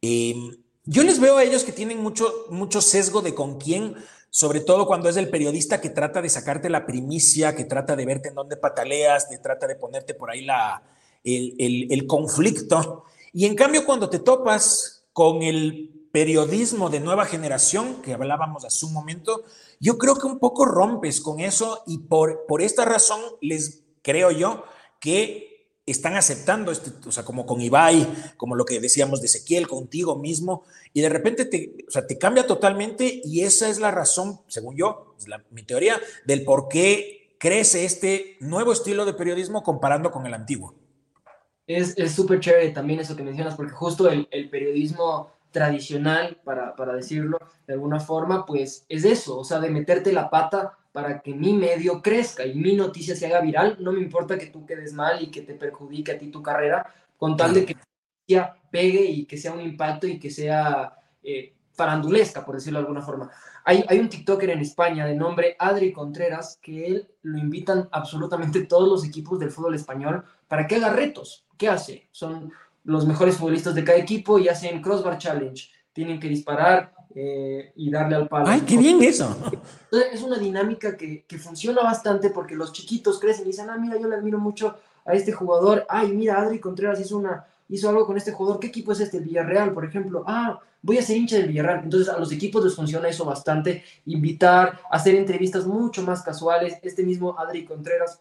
Em, 0.02 0.56
yo 0.84 1.02
les 1.02 1.20
veo 1.20 1.36
a 1.36 1.44
ellos 1.44 1.64
que 1.64 1.72
tienen 1.72 2.02
mucho, 2.02 2.46
mucho 2.50 2.80
sesgo 2.80 3.22
de 3.22 3.34
con 3.34 3.58
quién, 3.58 3.96
sobre 4.30 4.60
todo 4.60 4.86
cuando 4.86 5.08
es 5.08 5.16
el 5.16 5.28
periodista 5.28 5.80
que 5.80 5.90
trata 5.90 6.22
de 6.22 6.28
sacarte 6.28 6.70
la 6.70 6.86
primicia, 6.86 7.54
que 7.54 7.64
trata 7.64 7.96
de 7.96 8.06
verte 8.06 8.28
en 8.28 8.34
dónde 8.34 8.56
pataleas, 8.56 9.26
que 9.26 9.38
trata 9.38 9.66
de 9.66 9.76
ponerte 9.76 10.14
por 10.14 10.30
ahí 10.30 10.44
la, 10.44 10.82
el, 11.24 11.86
el 11.90 12.06
conflicto. 12.06 13.04
Y 13.32 13.46
en 13.46 13.54
cambio, 13.54 13.84
cuando 13.84 14.08
te 14.08 14.18
topas 14.18 15.04
con 15.12 15.42
el 15.42 16.08
periodismo 16.12 16.90
de 16.90 17.00
nueva 17.00 17.24
generación, 17.24 18.02
que 18.02 18.14
hablábamos 18.14 18.64
hace 18.64 18.86
un 18.86 18.92
momento, 18.92 19.44
yo 19.78 19.96
creo 19.98 20.16
que 20.16 20.26
un 20.26 20.38
poco 20.38 20.64
rompes 20.64 21.20
con 21.20 21.40
eso 21.40 21.82
y 21.86 21.98
por, 21.98 22.46
por 22.46 22.62
esta 22.62 22.84
razón 22.84 23.20
les 23.40 23.82
creo 24.02 24.30
yo 24.30 24.64
que 25.00 25.49
están 25.90 26.16
aceptando, 26.16 26.72
este, 26.72 26.90
o 27.07 27.12
sea, 27.12 27.24
como 27.24 27.46
con 27.46 27.61
Ibai, 27.61 28.07
como 28.37 28.55
lo 28.55 28.64
que 28.64 28.81
decíamos 28.81 29.20
de 29.20 29.26
Ezequiel, 29.26 29.68
contigo 29.68 30.16
mismo, 30.16 30.64
y 30.92 31.00
de 31.00 31.09
repente 31.09 31.44
te, 31.44 31.85
o 31.87 31.90
sea, 31.90 32.07
te 32.07 32.18
cambia 32.18 32.46
totalmente 32.46 33.20
y 33.24 33.42
esa 33.42 33.68
es 33.68 33.79
la 33.79 33.90
razón, 33.90 34.40
según 34.48 34.76
yo, 34.76 35.14
es 35.18 35.29
la, 35.29 35.42
mi 35.50 35.62
teoría, 35.62 36.00
del 36.26 36.44
por 36.44 36.68
qué 36.68 37.37
crece 37.38 37.85
este 37.85 38.37
nuevo 38.40 38.72
estilo 38.72 39.05
de 39.05 39.14
periodismo 39.14 39.62
comparando 39.62 40.11
con 40.11 40.26
el 40.26 40.35
antiguo. 40.35 40.74
Es 41.66 41.94
súper 42.12 42.40
chévere 42.40 42.70
también 42.70 42.98
eso 42.98 43.14
que 43.14 43.22
mencionas, 43.22 43.55
porque 43.55 43.72
justo 43.72 44.09
el, 44.09 44.26
el 44.33 44.50
periodismo 44.50 45.31
tradicional, 45.53 46.40
para, 46.44 46.74
para, 46.74 46.94
decirlo 46.94 47.38
de 47.66 47.74
alguna 47.74 48.00
forma, 48.00 48.44
pues 48.44 48.85
es 48.88 49.05
eso, 49.05 49.38
o 49.38 49.44
sea, 49.44 49.61
de 49.61 49.70
meterte 49.70 50.12
la 50.12 50.31
pata 50.31 50.79
para 50.92 51.20
que 51.20 51.35
mi 51.35 51.53
medio 51.53 52.03
crezca 52.03 52.44
y 52.44 52.55
mi 52.55 52.74
noticia 52.74 53.14
se 53.14 53.26
haga 53.26 53.40
viral. 53.40 53.76
No 53.81 53.92
me 53.92 54.00
importa 54.00 54.38
que 54.38 54.46
tú 54.46 54.66
quedes 54.66 54.92
mal 54.92 55.22
y 55.22 55.31
que 55.31 55.42
te 55.42 55.55
perjudique 55.55 56.12
a 56.12 56.18
ti 56.18 56.29
tu 56.29 56.42
carrera, 56.42 56.94
con 57.16 57.37
tal 57.37 57.55
de 57.55 57.66
que 57.66 57.76
la 58.29 58.57
pegue 58.70 59.05
y 59.05 59.26
que 59.26 59.37
sea 59.37 59.53
un 59.53 59.61
impacto 59.61 60.07
y 60.07 60.18
que 60.18 60.31
sea 60.31 60.94
eh, 61.22 61.55
farandulesca, 61.72 62.44
por 62.44 62.57
decirlo 62.57 62.79
de 62.79 62.87
alguna 62.87 63.03
forma. 63.03 63.31
Hay, 63.64 63.85
hay 63.88 63.98
un 63.98 64.09
TikToker 64.09 64.50
en 64.50 64.61
España 64.61 65.07
de 65.07 65.14
nombre 65.14 65.57
Adri 65.59 65.92
Contreras, 65.92 66.59
que 66.61 66.87
él 66.87 67.09
lo 67.22 67.38
invitan 67.38 67.88
absolutamente 67.92 68.64
todos 68.66 68.88
los 68.88 69.05
equipos 69.05 69.38
del 69.38 69.50
fútbol 69.50 69.74
español 69.74 70.24
para 70.48 70.66
que 70.66 70.76
haga 70.76 70.90
retos. 70.90 71.46
¿Qué 71.57 71.68
hace? 71.68 72.09
Son 72.11 72.53
los 72.85 73.07
mejores 73.07 73.37
futbolistas 73.37 73.74
de 73.74 73.85
cada 73.85 73.98
equipo 73.98 74.38
y 74.38 74.48
hacen 74.48 74.81
crossbar 74.81 75.18
challenge. 75.18 75.70
Tienen 75.92 76.18
que 76.18 76.29
disparar 76.29 76.92
eh, 77.14 77.73
y 77.77 77.90
darle 77.90 78.16
al 78.16 78.29
palo. 78.29 78.46
¡Ay, 78.49 78.61
qué 78.61 78.77
bien 78.77 79.03
eso! 79.03 79.37
Es 80.12 80.23
una 80.23 80.38
dinámica 80.38 80.96
que, 80.96 81.25
que, 81.25 81.38
funciona 81.38 81.83
bastante 81.83 82.31
porque 82.31 82.55
los 82.55 82.73
chiquitos 82.73 83.18
crecen 83.18 83.44
y 83.44 83.49
dicen, 83.49 83.68
ah, 83.70 83.77
mira, 83.79 83.99
yo 83.99 84.07
le 84.07 84.16
admiro 84.16 84.38
mucho 84.38 84.77
a 85.05 85.14
este 85.14 85.33
jugador. 85.33 85.85
Ay, 85.88 86.12
mira, 86.12 86.40
Adri 86.40 86.61
Contreras 86.61 87.01
hizo, 87.01 87.16
una, 87.16 87.44
hizo 87.68 87.88
algo 87.88 88.07
con 88.07 88.16
este 88.16 88.33
jugador. 88.33 88.61
¿Qué 88.61 88.68
equipo 88.68 88.92
es 88.92 89.01
este? 89.01 89.16
El 89.16 89.25
Villarreal, 89.25 89.73
por 89.73 89.85
ejemplo. 89.85 90.25
Ah, 90.27 90.61
voy 90.83 90.99
a 90.99 91.03
ser 91.03 91.16
hincha 91.16 91.37
del 91.37 91.49
Villarreal. 91.49 91.85
Entonces, 91.85 92.09
a 92.09 92.18
los 92.18 92.31
equipos 92.31 92.64
les 92.64 92.77
funciona 92.77 93.09
eso 93.09 93.25
bastante. 93.25 93.83
Invitar, 94.07 94.81
hacer 94.90 95.16
entrevistas 95.16 95.66
mucho 95.66 96.03
más 96.03 96.23
casuales. 96.23 96.79
Este 96.83 97.03
mismo 97.03 97.38
Adri 97.38 97.64
Contreras 97.64 98.20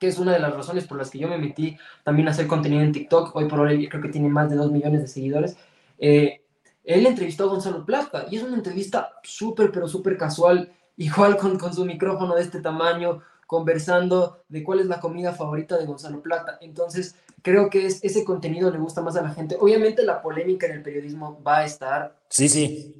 que 0.00 0.08
es 0.08 0.18
una 0.18 0.32
de 0.32 0.40
las 0.40 0.54
razones 0.54 0.86
por 0.86 0.98
las 0.98 1.08
que 1.08 1.18
yo 1.18 1.28
me 1.28 1.38
metí 1.38 1.76
también 2.02 2.28
a 2.28 2.32
hacer 2.32 2.46
contenido 2.46 2.82
en 2.82 2.92
TikTok. 2.92 3.34
Hoy 3.34 3.48
por 3.48 3.60
hoy 3.60 3.88
creo 3.88 4.02
que 4.02 4.08
tiene 4.08 4.28
más 4.28 4.50
de 4.50 4.56
2 4.56 4.70
millones 4.70 5.02
de 5.02 5.06
seguidores. 5.06 5.56
Eh, 5.98 6.43
él 6.84 7.06
entrevistó 7.06 7.44
a 7.44 7.48
Gonzalo 7.48 7.84
Plata 7.84 8.26
y 8.30 8.36
es 8.36 8.42
una 8.42 8.56
entrevista 8.56 9.14
súper, 9.22 9.72
pero 9.72 9.88
súper 9.88 10.16
casual, 10.16 10.72
igual 10.96 11.36
con, 11.36 11.58
con 11.58 11.74
su 11.74 11.84
micrófono 11.84 12.34
de 12.34 12.42
este 12.42 12.60
tamaño, 12.60 13.20
conversando 13.46 14.42
de 14.48 14.62
cuál 14.62 14.80
es 14.80 14.86
la 14.86 15.00
comida 15.00 15.32
favorita 15.32 15.76
de 15.78 15.86
Gonzalo 15.86 16.22
Plata. 16.22 16.58
Entonces, 16.60 17.16
creo 17.42 17.70
que 17.70 17.86
es, 17.86 18.02
ese 18.02 18.24
contenido 18.24 18.70
le 18.70 18.78
gusta 18.78 19.02
más 19.02 19.16
a 19.16 19.22
la 19.22 19.30
gente. 19.30 19.56
Obviamente 19.58 20.04
la 20.04 20.22
polémica 20.22 20.66
en 20.66 20.72
el 20.72 20.82
periodismo 20.82 21.42
va 21.42 21.58
a 21.58 21.64
estar. 21.64 22.16
Sí, 22.28 22.48
sí. 22.48 22.94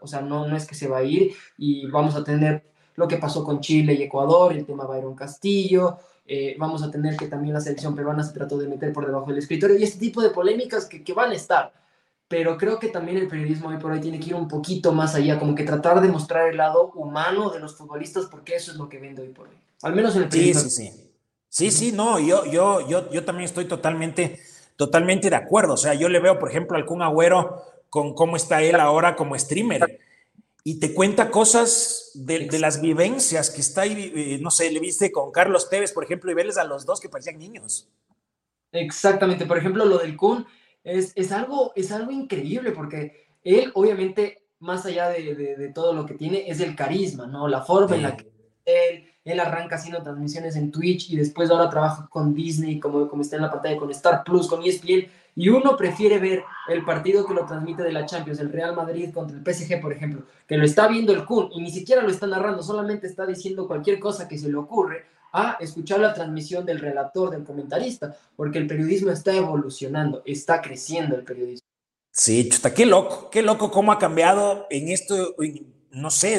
O 0.00 0.06
sea, 0.06 0.20
no, 0.20 0.46
no 0.46 0.56
es 0.56 0.66
que 0.66 0.74
se 0.74 0.88
va 0.88 0.98
a 0.98 1.02
ir 1.02 1.34
y 1.58 1.86
vamos 1.86 2.14
a 2.14 2.24
tener 2.24 2.64
lo 2.94 3.06
que 3.06 3.18
pasó 3.18 3.44
con 3.44 3.60
Chile 3.60 3.94
y 3.94 4.02
Ecuador, 4.02 4.52
el 4.52 4.64
tema 4.64 4.86
Byron 4.86 5.14
Castillo, 5.14 5.98
eh, 6.26 6.56
vamos 6.58 6.82
a 6.82 6.90
tener 6.90 7.16
que 7.16 7.26
también 7.26 7.54
la 7.54 7.60
selección 7.60 7.94
peruana 7.94 8.24
se 8.24 8.32
trató 8.32 8.58
de 8.58 8.68
meter 8.68 8.92
por 8.92 9.06
debajo 9.06 9.26
del 9.26 9.38
escritorio 9.38 9.76
y 9.76 9.84
este 9.84 9.98
tipo 9.98 10.22
de 10.22 10.30
polémicas 10.30 10.86
que, 10.86 11.04
que 11.04 11.12
van 11.12 11.30
a 11.30 11.34
estar. 11.34 11.72
Pero 12.28 12.58
creo 12.58 12.78
que 12.78 12.88
también 12.88 13.18
el 13.18 13.28
periodismo 13.28 13.68
hoy 13.68 13.76
por 13.76 13.92
hoy 13.92 14.00
tiene 14.00 14.18
que 14.18 14.30
ir 14.30 14.34
un 14.34 14.48
poquito 14.48 14.92
más 14.92 15.14
allá, 15.14 15.38
como 15.38 15.54
que 15.54 15.62
tratar 15.62 16.00
de 16.00 16.08
mostrar 16.08 16.48
el 16.48 16.56
lado 16.56 16.90
humano 16.94 17.50
de 17.50 17.60
los 17.60 17.76
futbolistas, 17.76 18.26
porque 18.26 18.56
eso 18.56 18.72
es 18.72 18.76
lo 18.76 18.88
que 18.88 18.98
vende 18.98 19.22
hoy 19.22 19.28
por 19.28 19.48
hoy. 19.48 19.54
Al 19.82 19.94
menos 19.94 20.16
en 20.16 20.22
el 20.24 20.28
periodismo. 20.28 20.62
Sí, 20.62 20.70
sí, 20.70 20.88
sí. 20.92 21.02
Sí, 21.48 21.70
sí, 21.70 21.92
no, 21.92 22.18
yo, 22.18 22.44
yo, 22.44 22.86
yo, 22.86 23.10
yo 23.10 23.24
también 23.24 23.46
estoy 23.46 23.64
totalmente, 23.64 24.40
totalmente 24.76 25.30
de 25.30 25.36
acuerdo. 25.36 25.74
O 25.74 25.78
sea, 25.78 25.94
yo 25.94 26.08
le 26.08 26.20
veo, 26.20 26.38
por 26.38 26.50
ejemplo, 26.50 26.76
al 26.76 26.84
Kun 26.84 27.00
Agüero 27.00 27.62
con 27.88 28.14
cómo 28.14 28.36
está 28.36 28.62
él 28.62 28.78
ahora 28.78 29.16
como 29.16 29.38
streamer 29.38 29.98
y 30.64 30.80
te 30.80 30.92
cuenta 30.92 31.30
cosas 31.30 32.10
de, 32.14 32.40
de, 32.40 32.58
las 32.58 32.80
vivencias 32.80 33.50
que 33.50 33.60
está 33.60 33.82
ahí, 33.82 34.12
eh, 34.14 34.38
no 34.42 34.50
sé, 34.50 34.70
le 34.70 34.80
viste 34.80 35.12
con 35.12 35.30
Carlos 35.30 35.70
Tevez, 35.70 35.92
por 35.92 36.02
ejemplo, 36.02 36.30
y 36.30 36.34
verles 36.34 36.58
a 36.58 36.64
los 36.64 36.84
dos 36.84 37.00
que 37.00 37.08
parecían 37.08 37.38
niños. 37.38 37.88
Exactamente, 38.72 39.46
por 39.46 39.58
ejemplo, 39.58 39.84
lo 39.84 39.98
del 39.98 40.16
Kun 40.16 40.44
es, 40.86 41.12
es 41.16 41.32
algo, 41.32 41.72
es 41.74 41.90
algo 41.92 42.12
increíble 42.12 42.70
porque 42.72 43.26
él, 43.42 43.70
obviamente, 43.74 44.44
más 44.60 44.86
allá 44.86 45.08
de, 45.08 45.34
de, 45.34 45.56
de, 45.56 45.68
todo 45.72 45.92
lo 45.92 46.06
que 46.06 46.14
tiene, 46.14 46.48
es 46.48 46.60
el 46.60 46.74
carisma, 46.74 47.26
¿no? 47.26 47.48
La 47.48 47.62
forma 47.62 47.96
en 47.96 48.02
la 48.02 48.16
que 48.16 48.30
él, 48.64 49.04
él 49.24 49.40
arranca 49.40 49.76
haciendo 49.76 50.02
transmisiones 50.02 50.56
en 50.56 50.70
Twitch 50.70 51.10
y 51.10 51.16
después 51.16 51.50
ahora 51.50 51.68
trabaja 51.68 52.08
con 52.08 52.32
Disney, 52.34 52.78
como, 52.78 53.08
como 53.08 53.22
está 53.22 53.36
en 53.36 53.42
la 53.42 53.50
pantalla, 53.50 53.76
con 53.76 53.90
Star 53.90 54.22
Plus, 54.24 54.48
con 54.48 54.62
ESPN 54.64 55.10
y 55.38 55.50
uno 55.50 55.76
prefiere 55.76 56.18
ver 56.18 56.44
el 56.66 56.82
partido 56.82 57.26
que 57.26 57.34
lo 57.34 57.44
transmite 57.44 57.82
de 57.82 57.92
la 57.92 58.06
Champions, 58.06 58.40
el 58.40 58.50
Real 58.50 58.74
Madrid 58.74 59.12
contra 59.12 59.36
el 59.36 59.44
PSG, 59.44 59.80
por 59.82 59.92
ejemplo, 59.92 60.22
que 60.48 60.56
lo 60.56 60.64
está 60.64 60.88
viendo 60.88 61.12
el 61.12 61.26
Kun 61.26 61.50
y 61.52 61.60
ni 61.60 61.70
siquiera 61.70 62.02
lo 62.02 62.08
está 62.08 62.26
narrando, 62.26 62.62
solamente 62.62 63.06
está 63.06 63.26
diciendo 63.26 63.66
cualquier 63.66 64.00
cosa 64.00 64.26
que 64.26 64.38
se 64.38 64.48
le 64.48 64.56
ocurre, 64.56 65.04
a 65.32 65.56
escuchar 65.60 66.00
la 66.00 66.14
transmisión 66.14 66.64
del 66.64 66.78
relator, 66.78 67.30
del 67.30 67.44
comentarista, 67.44 68.16
porque 68.36 68.58
el 68.58 68.66
periodismo 68.66 69.10
está 69.10 69.34
evolucionando, 69.34 70.22
está 70.24 70.60
creciendo 70.60 71.16
el 71.16 71.24
periodismo. 71.24 71.66
Sí, 72.10 72.48
chuta, 72.48 72.72
qué 72.72 72.86
loco, 72.86 73.28
qué 73.30 73.42
loco 73.42 73.70
cómo 73.70 73.92
ha 73.92 73.98
cambiado 73.98 74.66
en 74.70 74.88
esto, 74.88 75.34
no 75.90 76.10
sé, 76.10 76.38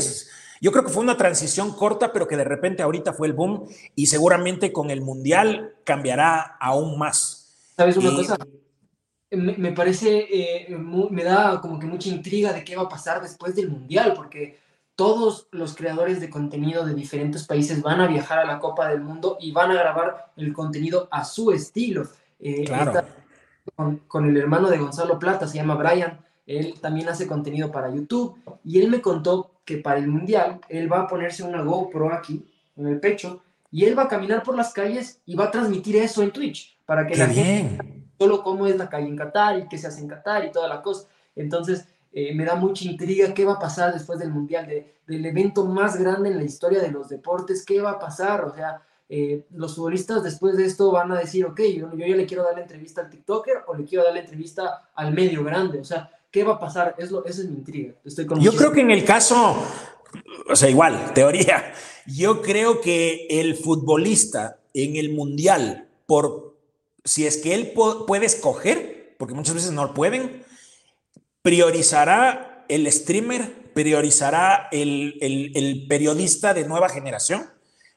yo 0.59 0.71
creo 0.71 0.83
que 0.83 0.91
fue 0.91 1.03
una 1.03 1.17
transición 1.17 1.73
corta, 1.73 2.11
pero 2.11 2.27
que 2.27 2.37
de 2.37 2.43
repente 2.43 2.81
ahorita 2.81 3.13
fue 3.13 3.27
el 3.27 3.33
boom 3.33 3.67
y 3.95 4.07
seguramente 4.07 4.73
con 4.73 4.89
el 4.89 5.01
Mundial 5.01 5.75
cambiará 5.83 6.57
aún 6.59 6.97
más. 6.97 7.55
¿Sabes 7.75 7.97
una 7.97 8.15
cosa? 8.15 8.37
me, 9.29 9.71
parece, 9.73 10.25
eh, 10.31 10.67
me 10.69 11.23
da 11.23 11.59
como 11.61 11.77
que 11.79 11.85
mucha 11.85 12.09
intriga 12.09 12.53
de 12.53 12.63
qué 12.63 12.75
va 12.75 12.83
a 12.83 12.89
pasar 12.89 13.21
después 13.21 13.55
del 13.55 13.69
Mundial, 13.69 14.13
porque 14.15 14.59
todos 14.97 15.47
los 15.51 15.75
creadores 15.75 16.19
de 16.19 16.29
contenido 16.29 16.83
de 16.83 16.95
diferentes 16.95 17.45
países 17.45 17.83
van 17.83 18.01
a 18.01 18.07
viajar 18.07 18.39
a 18.39 18.45
la 18.45 18.59
Copa 18.59 18.89
del 18.89 18.99
Mundo 18.99 19.37
y 19.39 19.51
van 19.51 19.71
a 19.71 19.75
grabar 19.75 20.31
el 20.35 20.51
contenido 20.51 21.07
a 21.11 21.23
su 21.23 21.51
estilo. 21.51 22.07
Eh, 22.39 22.65
claro. 22.65 23.05
Con, 23.75 23.97
con, 24.07 24.27
el 24.27 24.35
hermano 24.35 24.69
de 24.69 24.79
Gonzalo 24.79 25.19
Plata, 25.19 25.47
se 25.47 25.57
llama 25.57 25.75
Brian, 25.75 26.19
él 26.47 26.79
también 26.81 27.09
hace 27.09 27.27
contenido 27.27 27.71
para 27.71 27.93
YouTube 27.93 28.37
y 28.65 28.81
él 28.81 28.89
me 28.89 28.99
contó 28.99 29.51
que 29.63 29.77
para 29.77 29.99
el 29.99 30.07
Mundial 30.07 30.61
él 30.67 30.91
va 30.91 31.01
a 31.01 31.07
ponerse 31.07 31.43
una 31.43 31.61
GoPro 31.61 32.11
aquí 32.11 32.43
en 32.75 32.87
el 32.87 32.99
pecho 32.99 33.43
y 33.69 33.85
él 33.85 33.97
va 33.97 34.03
a 34.03 34.07
caminar 34.07 34.41
por 34.41 34.55
las 34.55 34.73
calles 34.73 35.21
y 35.25 35.35
va 35.35 35.45
a 35.45 35.51
transmitir 35.51 35.97
eso 35.97 36.23
en 36.23 36.31
Twitch 36.31 36.75
para 36.85 37.05
que 37.05 37.13
Qué 37.13 37.19
la 37.19 37.25
bien. 37.27 37.77
gente 37.77 37.97
solo 38.17 38.43
cómo 38.43 38.65
es 38.65 38.77
la 38.77 38.89
calle 38.89 39.07
en 39.07 39.15
Qatar 39.15 39.59
y 39.59 39.67
qué 39.67 39.77
se 39.77 39.87
hace 39.87 40.01
en 40.01 40.07
Qatar 40.07 40.45
y 40.45 40.51
toda 40.51 40.67
la 40.67 40.81
cosa. 40.81 41.07
Entonces, 41.35 41.85
eh, 42.19 42.33
me 42.33 42.45
da 42.45 42.55
mucha 42.55 42.83
intriga 42.83 43.31
qué 43.31 43.45
va 43.45 43.53
a 43.53 43.59
pasar 43.59 43.93
después 43.93 44.17
del 44.17 44.31
Mundial, 44.31 44.65
de, 44.65 44.95
del 45.05 45.23
evento 45.23 45.65
más 45.65 45.99
grande 45.99 46.29
en 46.29 46.37
la 46.37 46.43
historia 46.43 46.81
de 46.81 46.89
los 46.89 47.09
deportes, 47.09 47.63
qué 47.63 47.79
va 47.79 47.91
a 47.91 47.99
pasar, 47.99 48.43
o 48.43 48.55
sea, 48.55 48.81
eh, 49.07 49.45
los 49.51 49.75
futbolistas 49.75 50.23
después 50.23 50.57
de 50.57 50.65
esto 50.65 50.91
van 50.91 51.11
a 51.11 51.19
decir, 51.19 51.45
ok, 51.45 51.61
yo, 51.75 51.95
yo 51.95 52.07
ya 52.07 52.15
le 52.15 52.25
quiero 52.25 52.41
dar 52.41 52.55
la 52.55 52.63
entrevista 52.63 53.01
al 53.01 53.11
TikToker 53.11 53.57
o 53.67 53.75
le 53.75 53.85
quiero 53.85 54.03
dar 54.03 54.15
la 54.15 54.21
entrevista 54.21 54.89
al 54.95 55.13
medio 55.13 55.43
grande, 55.43 55.79
o 55.79 55.83
sea, 55.83 56.09
¿qué 56.31 56.43
va 56.43 56.53
a 56.53 56.59
pasar? 56.59 56.95
Es 56.97 57.11
lo, 57.11 57.23
esa 57.23 57.41
es 57.41 57.49
mi 57.49 57.57
intriga. 57.57 57.93
Estoy 58.03 58.25
con 58.25 58.39
yo 58.41 58.51
creo 58.55 58.71
que 58.71 58.81
en 58.81 58.89
el 58.89 59.05
caso, 59.05 59.55
o 60.49 60.55
sea, 60.55 60.71
igual, 60.71 61.11
teoría, 61.13 61.71
yo 62.07 62.41
creo 62.41 62.81
que 62.81 63.27
el 63.29 63.55
futbolista 63.55 64.57
en 64.73 64.95
el 64.95 65.13
Mundial, 65.13 65.87
por 66.07 66.55
si 67.03 67.27
es 67.27 67.37
que 67.37 67.53
él 67.53 67.73
puede 68.07 68.25
escoger, 68.25 69.13
porque 69.19 69.35
muchas 69.35 69.53
veces 69.53 69.71
no 69.71 69.85
lo 69.85 69.93
pueden, 69.93 70.46
priorizará 71.47 72.65
el 72.67 72.91
streamer, 72.91 73.71
priorizará 73.73 74.67
el, 74.69 75.17
el, 75.21 75.87
periodista 75.87 76.53
de 76.53 76.67
nueva 76.67 76.89
generación 76.89 77.49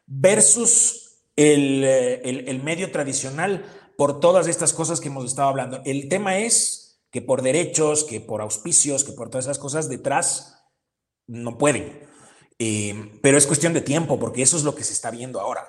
versus 0.07 1.17
el, 1.35 1.83
el, 1.83 2.63
medio 2.63 2.93
tradicional 2.93 3.65
por 3.99 4.21
todas 4.21 4.47
estas 4.47 4.73
cosas 4.73 5.01
que 5.01 5.09
hemos 5.09 5.25
estado 5.25 5.49
hablando. 5.49 5.83
El 5.85 6.09
tema 6.09 6.39
es 6.39 7.03
que 7.11 7.23
por 7.23 7.43
derechos, 7.43 8.05
que 8.05 8.21
por 8.21 8.41
auspicios, 8.41 9.03
que 9.03 9.15
por 9.15 9.31
todas 9.31 9.47
esas 9.47 9.59
cosas 9.59 9.89
detrás 9.89 10.63
no 11.27 11.59
pueden. 11.59 12.07
eh, 12.61 13.19
pero 13.21 13.37
es 13.37 13.49
cuestión 13.49 13.73
de 13.73 13.81
tiempo, 13.81 14.21
porque 14.21 14.43
eso 14.43 14.57
es 14.59 14.63
lo 14.63 14.77
que 14.77 14.85
se 14.85 14.93
está 14.93 15.11
viendo 15.11 15.41
ahora. 15.41 15.67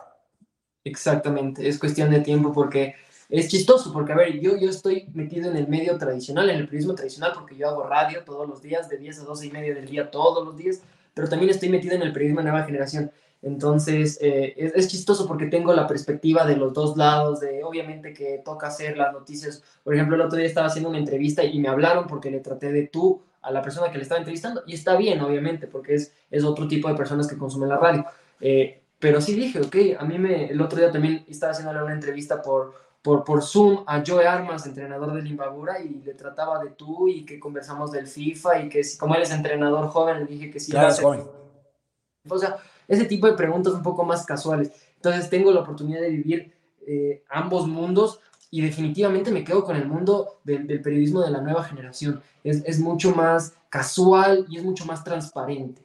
Exactamente, 0.83 1.67
es 1.67 1.79
cuestión 1.79 2.11
de 2.11 2.19
tiempo 2.19 2.53
porque 2.53 2.93
es 3.31 3.47
chistoso, 3.47 3.93
porque 3.93 4.11
a 4.11 4.15
ver, 4.17 4.39
yo, 4.41 4.57
yo 4.57 4.69
estoy 4.69 5.07
metido 5.13 5.49
en 5.49 5.55
el 5.55 5.67
medio 5.69 5.97
tradicional, 5.97 6.49
en 6.49 6.57
el 6.57 6.65
periodismo 6.65 6.95
tradicional, 6.95 7.31
porque 7.33 7.55
yo 7.55 7.69
hago 7.69 7.83
radio 7.83 8.23
todos 8.25 8.47
los 8.47 8.61
días, 8.61 8.89
de 8.89 8.97
10 8.97 9.21
a 9.21 9.23
12 9.23 9.47
y 9.47 9.51
media 9.51 9.73
del 9.73 9.87
día 9.87 10.11
todos 10.11 10.45
los 10.45 10.57
días, 10.57 10.81
pero 11.13 11.29
también 11.29 11.49
estoy 11.49 11.69
metido 11.69 11.95
en 11.95 12.01
el 12.01 12.11
periodismo 12.11 12.41
de 12.41 12.51
nueva 12.51 12.65
generación. 12.65 13.09
Entonces, 13.41 14.19
eh, 14.21 14.53
es, 14.57 14.87
chistoso 14.89 15.25
porque 15.27 15.47
tengo 15.47 15.73
la 15.73 15.87
perspectiva 15.87 16.45
de 16.45 16.57
los 16.57 16.73
dos 16.73 16.97
lados, 16.97 17.39
de 17.39 17.63
obviamente 17.63 18.13
que 18.13 18.41
toca 18.43 18.67
hacer 18.67 18.97
las 18.97 19.13
noticias. 19.13 19.63
Por 19.83 19.95
ejemplo, 19.95 20.15
el 20.15 20.21
otro 20.21 20.37
día 20.37 20.47
estaba 20.47 20.67
haciendo 20.67 20.89
una 20.89 20.99
entrevista 20.99 21.43
y 21.43 21.57
me 21.59 21.69
hablaron 21.69 22.07
porque 22.07 22.29
le 22.29 22.41
traté 22.41 22.71
de 22.71 22.87
tú 22.87 23.21
a 23.41 23.49
la 23.49 23.61
persona 23.61 23.89
que 23.89 23.97
le 23.97 24.03
estaba 24.03 24.19
entrevistando. 24.19 24.61
Y 24.67 24.73
está 24.73 24.95
bien, 24.97 25.21
obviamente, 25.21 25.67
porque 25.67 25.95
es, 25.95 26.13
es 26.29 26.43
otro 26.43 26.67
tipo 26.67 26.89
de 26.89 26.95
personas 26.95 27.27
que 27.27 27.37
consumen 27.37 27.69
la 27.69 27.77
radio. 27.77 28.05
Eh, 28.41 28.81
pero 28.99 29.21
sí 29.21 29.33
dije, 29.33 29.61
ok, 29.61 29.75
a 29.97 30.05
mí 30.05 30.19
me, 30.19 30.51
el 30.51 30.61
otro 30.61 30.77
día 30.77 30.91
también 30.91 31.25
estaba 31.27 31.53
haciéndole 31.53 31.81
una 31.81 31.93
entrevista 31.93 32.41
por, 32.43 32.75
por, 33.01 33.23
por 33.23 33.41
Zoom 33.41 33.83
a 33.87 34.03
Joe 34.05 34.27
Armas, 34.27 34.65
entrenador 34.65 35.13
del 35.13 35.27
Imbabura, 35.27 35.79
y 35.81 36.01
le 36.03 36.13
trataba 36.13 36.63
de 36.63 36.71
tú 36.71 37.07
y 37.07 37.25
que 37.25 37.39
conversamos 37.39 37.91
del 37.91 38.07
FIFA 38.07 38.61
y 38.61 38.69
que 38.69 38.81
como 38.99 39.15
él 39.15 39.23
es 39.23 39.31
entrenador 39.31 39.87
joven, 39.89 40.19
le 40.19 40.25
dije 40.25 40.51
que 40.51 40.59
sí. 40.59 40.71
Claro, 40.71 40.93
joven. 41.01 41.23
O 42.29 42.37
sea, 42.37 42.57
ese 42.87 43.05
tipo 43.05 43.27
de 43.27 43.33
preguntas 43.33 43.73
un 43.73 43.83
poco 43.83 44.03
más 44.03 44.25
casuales. 44.25 44.71
Entonces 44.95 45.29
tengo 45.29 45.51
la 45.51 45.61
oportunidad 45.61 46.01
de 46.01 46.09
vivir 46.09 46.53
eh, 46.85 47.23
ambos 47.29 47.67
mundos 47.67 48.19
y 48.51 48.61
definitivamente 48.61 49.31
me 49.31 49.43
quedo 49.43 49.63
con 49.63 49.75
el 49.77 49.87
mundo 49.87 50.41
del, 50.43 50.65
periodismo 50.81 51.21
de 51.21 51.31
la 51.31 51.41
nueva 51.41 51.63
generación. 51.63 52.21
Es, 52.43 52.63
es, 52.65 52.79
mucho 52.79 53.15
más 53.15 53.53
casual 53.69 54.45
y 54.49 54.57
es 54.57 54.63
mucho 54.63 54.85
más 54.85 55.03
transparente. 55.03 55.81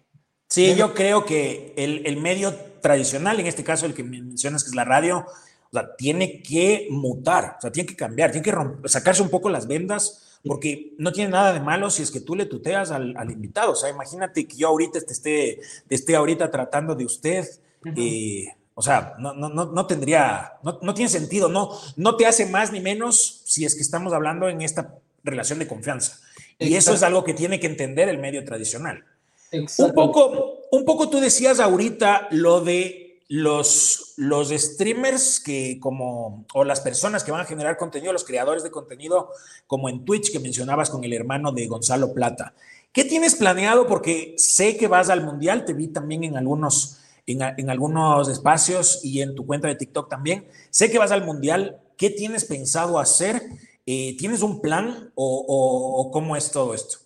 Sí, 0.50 0.74
yo 0.74 0.92
creo 0.92 1.24
que 1.24 1.72
el, 1.76 2.04
el, 2.06 2.20
medio 2.20 2.54
tradicional, 2.80 3.38
en 3.40 3.46
este 3.46 3.64
caso 3.64 3.86
el 3.86 3.94
que 3.94 4.02
mencionas 4.02 4.64
que 4.64 4.70
es 4.70 4.74
la 4.74 4.84
radio, 4.84 5.26
o 5.70 5.72
sea, 5.72 5.94
tiene 5.96 6.42
que 6.42 6.88
mutar, 6.90 7.56
o 7.58 7.60
sea, 7.60 7.72
tiene 7.72 7.88
que 7.88 7.96
cambiar, 7.96 8.30
tiene 8.30 8.44
que 8.44 8.88
sacarse 8.88 9.22
un 9.22 9.30
poco 9.30 9.48
las 9.48 9.66
vendas 9.66 10.22
porque 10.46 10.92
no 10.98 11.12
tiene 11.12 11.30
nada 11.30 11.52
de 11.52 11.60
malo 11.60 11.90
si 11.90 12.02
es 12.02 12.10
que 12.10 12.20
tú 12.20 12.36
le 12.36 12.46
tuteas 12.46 12.90
al, 12.90 13.30
invitado. 13.30 13.72
O 13.72 13.76
sea, 13.76 13.90
imagínate 13.90 14.46
que 14.46 14.56
yo 14.56 14.68
ahorita 14.68 15.00
te 15.00 15.12
esté, 15.12 15.60
esté 15.88 16.16
ahorita 16.16 16.50
tratando 16.50 16.94
de 16.94 17.04
usted. 17.04 17.48
Eh, 17.96 18.46
o 18.74 18.82
sea, 18.82 19.14
no, 19.18 19.34
no, 19.34 19.48
no, 19.48 19.86
tendría, 19.86 20.52
no, 20.62 20.78
no, 20.82 20.94
tiene 20.94 21.08
sentido, 21.08 21.48
no, 21.48 21.70
no 21.96 22.16
te 22.16 22.26
hace 22.26 22.46
más 22.46 22.72
ni 22.72 22.80
menos 22.80 23.42
si 23.44 23.64
es 23.64 23.74
que 23.74 23.80
estamos 23.80 24.12
hablando 24.12 24.48
en 24.48 24.62
esta 24.62 24.94
relación 25.24 25.58
de 25.58 25.66
confianza. 25.66 26.20
Y 26.58 26.74
eso 26.74 26.94
es 26.94 27.02
algo 27.02 27.24
que 27.24 27.34
tiene 27.34 27.60
que 27.60 27.66
entender 27.66 28.08
el 28.08 28.18
medio 28.18 28.44
tradicional. 28.44 29.04
Un 29.52 29.94
poco, 29.94 30.60
un 30.70 30.84
poco 30.84 31.08
tú 31.08 31.20
decías 31.20 31.60
ahorita 31.60 32.28
lo 32.30 32.60
de 32.60 33.05
los, 33.28 34.14
los 34.16 34.50
streamers 34.50 35.40
que 35.40 35.80
como, 35.80 36.44
o 36.54 36.64
las 36.64 36.80
personas 36.80 37.24
que 37.24 37.32
van 37.32 37.40
a 37.40 37.46
generar 37.46 37.76
contenido, 37.76 38.12
los 38.12 38.24
creadores 38.24 38.62
de 38.62 38.70
contenido, 38.70 39.30
como 39.66 39.88
en 39.88 40.04
Twitch 40.04 40.30
que 40.30 40.38
mencionabas 40.38 40.90
con 40.90 41.02
el 41.04 41.12
hermano 41.12 41.52
de 41.52 41.66
Gonzalo 41.66 42.12
Plata. 42.12 42.54
¿Qué 42.92 43.04
tienes 43.04 43.34
planeado? 43.34 43.86
Porque 43.86 44.34
sé 44.38 44.76
que 44.76 44.86
vas 44.86 45.10
al 45.10 45.24
Mundial, 45.24 45.64
te 45.64 45.74
vi 45.74 45.88
también 45.88 46.24
en 46.24 46.36
algunos, 46.36 47.00
en, 47.26 47.68
algunos 47.68 48.28
espacios 48.28 49.00
y 49.04 49.20
en 49.20 49.34
tu 49.34 49.44
cuenta 49.44 49.68
de 49.68 49.74
TikTok 49.74 50.08
también. 50.08 50.46
Sé 50.70 50.90
que 50.90 50.98
vas 50.98 51.10
al 51.10 51.24
Mundial. 51.24 51.80
¿Qué 51.98 52.10
tienes 52.10 52.44
pensado 52.44 52.98
hacer? 52.98 53.42
Eh, 53.84 54.16
¿Tienes 54.18 54.42
un 54.42 54.60
plan 54.60 55.10
o, 55.14 56.10
cómo 56.12 56.36
es 56.36 56.50
todo 56.50 56.74
esto? 56.74 56.98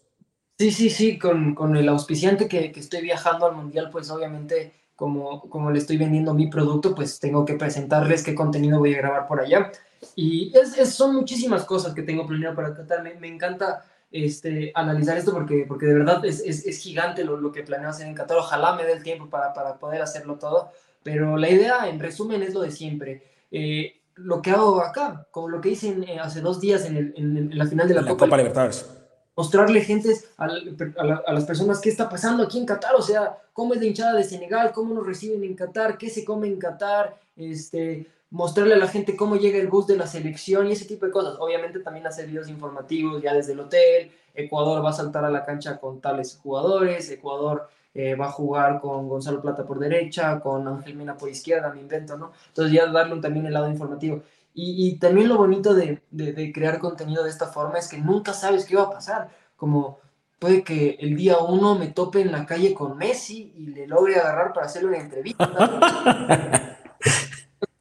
Sí, 0.58 0.70
sí, 0.70 0.90
sí, 0.90 1.18
con, 1.18 1.54
con 1.54 1.76
el 1.76 1.88
auspiciante 1.88 2.46
que, 2.46 2.70
que 2.70 2.80
estoy 2.80 3.00
viajando 3.00 3.46
al 3.46 3.56
Mundial, 3.56 3.88
pues 3.90 4.10
obviamente 4.10 4.79
como, 5.00 5.48
como 5.48 5.70
le 5.70 5.78
estoy 5.78 5.96
vendiendo 5.96 6.34
mi 6.34 6.48
producto, 6.48 6.94
pues 6.94 7.18
tengo 7.18 7.46
que 7.46 7.54
presentarles 7.54 8.22
qué 8.22 8.34
contenido 8.34 8.78
voy 8.78 8.94
a 8.94 8.98
grabar 8.98 9.26
por 9.26 9.40
allá. 9.40 9.72
Y 10.14 10.52
es, 10.54 10.94
son 10.94 11.14
muchísimas 11.14 11.64
cosas 11.64 11.94
que 11.94 12.02
tengo 12.02 12.26
planeado 12.26 12.54
para 12.54 12.74
Qatar. 12.74 13.02
Me, 13.02 13.14
me 13.14 13.26
encanta 13.26 13.82
este, 14.12 14.70
analizar 14.74 15.16
esto 15.16 15.32
porque, 15.32 15.64
porque 15.66 15.86
de 15.86 15.94
verdad 15.94 16.22
es, 16.26 16.40
es, 16.40 16.66
es 16.66 16.78
gigante 16.80 17.24
lo, 17.24 17.38
lo, 17.38 17.50
que 17.50 17.62
planeo 17.62 17.88
hacer 17.88 18.08
en 18.08 18.14
Qatar. 18.14 18.36
Ojalá 18.36 18.74
me 18.74 18.84
dé 18.84 18.92
el 18.92 19.02
tiempo 19.02 19.30
para, 19.30 19.54
para, 19.54 19.78
poder 19.78 20.02
hacerlo 20.02 20.36
todo. 20.36 20.70
Pero 21.02 21.38
la 21.38 21.48
idea, 21.48 21.88
en 21.88 21.98
resumen, 21.98 22.42
es 22.42 22.52
lo 22.52 22.60
de 22.60 22.70
siempre. 22.70 23.22
Eh, 23.50 24.02
lo 24.16 24.42
que 24.42 24.50
hago 24.50 24.82
acá, 24.82 25.26
como 25.30 25.48
lo 25.48 25.62
que 25.62 25.70
hice 25.70 25.96
eh, 26.06 26.18
hace 26.20 26.42
dos 26.42 26.60
días 26.60 26.84
en, 26.84 26.98
el, 26.98 27.14
en, 27.16 27.56
la 27.56 27.64
final 27.64 27.88
de 27.88 27.94
la, 27.94 28.02
Copa, 28.02 28.26
Copa 28.26 28.36
Libertadores 28.36 28.99
mostrarle 29.40 29.80
gentes 29.80 30.28
a, 30.36 30.48
las 30.48 31.44
personas 31.46 31.80
qué 31.80 31.88
está 31.88 32.10
pasando 32.10 32.42
aquí 32.42 32.58
en 32.58 32.66
Qatar, 32.66 32.94
o 32.94 33.00
sea, 33.00 33.38
cómo 33.54 33.72
es 33.72 33.80
la 33.80 33.86
hinchada 33.86 34.12
de 34.12 34.22
Senegal, 34.22 34.70
cómo 34.70 34.92
nos 34.92 35.06
reciben 35.06 35.42
en 35.44 35.54
Qatar, 35.54 35.96
qué 35.96 36.10
se 36.10 36.26
come 36.26 36.46
en 36.46 36.58
Qatar, 36.58 37.16
este, 37.38 38.06
mostrarle 38.28 38.74
a 38.74 38.76
la 38.76 38.86
gente 38.86 39.16
cómo 39.16 39.36
llega 39.36 39.58
el 39.58 39.68
bus 39.68 39.86
de 39.86 39.96
la 39.96 40.06
selección 40.06 40.66
y 40.66 40.72
ese 40.72 40.84
tipo 40.84 41.06
de 41.06 41.12
cosas. 41.12 41.36
Obviamente 41.38 41.78
también 41.80 42.06
hacer 42.06 42.26
videos 42.26 42.50
informativos 42.50 43.22
ya 43.22 43.32
desde 43.32 43.54
el 43.54 43.60
hotel, 43.60 44.12
Ecuador 44.34 44.84
va 44.84 44.90
a 44.90 44.92
saltar 44.92 45.24
a 45.24 45.30
la 45.30 45.42
cancha 45.46 45.78
con 45.78 46.02
tales 46.02 46.38
jugadores, 46.42 47.10
Ecuador 47.10 47.66
eh, 47.94 48.16
va 48.16 48.26
a 48.26 48.32
jugar 48.32 48.78
con 48.78 49.08
Gonzalo 49.08 49.40
Plata 49.40 49.64
por 49.64 49.78
derecha, 49.78 50.38
con 50.40 50.68
Ángel 50.68 50.96
Mena 50.96 51.16
por 51.16 51.30
izquierda, 51.30 51.72
me 51.72 51.80
invento, 51.80 52.18
¿no? 52.18 52.32
Entonces 52.48 52.74
ya 52.74 52.86
darle 52.92 53.18
también 53.22 53.46
el 53.46 53.54
lado 53.54 53.70
informativo. 53.70 54.22
Y, 54.52 54.98
también 54.98 55.28
lo 55.28 55.36
bonito 55.36 55.74
de, 55.74 56.02
crear 56.52 56.78
contenido 56.78 57.22
de 57.24 57.30
esta 57.30 57.46
forma 57.46 57.78
es 57.78 57.88
que 57.88 57.98
nunca 57.98 58.32
sabes 58.32 58.64
qué 58.64 58.76
va 58.76 58.84
a 58.84 58.90
pasar. 58.90 59.30
Como 59.56 60.00
puede 60.38 60.64
que 60.64 60.96
el 61.00 61.16
día 61.16 61.38
uno 61.38 61.78
me 61.78 61.88
tope 61.88 62.20
en 62.20 62.32
la 62.32 62.46
calle 62.46 62.74
con 62.74 62.96
Messi 62.96 63.52
y 63.56 63.66
le 63.66 63.86
logre 63.86 64.16
agarrar 64.16 64.52
para 64.52 64.66
hacerle 64.66 64.88
una 64.88 64.98
entrevista. 64.98 65.46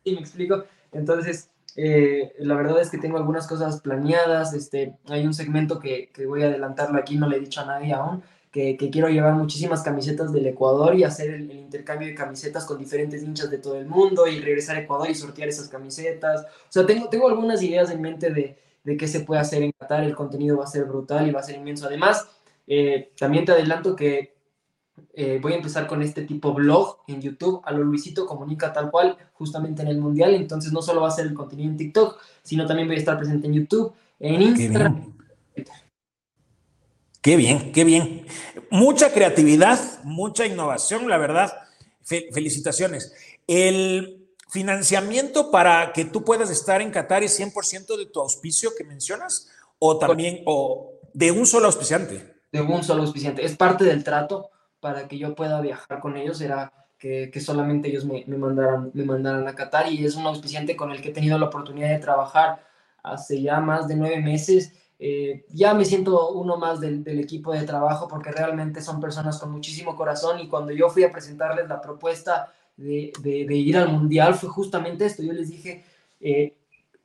¿Sí 0.03 0.13
me 0.13 0.19
explico? 0.19 0.63
Entonces, 0.91 1.49
eh, 1.75 2.33
la 2.39 2.55
verdad 2.55 2.81
es 2.81 2.89
que 2.89 2.97
tengo 2.97 3.17
algunas 3.17 3.47
cosas 3.47 3.81
planeadas. 3.81 4.53
Este, 4.53 4.97
hay 5.07 5.25
un 5.25 5.33
segmento 5.33 5.79
que, 5.79 6.11
que 6.13 6.25
voy 6.25 6.43
a 6.43 6.47
adelantarlo 6.47 6.99
aquí, 6.99 7.17
no 7.17 7.27
le 7.27 7.37
he 7.37 7.41
dicho 7.41 7.61
a 7.61 7.65
nadie 7.65 7.93
aún, 7.93 8.23
que, 8.51 8.77
quiero 8.91 9.09
llevar 9.09 9.33
muchísimas 9.33 9.81
camisetas 9.83 10.33
del 10.33 10.47
Ecuador 10.47 10.95
y 10.95 11.03
hacer 11.03 11.31
el, 11.31 11.51
intercambio 11.51 12.07
de 12.07 12.15
camisetas 12.15 12.65
con 12.65 12.79
diferentes 12.79 13.21
hinchas 13.21 13.51
de 13.51 13.59
todo 13.59 13.75
el 13.75 13.85
mundo 13.85 14.27
y 14.27 14.39
regresar 14.39 14.75
a 14.75 14.79
Ecuador 14.79 15.09
y 15.09 15.15
sortear 15.15 15.49
esas 15.49 15.67
camisetas. 15.67 16.41
O 16.41 16.71
sea, 16.71 16.85
tengo, 16.85 17.09
tengo 17.09 17.29
algunas 17.29 17.61
ideas 17.61 17.91
en 17.91 18.01
mente 18.01 18.31
de, 18.31 18.57
de 18.83 18.97
qué 18.97 19.07
se 19.07 19.19
puede 19.21 19.41
hacer 19.41 19.61
en 19.61 19.71
Qatar. 19.71 20.03
El 20.03 20.15
contenido 20.15 20.57
va 20.57 20.63
a 20.63 20.67
ser 20.67 20.85
brutal 20.85 21.27
y 21.27 21.31
va 21.31 21.41
a 21.41 21.43
ser 21.43 21.55
inmenso. 21.57 21.85
Además, 21.85 22.27
eh, 22.65 23.11
también 23.17 23.45
te 23.45 23.51
adelanto 23.51 23.95
que 23.95 24.33
eh, 25.13 25.39
voy 25.41 25.53
a 25.53 25.57
empezar 25.57 25.85
con 25.85 26.01
este 26.01 26.23
tipo 26.23 26.53
blog 26.53 26.97
en 27.07 27.21
YouTube, 27.21 27.61
a 27.65 27.71
lo 27.71 27.83
Luisito 27.83 28.25
Comunica 28.25 28.73
tal 28.73 28.89
cual, 28.89 29.15
justamente 29.33 29.83
en 29.83 29.89
el 29.89 29.99
Mundial. 29.99 30.33
Entonces, 30.33 30.73
no 30.73 30.81
solo 30.81 31.01
va 31.01 31.09
a 31.09 31.11
ser 31.11 31.27
el 31.27 31.35
contenido 31.35 31.69
en 31.69 31.77
TikTok, 31.77 32.19
sino 32.41 32.65
también 32.65 32.87
voy 32.87 32.95
a 32.95 32.99
estar 32.99 33.17
presente 33.17 33.45
en 33.45 33.53
YouTube, 33.53 33.93
en 34.19 34.41
Instagram. 34.41 35.18
Qué 37.21 37.35
bien, 37.35 37.71
qué 37.73 37.83
bien. 37.83 38.25
Mucha 38.71 39.11
creatividad, 39.11 39.79
mucha 40.03 40.45
innovación, 40.45 41.09
la 41.09 41.17
verdad. 41.17 41.53
felicitaciones. 42.03 43.13
El 43.45 44.29
financiamiento 44.49 45.51
para 45.51 45.91
que 45.93 46.05
tú 46.05 46.23
puedas 46.23 46.49
estar 46.49 46.81
en 46.81 46.91
Qatar 46.91 47.23
es 47.23 47.39
100% 47.39 47.97
de 47.97 48.05
tu 48.07 48.19
auspicio 48.21 48.71
que 48.75 48.83
mencionas 48.83 49.49
o 49.77 49.97
también 49.97 50.41
o 50.45 50.93
de 51.13 51.31
un 51.31 51.45
solo 51.45 51.67
auspiciante. 51.67 52.35
De 52.51 52.61
un 52.61 52.83
solo 52.83 53.03
auspiciante. 53.03 53.45
Es 53.45 53.55
parte 53.55 53.83
del 53.83 54.03
trato 54.03 54.49
para 54.79 55.07
que 55.07 55.17
yo 55.17 55.35
pueda 55.35 55.61
viajar 55.61 55.99
con 55.99 56.15
ellos. 56.15 56.41
Era 56.41 56.71
que, 56.97 57.31
solamente 57.39 57.89
ellos 57.89 58.05
me, 58.05 58.23
me, 58.27 58.37
mandaran, 58.37 58.91
me 58.93 59.03
mandaran 59.03 59.47
a 59.47 59.55
Qatar 59.55 59.91
y 59.91 60.05
es 60.05 60.15
un 60.15 60.25
auspiciante 60.25 60.75
con 60.75 60.91
el 60.91 61.01
que 61.01 61.09
he 61.09 61.13
tenido 61.13 61.37
la 61.37 61.47
oportunidad 61.47 61.89
de 61.89 61.99
trabajar 61.99 62.65
hace 63.03 63.41
ya 63.41 63.59
más 63.59 63.87
de 63.87 63.95
nueve 63.95 64.19
meses 64.21 64.73
eh, 65.01 65.45
ya 65.53 65.73
me 65.73 65.85
siento 65.85 66.31
uno 66.31 66.57
más 66.57 66.81
del, 66.81 67.07
equipo 67.07 67.53
de 67.53 67.63
trabajo 67.63 68.09
porque 68.09 68.33
realmente 68.33 68.81
son 68.81 68.99
personas 68.99 69.39
con 69.39 69.49
muchísimo 69.49 69.95
corazón 69.95 70.41
y 70.41 70.49
cuando 70.49 70.73
yo 70.73 70.89
fui 70.89 71.05
a 71.05 71.11
presentarles 71.11 71.69
la 71.69 71.81
propuesta 71.81 72.53
de, 72.75 73.13
ir 73.23 73.77
al 73.77 73.89
mundial 73.89 74.35
fue 74.35 74.49
justamente 74.49 75.05
esto. 75.05 75.23
Yo 75.23 75.31
les 75.31 75.49
dije, 75.49 75.85
eh, 76.19 76.53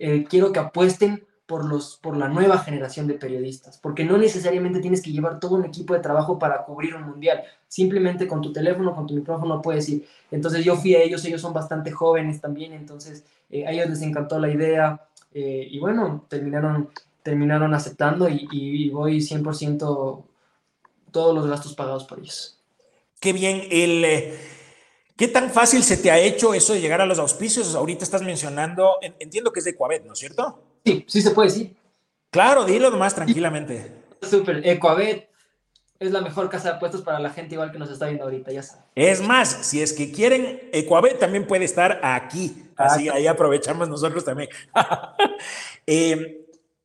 eh, 0.00 0.24
quiero 0.28 0.50
que 0.50 0.58
apuesten 0.58 1.24
por, 1.46 1.64
los, 1.64 1.96
por 1.96 2.16
la 2.16 2.28
nueva 2.28 2.58
generación 2.58 3.06
de 3.06 3.14
periodistas, 3.14 3.78
porque 3.78 4.04
no 4.04 4.18
necesariamente 4.18 4.80
tienes 4.80 5.00
que 5.00 5.12
llevar 5.12 5.38
todo 5.38 5.54
un 5.54 5.64
equipo 5.64 5.94
de 5.94 6.00
trabajo 6.00 6.36
para 6.36 6.64
cubrir 6.64 6.96
un 6.96 7.04
mundial, 7.04 7.44
simplemente 7.68 8.26
con 8.26 8.40
tu 8.42 8.52
teléfono, 8.52 8.94
con 8.96 9.06
tu 9.06 9.14
micrófono 9.14 9.62
puedes 9.62 9.88
ir. 9.88 10.04
Entonces 10.32 10.64
yo 10.64 10.74
fui 10.74 10.96
a 10.96 11.02
ellos, 11.02 11.24
ellos 11.26 11.40
son 11.40 11.52
bastante 11.52 11.92
jóvenes 11.92 12.40
también, 12.40 12.72
entonces 12.72 13.24
a 13.50 13.70
ellos 13.70 13.88
les 13.88 14.02
encantó 14.02 14.40
la 14.40 14.50
idea 14.50 15.00
y 15.32 15.78
bueno, 15.78 16.24
terminaron 16.28 16.88
terminaron 17.24 17.74
aceptando 17.74 18.28
y, 18.28 18.90
voy 18.90 19.18
100% 19.18 20.24
todos 21.10 21.34
los 21.34 21.46
gastos 21.48 21.74
pagados 21.74 22.04
por 22.04 22.20
ellos. 22.20 22.60
Qué 23.18 23.32
bien. 23.32 23.66
El, 23.70 24.04
eh, 24.04 24.38
¿Qué 25.16 25.26
tan 25.28 25.50
fácil 25.50 25.82
se 25.82 25.96
te 25.96 26.10
ha 26.10 26.18
hecho 26.18 26.52
eso 26.52 26.74
de 26.74 26.80
llegar 26.80 27.00
a 27.00 27.06
los 27.06 27.18
auspicios? 27.18 27.74
Ahorita 27.74 28.04
estás 28.04 28.22
mencionando, 28.22 28.98
entiendo 29.18 29.52
que 29.52 29.60
es 29.60 29.64
de 29.64 29.74
Coabet, 29.74 30.04
¿no 30.04 30.12
es 30.12 30.18
cierto? 30.18 30.62
Sí, 30.84 31.04
sí 31.08 31.22
se 31.22 31.30
puede 31.30 31.48
decir. 31.48 31.76
Claro, 32.30 32.64
dilo 32.64 32.90
nomás 32.90 33.14
tranquilamente. 33.14 33.90
Súper, 34.20 34.66
Ecoabet, 34.66 35.30
es 35.98 36.10
la 36.10 36.20
mejor 36.20 36.50
casa 36.50 36.70
de 36.70 36.76
apuestas 36.76 37.00
para 37.00 37.20
la 37.20 37.30
gente 37.30 37.54
igual 37.54 37.72
que 37.72 37.78
nos 37.78 37.90
está 37.90 38.06
viendo 38.06 38.24
ahorita, 38.24 38.52
ya 38.52 38.62
saben. 38.62 38.84
Es 38.94 39.22
más, 39.22 39.48
si 39.48 39.80
es 39.80 39.94
que 39.94 40.12
quieren, 40.12 40.68
Ecuabet 40.72 41.18
también 41.18 41.46
puede 41.46 41.64
estar 41.64 42.00
aquí. 42.02 42.70
Así 42.76 43.08
ahí 43.08 43.26
aprovechamos 43.26 43.88
nosotros 43.88 44.24
también. 44.24 44.50
Eh, 45.86 46.43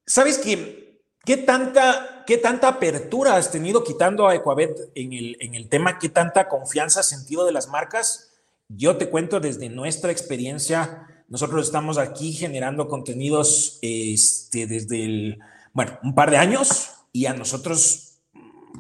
¿Sabes 0.10 0.40
qué? 0.40 1.04
¿Qué 1.24 1.38
tanta, 1.38 2.24
¿Qué 2.26 2.40
tanta 2.40 2.68
apertura 2.68 3.36
has 3.36 3.52
tenido 3.52 3.84
quitando 3.84 4.28
a 4.28 4.34
Ecuabet 4.34 4.90
en 4.96 5.14
el, 5.14 5.38
en 5.40 5.54
el 5.54 5.70
tema? 5.70 6.00
¿Qué 6.00 6.10
tanta 6.10 6.50
confianza 6.50 7.02
has 7.02 7.10
sentido 7.10 7.46
de 7.46 7.52
las 7.52 7.68
marcas? 7.68 8.32
Yo 8.70 8.98
te 8.98 9.12
cuento 9.12 9.40
desde 9.40 9.70
nuestra 9.70 10.12
experiencia, 10.12 11.08
nosotros 11.28 11.68
estamos 11.68 12.00
aquí 12.00 12.34
generando 12.34 12.88
contenidos 12.88 13.78
este, 13.84 14.66
desde 14.66 15.06
el, 15.06 15.40
bueno, 15.74 16.00
un 16.02 16.16
par 16.16 16.32
de 16.32 16.38
años 16.38 16.90
y 17.14 17.28
a 17.28 17.36
nosotros 17.36 18.16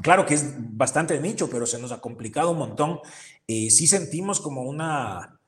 claro 0.01 0.25
que 0.25 0.33
es 0.33 0.55
bastante 0.57 1.13
de 1.13 1.19
nicho, 1.19 1.47
pero 1.47 1.67
se 1.67 1.77
nos 1.77 1.91
ha 1.91 2.01
complicado 2.01 2.51
un 2.51 2.57
montón. 2.57 3.01
Eh, 3.47 3.69
sí 3.69 3.85
sentimos 3.85 4.39
como 4.39 4.63
una, 4.63 5.38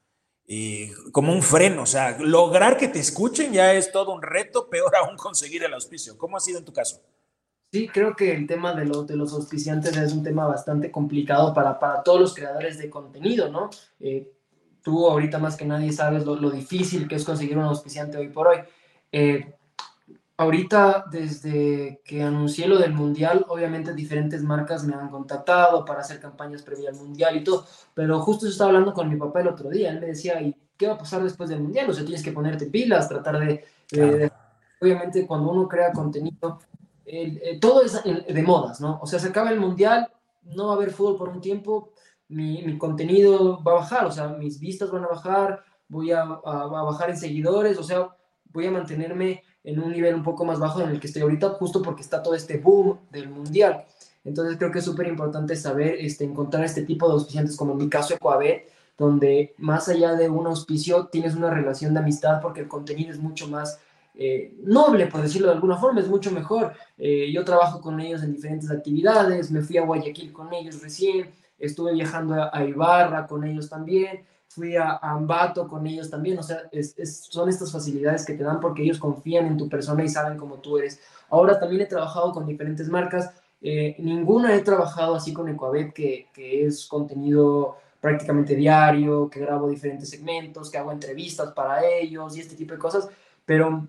eh, 0.53 0.91
como 1.13 1.31
un 1.31 1.41
freno, 1.41 1.83
o 1.83 1.85
sea, 1.85 2.17
lograr 2.19 2.75
que 2.75 2.89
te 2.89 2.99
escuchen 2.99 3.53
ya 3.53 3.71
es 3.73 3.89
todo 3.89 4.13
un 4.13 4.21
reto, 4.21 4.67
peor 4.69 4.93
aún 4.97 5.15
conseguir 5.15 5.63
el 5.63 5.73
auspicio. 5.73 6.17
¿Cómo 6.17 6.35
ha 6.35 6.41
sido 6.41 6.59
en 6.59 6.65
tu 6.65 6.73
caso? 6.73 7.01
Sí, 7.71 7.87
creo 7.87 8.17
que 8.17 8.33
el 8.33 8.47
tema 8.47 8.73
de, 8.73 8.83
los 8.83 9.07
de 9.07 9.15
los 9.15 9.31
auspiciantes 9.31 9.95
es 9.95 10.11
un 10.11 10.23
tema 10.23 10.45
bastante 10.45 10.91
complicado 10.91 11.53
para, 11.53 11.79
para 11.79 12.03
todos 12.03 12.19
los 12.19 12.35
creadores 12.35 12.77
de 12.77 12.89
contenido, 12.89 13.49
¿no? 13.49 13.69
Eh, 14.01 14.29
tú 14.83 15.07
ahorita 15.07 15.39
más 15.39 15.55
que 15.55 15.63
nadie 15.63 15.93
sabes 15.93 16.25
lo, 16.25 16.35
lo, 16.35 16.51
difícil 16.51 17.07
que 17.07 17.15
es 17.15 17.23
conseguir 17.23 17.57
un 17.57 17.63
auspiciante 17.63 18.17
hoy 18.17 18.27
por 18.27 18.49
hoy. 18.49 18.57
Eh, 19.09 19.53
Ahorita, 20.41 21.05
desde 21.11 22.01
que 22.03 22.23
anuncié 22.23 22.67
lo 22.67 22.79
del 22.79 22.95
Mundial, 22.95 23.45
obviamente 23.47 23.93
diferentes 23.93 24.41
marcas 24.41 24.83
me 24.83 24.95
han 24.95 25.07
contactado 25.07 25.85
para 25.85 25.99
hacer 25.99 26.19
campañas 26.19 26.63
previas 26.63 26.97
al 26.97 27.05
Mundial 27.05 27.37
y 27.37 27.43
todo, 27.43 27.67
pero 27.93 28.19
justo 28.21 28.47
yo 28.47 28.51
estaba 28.51 28.69
hablando 28.69 28.91
con 28.91 29.07
mi 29.07 29.17
papá 29.17 29.41
el 29.41 29.49
otro 29.49 29.69
día, 29.69 29.91
él 29.91 29.99
me 29.99 30.07
decía, 30.07 30.41
¿y 30.41 30.55
qué 30.75 30.87
va 30.87 30.93
a 30.93 30.97
pasar 30.97 31.21
después 31.21 31.47
del 31.47 31.61
Mundial? 31.61 31.87
O 31.91 31.93
sea, 31.93 32.03
tienes 32.03 32.23
que 32.23 32.31
ponerte 32.31 32.65
pilas, 32.65 33.07
tratar 33.07 33.37
de... 33.37 33.63
obviamente, 34.81 35.27
cuando 35.27 35.51
uno 35.51 35.67
crea 35.67 35.91
contenido, 35.91 36.57
eh, 37.05 37.59
todo 37.61 37.83
es 37.83 38.01
de 38.03 38.41
modas, 38.41 38.81
¿no? 38.81 38.97
O 38.99 39.05
sea, 39.05 39.19
se 39.19 39.27
acaba 39.27 39.51
el 39.51 39.59
Mundial, 39.59 40.11
no 40.41 40.69
va 40.69 40.73
a 40.73 40.75
haber 40.77 40.89
fútbol 40.89 41.17
por 41.17 41.29
un 41.29 41.39
tiempo, 41.39 41.91
mi, 42.29 42.63
mi 42.63 42.79
contenido 42.79 43.61
va 43.61 43.73
a 43.73 43.75
bajar, 43.75 44.07
o 44.07 44.11
sea, 44.11 44.29
mis 44.29 44.59
vistas 44.59 44.89
van 44.89 45.03
a 45.03 45.09
bajar, 45.09 45.63
voy 45.87 46.11
a, 46.13 46.23
a 46.23 46.65
bajar 46.83 47.11
en 47.11 47.17
seguidores, 47.17 47.77
o 47.77 47.83
sea, 47.83 48.09
voy 48.45 48.65
a 48.65 48.71
mantenerme 48.71 49.43
en 49.63 49.79
un 49.79 49.91
nivel 49.91 50.15
un 50.15 50.23
poco 50.23 50.45
más 50.45 50.59
bajo 50.59 50.81
en 50.81 50.89
el 50.89 50.99
que 50.99 51.07
estoy 51.07 51.21
ahorita, 51.21 51.49
justo 51.51 51.81
porque 51.81 52.01
está 52.01 52.23
todo 52.23 52.35
este 52.35 52.57
boom 52.57 52.99
del 53.11 53.29
mundial. 53.29 53.85
Entonces 54.23 54.57
creo 54.57 54.71
que 54.71 54.79
es 54.79 54.85
súper 54.85 55.07
importante 55.07 55.55
saber 55.55 55.95
este, 55.99 56.23
encontrar 56.23 56.63
este 56.63 56.83
tipo 56.83 57.07
de 57.07 57.13
auspiciantes, 57.13 57.55
como 57.55 57.73
en 57.73 57.79
mi 57.79 57.89
caso 57.89 58.13
Ecoabet, 58.13 58.69
donde 58.97 59.55
más 59.57 59.87
allá 59.89 60.15
de 60.15 60.29
un 60.29 60.45
auspicio 60.45 61.07
tienes 61.07 61.35
una 61.35 61.49
relación 61.49 61.93
de 61.93 62.01
amistad 62.01 62.39
porque 62.41 62.61
el 62.61 62.67
contenido 62.67 63.11
es 63.11 63.19
mucho 63.19 63.47
más 63.47 63.79
eh, 64.13 64.53
noble, 64.63 65.07
por 65.07 65.21
decirlo 65.21 65.47
de 65.47 65.55
alguna 65.55 65.77
forma, 65.77 66.01
es 66.01 66.07
mucho 66.07 66.31
mejor. 66.31 66.73
Eh, 66.97 67.31
yo 67.31 67.43
trabajo 67.43 67.81
con 67.81 67.99
ellos 67.99 68.21
en 68.21 68.33
diferentes 68.33 68.69
actividades, 68.69 69.49
me 69.51 69.61
fui 69.61 69.77
a 69.77 69.85
Guayaquil 69.85 70.31
con 70.31 70.53
ellos 70.53 70.81
recién, 70.81 71.31
estuve 71.57 71.93
viajando 71.93 72.35
a, 72.35 72.51
a 72.53 72.63
Ibarra 72.63 73.25
con 73.25 73.43
ellos 73.43 73.69
también, 73.69 74.23
fui 74.53 74.75
a, 74.75 74.97
Ambato 75.01 75.67
con 75.67 75.87
ellos 75.87 76.09
también, 76.09 76.37
o 76.37 76.43
sea, 76.43 76.63
es, 76.71 76.93
son 77.29 77.49
estas 77.49 77.71
facilidades 77.71 78.25
que 78.25 78.33
te 78.33 78.43
dan 78.43 78.59
porque 78.59 78.83
ellos 78.83 78.99
confían 78.99 79.45
en 79.45 79.57
tu 79.57 79.69
persona 79.69 80.03
y 80.03 80.09
saben 80.09 80.37
cómo 80.37 80.55
tú 80.55 80.77
eres. 80.77 80.99
Ahora 81.29 81.59
también 81.59 81.81
he 81.81 81.85
trabajado 81.85 82.31
con 82.33 82.45
diferentes 82.45 82.89
marcas, 82.89 83.31
eh, 83.61 83.95
ninguna 83.99 84.53
he 84.55 84.61
trabajado 84.61 85.15
así 85.15 85.33
con 85.33 85.47
Ecoabet, 85.47 85.93
que, 85.93 86.27
que 86.33 86.65
es 86.65 86.85
contenido 86.87 87.77
prácticamente 88.01 88.55
diario, 88.55 89.29
que 89.29 89.39
grabo 89.39 89.69
diferentes 89.69 90.09
segmentos, 90.09 90.69
que 90.69 90.77
hago 90.77 90.91
entrevistas 90.91 91.53
para 91.53 91.85
ellos 91.85 92.35
y 92.35 92.41
este 92.41 92.55
tipo 92.55 92.73
de 92.73 92.79
cosas, 92.79 93.07
pero, 93.45 93.87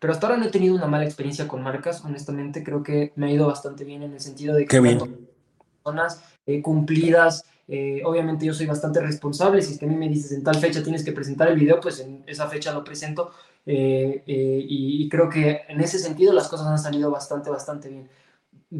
pero 0.00 0.12
hasta 0.12 0.26
ahora 0.26 0.38
no 0.38 0.46
he 0.46 0.50
tenido 0.50 0.74
una 0.74 0.88
mala 0.88 1.04
experiencia 1.04 1.46
con 1.46 1.62
marcas, 1.62 2.04
honestamente 2.04 2.64
creo 2.64 2.82
que 2.82 3.12
me 3.14 3.26
ha 3.26 3.30
ido 3.30 3.46
bastante 3.46 3.84
bien 3.84 4.02
en 4.02 4.12
el 4.12 4.20
sentido 4.20 4.54
de 4.54 4.66
que 4.66 4.80
bien. 4.80 4.98
personas 5.84 6.22
eh, 6.44 6.60
cumplidas, 6.60 7.44
eh, 7.68 8.00
obviamente 8.04 8.46
yo 8.46 8.54
soy 8.54 8.66
bastante 8.66 9.00
responsable, 9.00 9.60
si 9.60 9.72
es 9.72 9.78
que 9.78 9.86
a 9.86 9.88
mí 9.88 9.96
me 9.96 10.08
dices 10.08 10.32
en 10.32 10.44
tal 10.44 10.56
fecha 10.56 10.82
tienes 10.82 11.04
que 11.04 11.12
presentar 11.12 11.48
el 11.48 11.58
video, 11.58 11.80
pues 11.80 12.00
en 12.00 12.22
esa 12.26 12.48
fecha 12.48 12.72
lo 12.72 12.84
presento 12.84 13.32
eh, 13.66 14.22
eh, 14.26 14.64
y, 14.68 15.08
creo 15.08 15.28
que 15.28 15.62
en 15.68 15.80
ese 15.80 15.98
sentido 15.98 16.32
las 16.32 16.48
cosas 16.48 16.68
han 16.68 16.78
salido 16.78 17.10
bastante, 17.10 17.50
bastante 17.50 17.88
bien. 17.88 18.08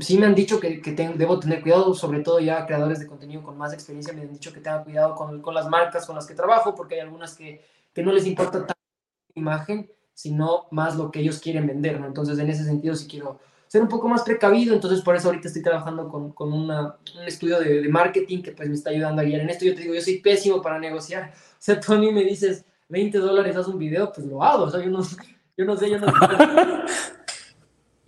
Sí 0.01 0.19
me 0.19 0.27
han 0.27 0.35
dicho 0.35 0.61
que, 0.61 0.81
que 0.81 0.93
debo 0.93 1.41
tener 1.41 1.63
cuidado, 1.63 1.95
sobre 1.95 2.21
todo 2.21 2.39
ya 2.41 2.67
creadores 2.67 3.01
de 3.01 3.07
contenido 3.07 3.43
con 3.43 3.57
más 3.57 3.73
experiencia 3.73 4.13
me 4.13 4.23
han 4.23 4.33
dicho 4.33 4.53
que 4.53 4.61
tenga 4.61 4.85
cuidado 4.85 5.15
con, 5.15 5.43
con 5.43 5.55
las 5.55 5.69
marcas 5.69 6.07
con 6.07 6.17
las 6.17 6.27
que 6.27 6.35
trabajo, 6.35 6.75
porque 6.75 6.95
hay 6.97 7.01
algunas 7.01 7.35
que, 7.35 7.65
que 7.93 8.03
no 8.03 8.13
les 8.13 8.27
importa 8.27 8.59
tanto 8.59 8.75
la 9.35 9.41
imagen, 9.41 9.91
sino 10.15 10.67
más 10.71 10.97
lo 10.97 11.11
que 11.11 11.21
ellos 11.21 11.41
quieren 11.41 11.67
vender, 11.67 12.01
¿no? 12.01 12.07
Entonces 12.07 12.39
en 12.39 12.49
ese 12.49 12.65
sentido 12.65 12.95
sí 12.95 13.09
quiero 13.09 13.41
ser 13.77 13.83
un 13.83 13.89
poco 13.89 14.09
más 14.09 14.23
precavido, 14.23 14.75
entonces 14.75 15.03
por 15.03 15.15
eso 15.15 15.29
ahorita 15.29 15.49
estoy 15.49 15.63
trabajando 15.63 16.09
con, 16.09 16.33
con 16.33 16.51
una, 16.51 16.97
un 17.19 17.25
estudio 17.27 17.61
de, 17.61 17.83
de, 17.83 17.89
marketing 17.91 18.43
que 18.43 18.53
pues 18.53 18.71
me 18.71 18.75
está 18.75 18.89
ayudando 18.89 19.21
a 19.21 19.25
guiar 19.25 19.43
en 19.43 19.51
esto. 19.51 19.67
Yo 19.67 19.75
te 19.75 19.83
digo, 19.83 19.95
yo 19.95 20.01
soy 20.01 20.19
pésimo 20.21 20.63
para 20.63 20.79
negociar. 20.79 21.33
O 21.35 21.57
sea, 21.59 21.79
tú 21.79 21.93
a 21.93 21.99
mí 21.99 22.11
me 22.11 22.25
dices 22.25 22.65
20 22.89 23.19
dólares, 23.19 23.55
haz 23.55 23.69
un 23.69 23.79
video, 23.79 24.11
pues 24.13 24.27
lo 24.27 24.43
hago. 24.43 24.65
O 24.65 24.71
sea, 24.71 24.83
yo 24.83 24.91
no, 24.91 25.03
yo 25.57 25.65
no 25.67 25.77
sé, 25.77 25.91
yo 25.91 25.99
no 25.99 26.07
sé. 26.07 26.13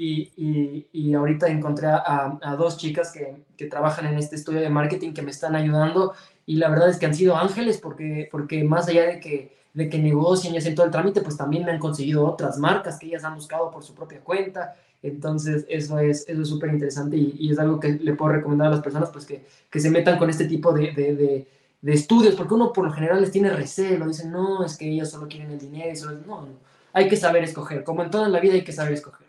Y, 0.00 0.30
y, 0.36 0.86
y, 0.92 1.12
ahorita 1.14 1.48
encontré 1.48 1.88
a, 1.88 2.38
a 2.40 2.54
dos 2.54 2.76
chicas 2.76 3.10
que, 3.10 3.42
que, 3.56 3.66
trabajan 3.66 4.06
en 4.06 4.16
este 4.16 4.36
estudio 4.36 4.60
de 4.60 4.70
marketing 4.70 5.12
que 5.12 5.22
me 5.22 5.32
están 5.32 5.56
ayudando 5.56 6.14
y 6.46 6.54
la 6.54 6.68
verdad 6.68 6.88
es 6.88 6.98
que 6.98 7.06
han 7.06 7.16
sido 7.16 7.36
ángeles 7.36 7.78
porque, 7.78 8.28
porque 8.30 8.62
más 8.62 8.86
allá 8.86 9.06
de 9.06 9.18
que, 9.18 9.56
de 9.74 9.88
que 9.88 9.98
negocien 9.98 10.54
y 10.54 10.58
hacen 10.58 10.76
todo 10.76 10.86
el 10.86 10.92
trámite, 10.92 11.20
pues 11.20 11.36
también 11.36 11.64
me 11.64 11.72
han 11.72 11.80
conseguido 11.80 12.24
otras 12.24 12.58
marcas 12.58 12.96
que 12.96 13.08
ellas 13.08 13.24
han 13.24 13.34
buscado 13.34 13.72
por 13.72 13.82
su 13.82 13.92
propia 13.92 14.20
cuenta 14.20 14.76
entonces, 15.02 15.64
eso 15.68 15.98
es 15.98 16.24
eso 16.28 16.42
es 16.42 16.48
súper 16.48 16.70
interesante 16.70 17.16
y, 17.16 17.50
es 17.50 17.58
algo 17.58 17.78
que 17.78 17.92
le 17.92 18.14
puedo 18.14 18.32
recomendar 18.32 18.68
a 18.68 18.70
las 18.70 18.80
personas, 18.80 19.10
pues 19.10 19.24
que, 19.24 19.44
que 19.70 19.80
se 19.80 19.90
metan 19.90 20.18
con 20.18 20.28
este 20.28 20.46
tipo 20.46 20.72
de, 20.72 20.92
de, 20.92 21.46
de, 21.80 21.92
estudios, 21.92 22.34
porque 22.34 22.54
uno 22.54 22.72
por 22.72 22.84
lo 22.84 22.92
general 22.92 23.20
les 23.20 23.30
tiene 23.30 23.50
recelo, 23.50 24.08
dicen, 24.08 24.32
no, 24.32 24.64
es 24.64 24.76
que 24.76 24.88
ellos 24.88 25.10
solo 25.10 25.28
quieren 25.28 25.50
el 25.52 25.58
dinero, 25.58 25.92
y 25.92 25.96
solo... 25.96 26.18
no, 26.26 26.42
no, 26.42 26.68
hay 26.92 27.08
que 27.08 27.16
saber 27.16 27.44
escoger, 27.44 27.84
como 27.84 28.02
en 28.02 28.10
toda 28.10 28.28
la 28.28 28.40
vida 28.40 28.54
hay 28.54 28.64
que 28.64 28.72
saber 28.72 28.94
escoger. 28.94 29.26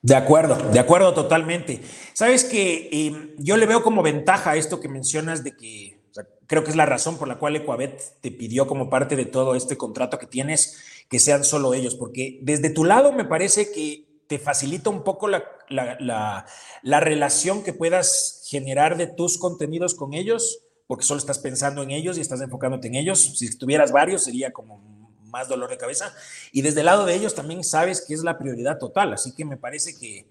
De 0.00 0.16
acuerdo, 0.16 0.56
de 0.72 0.80
acuerdo 0.80 1.14
totalmente. 1.14 1.80
Sabes 2.12 2.42
que 2.42 2.88
eh, 2.90 3.34
yo 3.38 3.56
le 3.56 3.66
veo 3.66 3.84
como 3.84 4.02
ventaja 4.02 4.56
esto 4.56 4.80
que 4.80 4.88
mencionas 4.88 5.44
de 5.44 5.56
que 5.56 6.02
creo 6.48 6.64
que 6.64 6.70
es 6.70 6.76
la 6.76 6.86
razón 6.86 7.16
por 7.16 7.28
la 7.28 7.38
cual 7.38 7.56
Ecuabet 7.56 8.02
te 8.20 8.30
pidió 8.30 8.66
como 8.66 8.90
parte 8.90 9.14
de 9.16 9.24
todo 9.24 9.54
este 9.54 9.76
contrato 9.76 10.18
que 10.18 10.26
tienes 10.26 10.76
que 11.08 11.18
sean 11.18 11.44
solo 11.44 11.72
ellos, 11.72 11.94
porque 11.94 12.40
desde 12.42 12.68
tu 12.68 12.84
lado 12.84 13.12
me 13.12 13.24
parece 13.24 13.70
que 13.70 14.11
te 14.32 14.38
facilita 14.38 14.88
un 14.88 15.04
poco 15.04 15.28
la, 15.28 15.44
la, 15.68 16.46
la, 16.82 17.00
relación 17.00 17.62
que 17.62 17.74
puedas 17.74 18.46
generar 18.48 18.96
de 18.96 19.06
tus 19.06 19.36
contenidos 19.36 19.94
con 19.94 20.14
ellos, 20.14 20.60
porque 20.86 21.04
solo 21.04 21.18
estás 21.18 21.38
pensando 21.38 21.82
en 21.82 21.90
ellos 21.90 22.16
y 22.16 22.22
estás 22.22 22.40
enfocándote 22.40 22.88
en 22.88 22.94
ellos. 22.94 23.38
Si 23.38 23.58
tuvieras 23.58 23.92
varios 23.92 24.24
sería 24.24 24.50
como 24.50 24.78
más 25.24 25.50
dolor 25.50 25.68
de 25.68 25.76
cabeza. 25.76 26.14
Y 26.50 26.62
desde 26.62 26.80
el 26.80 26.86
lado 26.86 27.04
de 27.04 27.14
ellos 27.14 27.34
también 27.34 27.62
sabes 27.62 28.00
que 28.00 28.14
es 28.14 28.24
la 28.24 28.38
prioridad 28.38 28.78
total, 28.78 29.12
así 29.12 29.34
que 29.34 29.44
me 29.44 29.58
parece 29.58 29.98
que, 29.98 30.24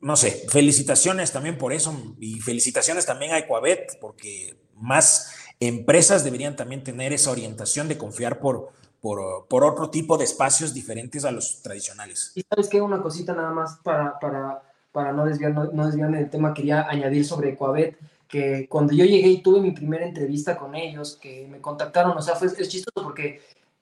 no 0.00 0.14
sé, 0.14 0.46
felicitaciones 0.48 1.32
también 1.32 1.58
por 1.58 1.72
eso 1.72 2.14
y 2.20 2.38
felicitaciones 2.38 3.06
también 3.06 3.32
a 3.32 3.38
Ecuabet, 3.38 3.98
porque 4.00 4.56
más 4.76 5.32
empresas 5.58 6.22
deberían 6.22 6.54
también 6.54 6.84
tener 6.84 7.12
esa 7.12 7.32
orientación 7.32 7.88
de 7.88 7.98
confiar 7.98 8.38
por, 8.38 8.68
por, 9.00 9.46
por, 9.48 9.64
otro 9.64 9.90
tipo 9.90 10.16
de 10.16 10.24
espacios 10.24 10.74
diferentes 10.74 11.24
a 11.24 11.30
los 11.30 11.62
tradicionales. 11.62 12.32
Y 12.34 12.42
sabes 12.42 12.68
que 12.68 12.80
una 12.80 13.00
cosita 13.00 13.34
nada 13.34 13.50
más 13.50 13.78
para, 13.82 14.18
para, 14.18 14.62
para 14.92 15.12
no, 15.12 15.24
desviar, 15.24 15.52
no, 15.52 15.64
no 15.72 15.86
desviarme 15.86 16.18
del 16.18 16.30
tema, 16.30 16.54
quería 16.54 16.88
añadir 16.88 17.24
sobre 17.24 17.50
Ecoabet, 17.50 17.98
que 18.28 18.68
cuando 18.68 18.92
yo 18.92 19.04
llegué 19.04 19.28
y 19.28 19.42
tuve 19.42 19.60
mi 19.60 19.70
primera 19.70 20.06
entrevista 20.06 20.56
con 20.56 20.74
ellos, 20.74 21.16
que 21.20 21.46
me 21.48 21.60
contactaron, 21.60 22.16
o 22.16 22.22
sea, 22.22 22.34
fue, 22.34 22.48
es 22.48 22.68
chistoso 22.68 23.02
porque 23.02 23.40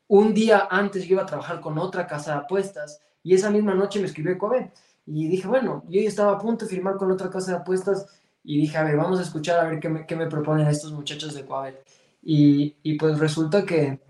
un 0.08 0.34
día 0.34 0.68
antes 0.70 1.04
yo 1.04 1.14
iba 1.14 1.22
a 1.22 1.26
trabajar 1.26 1.60
con 1.60 1.78
otra 1.78 2.06
casa 2.06 2.32
de 2.32 2.38
apuestas 2.38 3.00
y 3.22 3.34
esa 3.34 3.50
misma 3.50 3.74
noche 3.74 4.00
me 4.00 4.06
escribió 4.06 4.32
Ecoabet. 4.32 4.72
Y 5.06 5.28
dije, 5.28 5.46
bueno, 5.46 5.82
yo 5.88 6.00
ya 6.00 6.08
estaba 6.08 6.32
a 6.32 6.38
punto 6.38 6.64
de 6.64 6.70
firmar 6.70 6.96
con 6.96 7.10
otra 7.10 7.30
casa 7.30 7.52
de 7.52 7.58
apuestas 7.58 8.06
y 8.42 8.58
dije, 8.58 8.76
a 8.76 8.84
ver, 8.84 8.96
vamos 8.96 9.18
a 9.18 9.22
escuchar 9.22 9.58
a 9.58 9.68
ver 9.68 9.80
qué 9.80 9.88
me, 9.88 10.06
qué 10.06 10.16
me 10.16 10.26
proponen 10.26 10.66
estos 10.66 10.92
muchachos 10.92 11.34
de 11.34 11.40
Ecoabet. 11.40 11.84
Y, 12.22 12.76
y 12.82 12.96
pues 12.96 13.18
resulta 13.18 13.64
que 13.64 14.00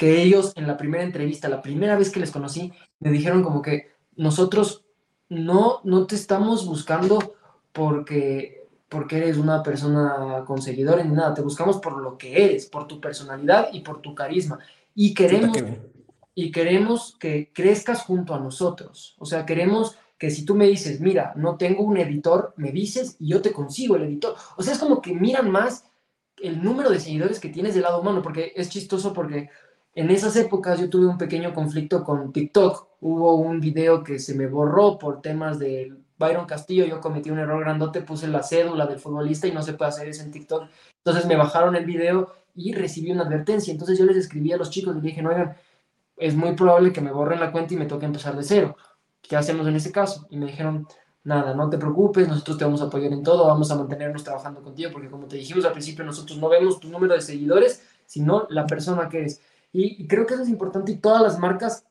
que 0.00 0.22
ellos 0.22 0.54
en 0.56 0.66
la 0.66 0.78
primera 0.78 1.04
entrevista, 1.04 1.50
la 1.50 1.60
primera 1.60 1.94
vez 1.94 2.08
que 2.08 2.20
les 2.20 2.30
conocí, 2.30 2.72
me 3.00 3.10
dijeron 3.10 3.42
como 3.42 3.60
que 3.60 3.90
nosotros 4.16 4.86
no, 5.28 5.82
no 5.84 6.06
te 6.06 6.14
estamos 6.14 6.64
buscando 6.64 7.34
porque, 7.70 8.66
porque 8.88 9.18
eres 9.18 9.36
una 9.36 9.62
persona 9.62 10.42
con 10.46 10.62
seguidores 10.62 11.04
ni 11.04 11.12
nada, 11.12 11.34
te 11.34 11.42
buscamos 11.42 11.80
por 11.80 12.00
lo 12.00 12.16
que 12.16 12.46
eres, 12.46 12.64
por 12.64 12.88
tu 12.88 12.98
personalidad 12.98 13.68
y 13.74 13.80
por 13.80 14.00
tu 14.00 14.14
carisma. 14.14 14.58
Y 14.94 15.12
queremos, 15.12 15.58
y 16.34 16.50
queremos 16.50 17.14
que 17.20 17.52
crezcas 17.52 18.00
junto 18.00 18.34
a 18.34 18.40
nosotros. 18.40 19.16
O 19.18 19.26
sea, 19.26 19.44
queremos 19.44 19.98
que 20.16 20.30
si 20.30 20.46
tú 20.46 20.54
me 20.54 20.66
dices, 20.66 21.02
mira, 21.02 21.34
no 21.36 21.58
tengo 21.58 21.84
un 21.84 21.98
editor, 21.98 22.54
me 22.56 22.72
dices 22.72 23.16
y 23.18 23.28
yo 23.28 23.42
te 23.42 23.52
consigo 23.52 23.96
el 23.96 24.04
editor. 24.04 24.34
O 24.56 24.62
sea, 24.62 24.72
es 24.72 24.78
como 24.78 25.02
que 25.02 25.12
miran 25.12 25.50
más 25.50 25.84
el 26.38 26.64
número 26.64 26.88
de 26.88 27.00
seguidores 27.00 27.38
que 27.38 27.50
tienes 27.50 27.74
del 27.74 27.82
lado 27.82 28.00
humano, 28.00 28.22
porque 28.22 28.54
es 28.56 28.70
chistoso 28.70 29.12
porque 29.12 29.50
en 29.94 30.10
esas 30.10 30.36
épocas 30.36 30.78
yo 30.80 30.88
tuve 30.88 31.06
un 31.06 31.18
pequeño 31.18 31.52
conflicto 31.52 32.04
con 32.04 32.32
TikTok. 32.32 32.88
Hubo 33.00 33.34
un 33.36 33.60
video 33.60 34.04
que 34.04 34.18
se 34.18 34.34
me 34.34 34.46
borró 34.46 34.98
por 34.98 35.20
temas 35.20 35.58
de 35.58 35.94
Byron 36.18 36.46
Castillo, 36.46 36.84
yo 36.84 37.00
cometí 37.00 37.30
un 37.30 37.38
error 37.38 37.60
grandote, 37.60 38.02
puse 38.02 38.28
la 38.28 38.42
cédula 38.42 38.86
del 38.86 38.98
futbolista 38.98 39.46
y 39.46 39.52
no 39.52 39.62
se 39.62 39.72
puede 39.72 39.88
hacer 39.88 40.08
eso 40.08 40.22
en 40.22 40.30
TikTok. 40.30 40.68
Entonces 40.98 41.26
me 41.26 41.36
bajaron 41.36 41.76
el 41.76 41.86
video 41.86 42.32
y 42.54 42.74
recibí 42.74 43.10
una 43.10 43.22
advertencia. 43.22 43.72
Entonces 43.72 43.98
yo 43.98 44.04
les 44.04 44.16
escribí 44.16 44.52
a 44.52 44.58
los 44.58 44.70
chicos 44.70 44.96
y 44.96 45.00
dije, 45.00 45.22
no, 45.22 45.30
oigan, 45.30 45.56
es 46.16 46.36
muy 46.36 46.54
probable 46.54 46.92
que 46.92 47.00
me 47.00 47.10
borren 47.10 47.40
la 47.40 47.50
cuenta 47.50 47.74
y 47.74 47.78
me 47.78 47.86
toque 47.86 48.04
empezar 48.04 48.36
de 48.36 48.42
cero. 48.42 48.76
¿Qué 49.22 49.36
hacemos 49.36 49.66
en 49.66 49.76
ese 49.76 49.90
caso? 49.90 50.26
Y 50.28 50.36
me 50.36 50.46
dijeron, 50.46 50.86
nada, 51.24 51.54
no 51.54 51.70
te 51.70 51.78
preocupes, 51.78 52.28
nosotros 52.28 52.58
te 52.58 52.64
vamos 52.64 52.82
a 52.82 52.84
apoyar 52.84 53.12
en 53.12 53.22
todo, 53.22 53.46
vamos 53.46 53.70
a 53.70 53.76
mantenernos 53.76 54.22
trabajando 54.22 54.62
contigo, 54.62 54.90
porque 54.92 55.08
como 55.08 55.26
te 55.26 55.36
dijimos 55.36 55.64
al 55.64 55.72
principio, 55.72 56.04
nosotros 56.04 56.38
no 56.38 56.48
vemos 56.48 56.80
tu 56.80 56.88
número 56.88 57.14
de 57.14 57.22
seguidores, 57.22 57.82
sino 58.06 58.46
la 58.50 58.66
persona 58.66 59.08
que 59.08 59.20
eres. 59.20 59.40
Y, 59.72 60.06
creo 60.06 60.26
que 60.26 60.34
eso 60.34 60.42
es 60.42 60.48
importante 60.48 60.92
y 60.92 60.96
todas 60.96 61.22
las 61.22 61.38
marcas 61.38 61.84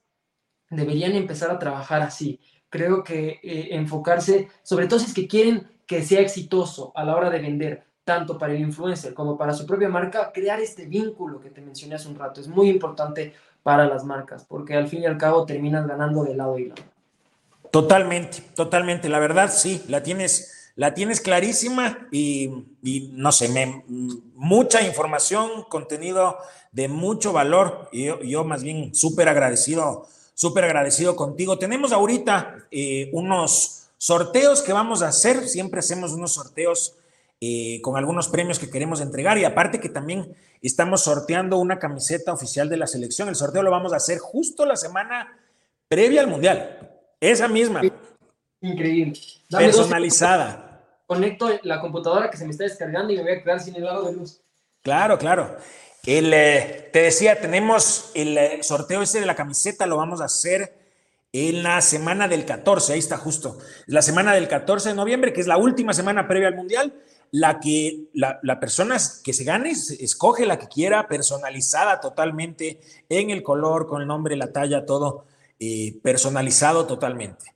deberían 0.69 1.13
empezar 1.13 1.51
a 1.51 1.59
trabajar 1.59 2.01
así. 2.01 2.39
Creo 2.69 3.03
que 3.03 3.39
eh, 3.41 3.69
enfocarse, 3.71 4.49
sobre 4.63 4.88
todo 4.88 4.99
si 4.99 5.05
es 5.05 5.13
que 5.13 5.27
quieren 5.27 5.67
que 5.88 6.03
sea 6.03 6.21
exitoso 6.21 6.91
a 6.95 7.03
la 7.03 7.15
hora 7.15 7.30
de 7.30 7.39
vender, 7.39 7.84
tanto 8.03 8.38
para 8.38 8.53
el 8.53 8.61
influencer 8.61 9.13
como 9.13 9.38
para 9.38 9.53
su 9.53 9.65
propia 9.65 9.89
marca, 9.89 10.32
crear 10.32 10.59
este 10.59 10.86
vínculo 10.86 11.39
que 11.39 11.49
te 11.49 11.61
mencioné 11.61 11.95
hace 11.95 12.07
un 12.07 12.17
rato 12.17 12.41
es 12.41 12.47
muy 12.47 12.69
importante 12.69 13.34
para 13.63 13.88
las 13.88 14.03
marcas, 14.03 14.45
porque 14.45 14.75
al 14.75 14.88
fin 14.88 15.03
y 15.03 15.05
al 15.05 15.17
cabo 15.17 15.45
terminas 15.45 15.88
ganando 15.88 16.23
de 16.23 16.36
lado 16.36 16.57
y 16.57 16.65
lado. 16.65 16.84
Totalmente, 17.71 18.41
totalmente. 18.55 19.09
La 19.09 19.19
verdad, 19.19 19.51
sí, 19.51 19.84
la 19.88 20.01
tienes, 20.01 20.59
la 20.76 20.93
tienes 20.93 21.22
clarísima 21.22 22.07
y, 22.11 22.49
no 23.13 23.32
sé, 23.32 23.49
me, 23.49 23.84
mucha 24.36 24.82
información, 24.82 25.63
contenido 25.70 26.38
de 26.72 26.88
mucho 26.88 27.34
valor. 27.34 27.89
Y 27.91 28.05
yo, 28.30 28.43
más 28.43 28.63
bien 28.63 28.95
súper 28.95 29.30
agradecido, 29.30 30.07
súper 30.34 30.63
agradecido 30.63 31.15
contigo. 31.15 31.59
Tenemos 31.59 31.91
ahorita 31.91 32.67
eh, 32.72 33.09
unos 33.13 33.89
sorteos 33.97 34.61
que 34.61 34.74
vamos 34.74 35.01
a 35.01 35.09
hacer. 35.09 35.47
Siempre 35.47 35.80
hacemos 35.80 36.13
unos 36.13 36.34
sorteos 36.34 36.95
eh, 37.41 37.80
con 37.82 37.95
algunos 37.95 38.28
premios 38.28 38.59
que 38.59 38.70
queremos 38.70 38.99
entregar 39.01 39.38
y 39.38 39.45
aparte 39.45 39.80
que 39.80 39.89
también 39.89 40.36
estamos 40.61 41.01
sorteando 41.01 41.57
una 41.57 41.80
camiseta 41.80 42.34
oficial 42.34 42.67
de 42.70 42.78
la 42.78 42.88
selección. 42.88 43.30
El 43.30 43.36
sorteo 43.36 43.63
lo 43.63 43.72
vamos 43.72 43.93
a 43.93 43.97
hacer 43.97 44.20
justo 44.20 44.65
la 44.65 44.76
semana 44.76 45.38
previa 45.88 46.22
al 46.22 46.28
Mundial. 46.28 46.97
Esa 47.20 47.47
misma. 47.47 47.82
Increíble. 48.62 49.20
personalizada. 49.49 50.82
Conecto 51.05 51.49
la 51.64 51.80
computadora 51.82 52.30
que 52.30 52.38
se 52.38 52.45
me 52.45 52.51
está 52.51 52.66
descargando 52.66 53.12
y 53.14 53.18
me 53.18 53.24
voy 53.24 53.32
a 53.32 53.43
quedar 53.43 53.60
sin 53.60 53.76
el 53.76 53.84
lado 53.84 54.03
de 54.03 54.14
luz. 54.14 54.41
Claro, 54.82 55.18
claro. 55.18 55.57
El, 56.05 56.34
eh, 56.34 56.89
te 56.93 57.03
decía, 57.03 57.39
tenemos 57.41 58.12
el 58.14 58.38
eh, 58.38 58.64
sorteo 58.64 59.01
ese 59.01 59.20
de 59.20 59.26
la 59.26 59.36
camiseta, 59.36 59.86
lo 59.86 59.97
vamos 59.97 60.22
a 60.22 60.26
hacer 60.26 60.74
en 61.34 61.62
la 61.64 61.82
semana 61.82 62.28
del 62.28 62.45
14, 62.45 62.93
ahí 62.93 62.99
está 62.99 63.18
justo, 63.18 63.60
la 63.86 64.01
semana 64.01 64.34
del 64.34 64.47
14 64.47 64.89
de 64.89 64.95
noviembre, 64.95 65.34
que 65.34 65.41
es 65.41 65.47
la 65.47 65.57
última 65.57 65.93
semana 65.93 66.28
previa 66.28 66.47
al 66.47 66.55
Mundial, 66.55 66.93
la 67.32 67.60
que 67.60 68.05
la, 68.14 68.39
la 68.41 68.60
persona 68.60 68.97
que 69.24 69.34
se 69.34 69.43
gane, 69.43 69.72
escoge 69.72 70.45
la 70.45 70.57
que 70.57 70.68
quiera, 70.68 71.07
personalizada 71.07 71.99
totalmente, 71.99 72.80
en 73.10 73.30
el 73.30 73.43
color, 73.43 73.86
con 73.86 74.01
el 74.01 74.07
nombre, 74.07 74.36
la 74.36 74.51
talla, 74.51 74.86
todo. 74.86 75.26
Eh, 75.60 75.99
personalizado 76.01 76.88
totalmente. 76.88 77.53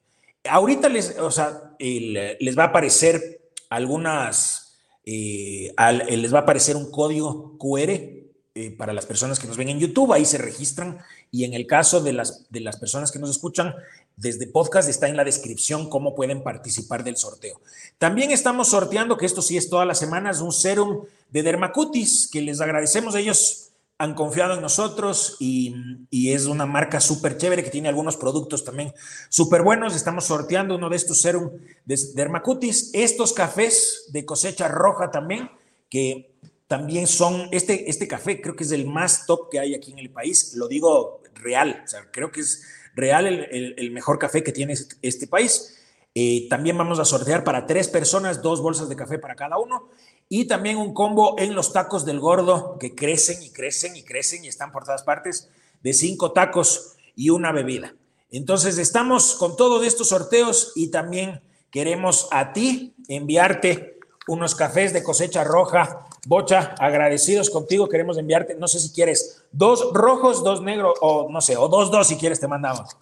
Ahorita 0.50 0.90
les, 0.90 1.18
o 1.20 1.32
sea, 1.32 1.76
les 1.80 2.58
va 2.58 2.64
a 2.64 2.68
aparecer 2.68 3.42
algunas, 3.70 4.78
eh, 5.06 5.74
les 6.10 6.34
va 6.34 6.40
a 6.40 6.42
aparecer 6.42 6.76
un 6.76 6.92
código 6.92 7.58
QR 7.58 8.24
eh, 8.56 8.70
para 8.78 8.94
las 8.94 9.08
personas 9.08 9.40
que 9.40 9.48
nos 9.48 9.58
ven 9.58 9.70
en 9.70 9.80
YouTube, 9.80 10.14
ahí 10.14 10.26
se 10.26 10.38
registran 10.38 11.00
y 11.32 11.44
en 11.44 11.56
el 11.56 11.66
caso 11.66 12.02
de 12.02 12.14
las, 12.14 12.46
de 12.52 12.60
las 12.60 12.78
personas 12.78 13.12
que 13.12 13.18
nos 13.18 13.32
escuchan 13.32 13.74
desde 14.16 14.46
podcast 14.46 14.88
está 14.88 15.08
en 15.08 15.18
la 15.18 15.24
descripción 15.24 15.90
cómo 15.90 16.14
pueden 16.14 16.44
participar 16.44 17.04
del 17.04 17.18
sorteo. 17.18 17.60
También 17.98 18.30
estamos 18.30 18.68
sorteando, 18.68 19.18
que 19.18 19.26
esto 19.26 19.42
sí 19.42 19.58
es 19.58 19.72
todas 19.72 19.88
las 19.88 19.98
semanas, 19.98 20.40
un 20.40 20.52
serum 20.52 21.06
de 21.32 21.42
Dermacutis, 21.42 22.30
que 22.32 22.42
les 22.42 22.62
agradecemos 22.62 23.16
a 23.16 23.20
ellos 23.22 23.63
han 23.98 24.16
confiado 24.16 24.56
en 24.56 24.62
nosotros 24.62 25.38
y, 25.40 25.76
es 26.12 26.46
una 26.46 26.66
marca 26.66 27.00
súper 27.00 27.38
chévere 27.38 27.64
que 27.64 27.70
tiene 27.70 27.90
algunos 27.90 28.18
productos 28.18 28.64
también 28.64 28.94
súper 29.30 29.62
buenos. 29.62 29.96
Estamos 29.96 30.26
sorteando 30.26 30.76
uno 30.76 30.90
de 30.90 30.96
estos 30.96 31.22
serum 31.22 31.52
de 31.86 31.98
Dermacutis. 32.16 32.90
Estos 32.94 33.34
cafés 33.34 34.06
de 34.10 34.26
cosecha 34.26 34.68
roja 34.68 35.12
también, 35.12 35.50
que 35.90 36.34
también 36.68 37.08
son, 37.08 37.50
este, 37.52 37.90
este 37.90 38.08
café 38.08 38.42
creo 38.42 38.56
que 38.56 38.64
es 38.64 38.72
el 38.72 38.88
más 38.88 39.26
top 39.26 39.50
que 39.52 39.60
hay 39.60 39.76
aquí 39.76 39.92
en 39.92 40.00
el 40.00 40.10
país. 40.10 40.54
Lo 40.56 40.68
digo 40.68 41.22
real, 41.36 41.84
creo 42.12 42.32
que 42.32 42.42
es 42.42 42.64
real 42.96 43.28
el, 43.28 43.92
mejor 43.92 44.18
café 44.18 44.44
que 44.44 44.52
tiene 44.52 44.74
este, 44.74 44.96
este 45.02 45.28
país. 45.28 45.83
Eh, 46.16 46.48
también 46.50 46.78
vamos 46.78 47.00
a 47.00 47.06
sortear 47.06 47.44
para 47.44 47.66
tres 47.66 47.88
personas 47.88 48.42
dos 48.44 48.62
bolsas 48.62 48.88
de 48.88 48.96
café 48.96 49.18
para 49.18 49.36
cada 49.36 49.58
uno 49.58 49.90
y 50.30 50.46
también 50.46 50.78
un 50.78 50.94
combo 50.94 51.36
en 51.40 51.56
los 51.56 51.74
tacos 51.74 52.06
del 52.06 52.20
gordo 52.20 52.78
que 52.80 52.94
crecen 52.94 53.42
y 53.42 53.50
crecen 53.50 53.96
y 53.96 54.04
crecen 54.04 54.46
y 54.46 54.48
están 54.48 54.72
por 54.72 54.84
todas 54.84 55.04
partes 55.04 55.50
de 55.82 55.94
cinco 55.94 56.32
tacos 56.32 56.96
y 57.16 57.30
una 57.30 57.52
bebida. 57.52 57.96
Entonces 58.30 58.78
estamos 58.78 59.36
con 59.36 59.56
todos 59.56 59.86
estos 59.86 60.10
sorteos 60.10 60.72
y 60.76 60.90
también 60.90 61.42
queremos 61.72 62.28
a 62.32 62.54
ti 62.54 62.94
enviarte 63.08 64.00
unos 64.28 64.56
cafés 64.56 64.94
de 64.94 65.04
cosecha 65.04 65.44
roja. 65.44 66.08
Bocha, 66.26 66.74
agradecidos 66.80 67.50
contigo, 67.50 67.90
queremos 67.90 68.18
enviarte, 68.18 68.56
no 68.56 68.68
sé 68.68 68.80
si 68.80 68.94
quieres, 68.94 69.44
dos 69.52 69.92
rojos, 69.94 70.44
dos 70.44 70.62
negros, 70.62 70.94
o 71.02 71.28
no 71.30 71.42
sé, 71.42 71.58
o 71.58 71.68
dos, 71.68 71.92
dos 71.92 72.08
si 72.08 72.16
quieres 72.16 72.40
te 72.40 72.48
mandamos. 72.48 72.96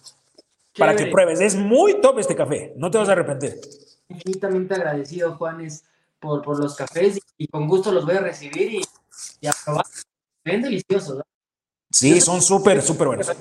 Para 0.76 0.96
que 0.96 1.06
pruebes, 1.06 1.40
es 1.40 1.54
muy 1.54 2.00
top 2.00 2.18
este 2.18 2.34
café, 2.34 2.72
no 2.76 2.90
te 2.90 2.98
vas 2.98 3.08
a 3.08 3.12
arrepentir. 3.12 3.60
Infinitamente 4.08 4.74
agradecido, 4.74 5.36
Juanes 5.36 5.84
por, 6.18 6.58
los 6.58 6.76
cafés 6.76 7.18
y, 7.36 7.48
con 7.48 7.66
gusto 7.66 7.90
los 7.92 8.06
voy 8.06 8.16
a 8.16 8.20
recibir 8.20 8.80
y, 9.40 9.46
a 9.46 9.52
probar. 9.64 9.84
Ven 10.44 10.62
deliciosos. 10.62 11.18
¿no? 11.18 11.22
Sí, 11.90 12.20
son 12.20 12.40
súper, 12.40 12.80
súper 12.80 13.08
buenos. 13.08 13.32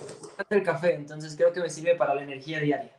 El 0.49 0.63
café, 0.63 0.95
entonces 0.95 1.35
creo 1.35 1.53
que 1.53 1.61
me 1.61 1.69
sirve 1.69 1.95
para 1.95 2.15
la 2.15 2.23
energía 2.23 2.59
diaria. 2.59 2.91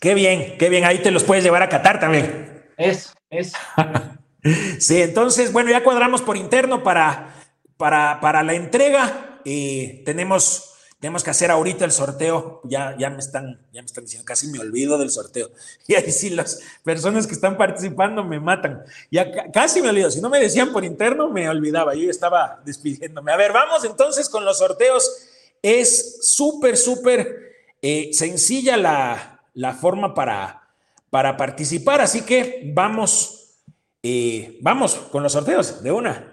Qué 0.00 0.14
bien, 0.14 0.58
qué 0.58 0.68
bien. 0.68 0.84
Ahí 0.84 1.00
te 1.00 1.12
los 1.12 1.22
puedes 1.22 1.44
llevar 1.44 1.62
a 1.62 1.68
Qatar 1.68 2.00
también. 2.00 2.66
Eso, 2.76 3.12
eso. 3.30 3.56
sí, 4.80 5.00
entonces, 5.00 5.52
bueno, 5.52 5.70
ya 5.70 5.84
cuadramos 5.84 6.22
por 6.22 6.36
interno 6.36 6.82
para, 6.82 7.34
para, 7.76 8.20
para 8.20 8.42
la 8.42 8.54
entrega. 8.54 9.40
y 9.44 10.02
tenemos 10.04 10.71
tenemos 11.02 11.24
que 11.24 11.30
hacer 11.30 11.50
ahorita 11.50 11.84
el 11.84 11.90
sorteo. 11.90 12.60
Ya, 12.62 12.94
ya, 12.96 13.10
me 13.10 13.18
están, 13.18 13.60
ya 13.72 13.82
me 13.82 13.86
están 13.86 14.04
diciendo, 14.04 14.24
casi 14.24 14.46
me 14.46 14.60
olvido 14.60 14.96
del 14.98 15.10
sorteo. 15.10 15.50
Y 15.88 15.96
ahí 15.96 16.12
sí, 16.12 16.30
las 16.30 16.60
personas 16.84 17.26
que 17.26 17.32
están 17.32 17.56
participando 17.56 18.22
me 18.22 18.38
matan. 18.38 18.84
Ya 19.10 19.50
casi 19.50 19.82
me 19.82 19.90
olvido. 19.90 20.12
Si 20.12 20.20
no 20.20 20.30
me 20.30 20.38
decían 20.38 20.72
por 20.72 20.84
interno, 20.84 21.28
me 21.28 21.48
olvidaba. 21.48 21.96
Yo 21.96 22.08
estaba 22.08 22.62
despidiéndome. 22.64 23.32
A 23.32 23.36
ver, 23.36 23.52
vamos 23.52 23.84
entonces 23.84 24.28
con 24.28 24.44
los 24.44 24.58
sorteos. 24.58 25.26
Es 25.60 26.20
súper, 26.22 26.76
súper 26.76 27.50
eh, 27.82 28.10
sencilla 28.12 28.76
la, 28.76 29.42
la, 29.54 29.74
forma 29.74 30.14
para, 30.14 30.68
para 31.10 31.36
participar. 31.36 32.00
Así 32.00 32.20
que 32.20 32.70
vamos, 32.72 33.56
eh, 34.04 34.56
vamos 34.60 34.94
con 35.10 35.24
los 35.24 35.32
sorteos 35.32 35.82
de 35.82 35.90
una. 35.90 36.32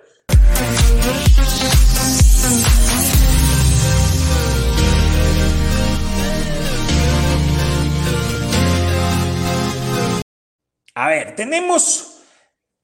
A 11.00 11.08
ver, 11.08 11.34
tenemos, 11.34 12.18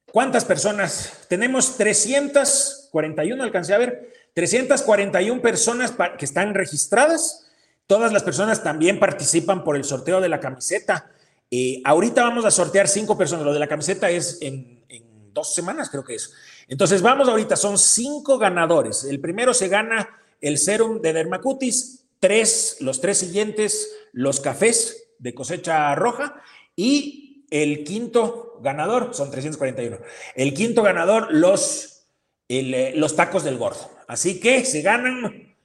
¿cuántas 0.09 0.45
personas? 0.45 1.25
Tenemos 1.27 1.75
341, 1.75 3.43
alcancé 3.43 3.73
a 3.73 3.77
ver, 3.77 4.13
341 4.33 5.41
personas 5.41 5.93
que 6.17 6.23
están 6.23 6.53
registradas. 6.53 7.45
Todas 7.87 8.13
las 8.13 8.23
personas 8.23 8.63
también 8.63 9.01
participan 9.01 9.65
por 9.65 9.75
el 9.75 9.83
sorteo 9.83 10.21
de 10.21 10.29
la 10.29 10.39
camiseta. 10.39 11.11
Eh, 11.51 11.81
ahorita 11.83 12.23
vamos 12.23 12.45
a 12.45 12.51
sortear 12.51 12.87
cinco 12.87 13.17
personas. 13.17 13.45
Lo 13.45 13.51
de 13.51 13.59
la 13.59 13.67
camiseta 13.67 14.09
es 14.09 14.37
en, 14.41 14.85
en, 14.87 15.33
dos 15.33 15.53
semanas, 15.53 15.89
creo 15.89 16.05
que 16.05 16.15
es. 16.15 16.31
Entonces, 16.69 17.01
vamos 17.01 17.27
ahorita, 17.27 17.57
son 17.57 17.77
cinco 17.77 18.37
ganadores. 18.37 19.03
El 19.03 19.19
primero 19.19 19.53
se 19.53 19.67
gana 19.67 20.07
el 20.39 20.57
serum 20.57 21.01
de 21.01 21.11
Dermacutis, 21.11 22.05
tres, 22.21 22.77
los 22.79 23.01
tres 23.01 23.17
siguientes, 23.17 23.89
los 24.13 24.39
cafés 24.39 25.09
de 25.19 25.35
cosecha 25.35 25.93
roja 25.95 26.41
y 26.77 27.24
el 27.49 27.83
quinto 27.83 28.59
ganador, 28.61 29.13
son 29.13 29.31
341. 29.31 29.97
El 30.35 30.53
quinto 30.53 30.83
ganador, 30.83 31.33
los, 31.33 32.07
eh, 32.49 32.93
los 32.95 33.15
tacos 33.15 33.43
del 33.43 33.57
gordo. 33.57 33.89
Así 34.07 34.39
que 34.39 34.65
se 34.65 34.81
ganan. 34.81 35.55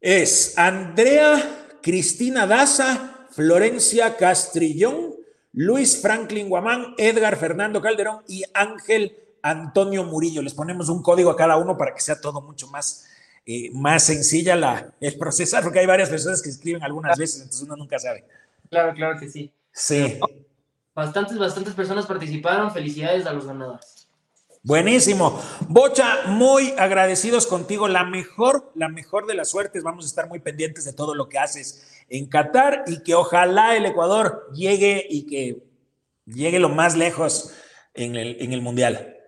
Es 0.00 0.56
Andrea 0.56 1.66
Cristina 1.82 2.46
Daza, 2.46 3.26
Florencia 3.30 4.16
Castrillón, 4.16 5.14
Luis 5.52 6.00
Franklin 6.00 6.48
Guamán, 6.48 6.94
Edgar 6.98 7.36
Fernando 7.36 7.80
Calderón 7.80 8.22
y 8.28 8.44
Ángel 8.54 9.16
Antonio 9.42 10.04
Murillo. 10.04 10.42
Les 10.42 10.54
ponemos 10.54 10.88
un 10.88 11.02
código 11.02 11.30
a 11.30 11.36
cada 11.36 11.56
uno 11.56 11.76
para 11.76 11.94
que 11.94 12.00
sea 12.00 12.20
todo 12.20 12.40
mucho 12.40 12.68
más, 12.68 13.06
eh, 13.46 13.70
más 13.72 14.04
sencilla 14.04 14.54
la, 14.54 14.92
el 15.00 15.16
procesar, 15.16 15.62
porque 15.62 15.80
hay 15.80 15.86
varias 15.86 16.10
personas 16.10 16.42
que 16.42 16.50
escriben 16.50 16.82
algunas 16.82 17.16
veces, 17.16 17.42
entonces 17.42 17.62
uno 17.62 17.76
nunca 17.76 17.98
sabe. 17.98 18.24
Claro, 18.70 18.94
claro 18.94 19.18
que 19.18 19.28
sí. 19.28 19.52
Sí. 19.72 20.20
Bastantes, 20.98 21.38
bastantes 21.38 21.74
personas 21.74 22.06
participaron. 22.06 22.72
Felicidades 22.72 23.24
a 23.24 23.32
los 23.32 23.46
ganadores. 23.46 24.08
Buenísimo. 24.64 25.40
Bocha, 25.68 26.24
muy 26.26 26.74
agradecidos 26.76 27.46
contigo. 27.46 27.86
La 27.86 28.02
mejor, 28.02 28.72
la 28.74 28.88
mejor 28.88 29.28
de 29.28 29.34
las 29.34 29.48
suertes. 29.48 29.84
Vamos 29.84 30.06
a 30.06 30.08
estar 30.08 30.28
muy 30.28 30.40
pendientes 30.40 30.84
de 30.84 30.92
todo 30.92 31.14
lo 31.14 31.28
que 31.28 31.38
haces 31.38 32.04
en 32.08 32.26
Qatar 32.26 32.82
y 32.88 33.04
que 33.04 33.14
ojalá 33.14 33.76
el 33.76 33.86
Ecuador 33.86 34.50
llegue 34.52 35.06
y 35.08 35.24
que 35.26 35.62
llegue 36.26 36.58
lo 36.58 36.68
más 36.68 36.96
lejos 36.96 37.54
en 37.94 38.16
el, 38.16 38.36
en 38.40 38.52
el 38.52 38.60
Mundial. 38.60 39.18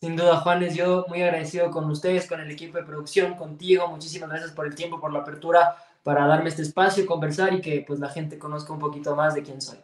Sin 0.00 0.14
duda, 0.14 0.36
Juanes, 0.36 0.76
yo 0.76 1.06
muy 1.08 1.22
agradecido 1.22 1.72
con 1.72 1.90
ustedes, 1.90 2.28
con 2.28 2.38
el 2.38 2.52
equipo 2.52 2.78
de 2.78 2.84
producción, 2.84 3.34
contigo. 3.34 3.88
Muchísimas 3.88 4.28
gracias 4.28 4.52
por 4.52 4.64
el 4.64 4.76
tiempo, 4.76 5.00
por 5.00 5.12
la 5.12 5.18
apertura 5.18 5.74
para 6.04 6.24
darme 6.28 6.50
este 6.50 6.62
espacio, 6.62 7.04
conversar 7.04 7.52
y 7.52 7.60
que 7.60 7.84
pues 7.84 7.98
la 7.98 8.10
gente 8.10 8.38
conozca 8.38 8.72
un 8.72 8.78
poquito 8.78 9.16
más 9.16 9.34
de 9.34 9.42
quién 9.42 9.60
soy. 9.60 9.78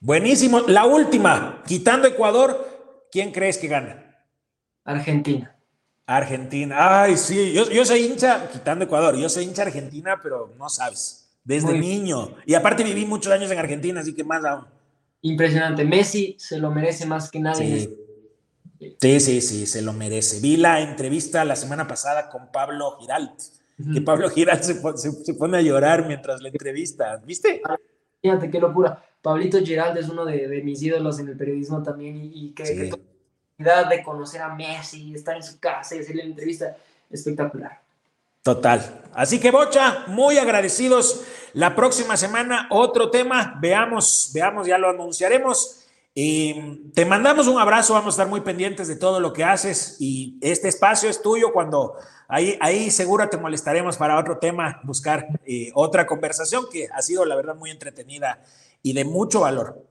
Buenísimo. 0.00 0.60
La 0.60 0.86
última, 0.86 1.62
quitando 1.66 2.06
Ecuador, 2.06 3.06
¿quién 3.10 3.32
crees 3.32 3.58
que 3.58 3.68
gana? 3.68 4.16
Argentina. 4.84 5.54
Argentina. 6.06 7.02
Ay, 7.02 7.16
sí, 7.16 7.52
yo, 7.52 7.68
yo 7.70 7.84
soy 7.84 8.06
hincha, 8.06 8.48
quitando 8.50 8.84
Ecuador, 8.84 9.16
yo 9.16 9.28
soy 9.28 9.44
hincha 9.44 9.62
Argentina, 9.62 10.18
pero 10.22 10.54
no 10.58 10.68
sabes, 10.68 11.28
desde 11.44 11.78
niño. 11.78 12.34
Y 12.46 12.54
aparte 12.54 12.82
viví 12.82 13.04
muchos 13.04 13.32
años 13.32 13.50
en 13.50 13.58
Argentina, 13.58 14.00
así 14.00 14.14
que 14.14 14.24
más 14.24 14.44
aún. 14.44 14.64
Impresionante. 15.20 15.84
Messi 15.84 16.36
se 16.38 16.58
lo 16.58 16.70
merece 16.70 17.04
más 17.04 17.30
que 17.30 17.40
nadie. 17.40 17.90
Sí. 18.78 18.96
sí, 19.00 19.20
sí, 19.20 19.40
sí, 19.40 19.66
se 19.66 19.82
lo 19.82 19.92
merece. 19.92 20.40
Vi 20.40 20.56
la 20.56 20.80
entrevista 20.80 21.44
la 21.44 21.56
semana 21.56 21.86
pasada 21.88 22.30
con 22.30 22.50
Pablo 22.52 22.96
Giralt, 23.00 23.40
que 23.92 24.00
Pablo 24.00 24.30
Giralt 24.30 24.62
se, 24.62 24.80
se, 24.96 25.34
pone 25.34 25.58
a 25.58 25.60
llorar 25.60 26.06
mientras 26.06 26.40
la 26.40 26.48
entrevista, 26.48 27.20
¿viste? 27.24 27.60
Fíjate 28.22 28.50
qué 28.50 28.60
locura. 28.60 29.04
Pablito 29.22 29.58
Giraldo 29.58 30.00
es 30.00 30.08
uno 30.08 30.24
de, 30.24 30.62
mis 30.62 30.82
ídolos 30.82 31.18
en 31.18 31.28
el 31.28 31.36
periodismo 31.36 31.82
también 31.82 32.30
y, 32.32 32.52
que, 32.52 32.66
sí. 32.66 32.90
de 33.58 34.02
conocer 34.04 34.42
a 34.42 34.54
Messi, 34.54 35.14
estar 35.14 35.36
en 35.36 35.42
su 35.42 35.58
casa 35.58 35.96
y 35.96 36.00
hacerle 36.00 36.22
la 36.22 36.30
entrevista, 36.30 36.76
espectacular. 37.10 37.80
Total. 38.42 39.02
Así 39.12 39.40
que 39.40 39.50
Bocha, 39.50 40.04
muy 40.06 40.38
agradecidos. 40.38 41.24
La 41.52 41.74
próxima 41.74 42.16
semana 42.16 42.68
otro 42.70 43.10
tema, 43.10 43.58
veamos, 43.60 44.30
veamos, 44.32 44.66
ya 44.66 44.78
lo 44.78 44.88
anunciaremos. 44.88 45.84
Y 46.14 46.90
te 46.94 47.04
mandamos 47.04 47.46
un 47.46 47.60
abrazo, 47.60 47.94
vamos 47.94 48.14
a 48.14 48.16
estar 48.16 48.28
muy 48.28 48.40
pendientes 48.40 48.88
de 48.88 48.96
todo 48.96 49.20
lo 49.20 49.32
que 49.32 49.44
haces 49.44 49.96
y 50.00 50.36
este 50.40 50.66
espacio 50.66 51.08
es 51.08 51.22
tuyo 51.22 51.52
cuando 51.52 51.94
ahí, 52.26 52.58
ahí 52.60 52.90
seguro 52.90 53.28
te 53.28 53.36
molestaremos 53.36 53.96
para 53.96 54.18
otro 54.18 54.38
tema, 54.38 54.80
buscar 54.82 55.28
eh, 55.44 55.70
otra 55.74 56.06
conversación 56.06 56.64
que 56.72 56.88
ha 56.92 57.02
sido 57.02 57.24
la 57.24 57.36
verdad 57.36 57.54
muy 57.54 57.70
entretenida 57.70 58.42
y 58.82 58.92
de 58.92 59.04
mucho 59.04 59.40
valor. 59.40 59.84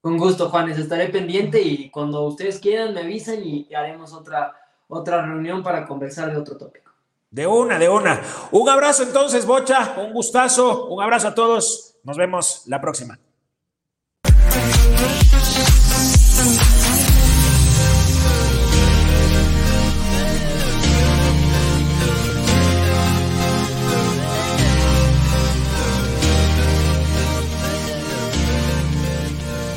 Con 0.00 0.16
gusto, 0.16 0.48
Juanes, 0.48 0.78
estaré 0.78 1.08
pendiente 1.08 1.60
y 1.60 1.90
cuando 1.90 2.22
ustedes 2.24 2.58
quieran 2.60 2.94
me 2.94 3.00
avisan 3.00 3.42
y 3.42 3.72
haremos 3.74 4.12
otra, 4.12 4.54
otra 4.86 5.24
reunión 5.24 5.62
para 5.62 5.86
conversar 5.86 6.30
de 6.30 6.36
otro 6.36 6.56
tópico. 6.56 6.92
De 7.30 7.46
una, 7.46 7.78
de 7.78 7.88
una. 7.88 8.22
Un 8.52 8.68
abrazo 8.68 9.02
entonces, 9.02 9.44
Bocha, 9.44 9.96
un 9.98 10.12
gustazo, 10.12 10.86
un 10.86 11.02
abrazo 11.02 11.28
a 11.28 11.34
todos. 11.34 11.96
Nos 12.02 12.16
vemos 12.16 12.62
la 12.66 12.80
próxima. 12.80 13.18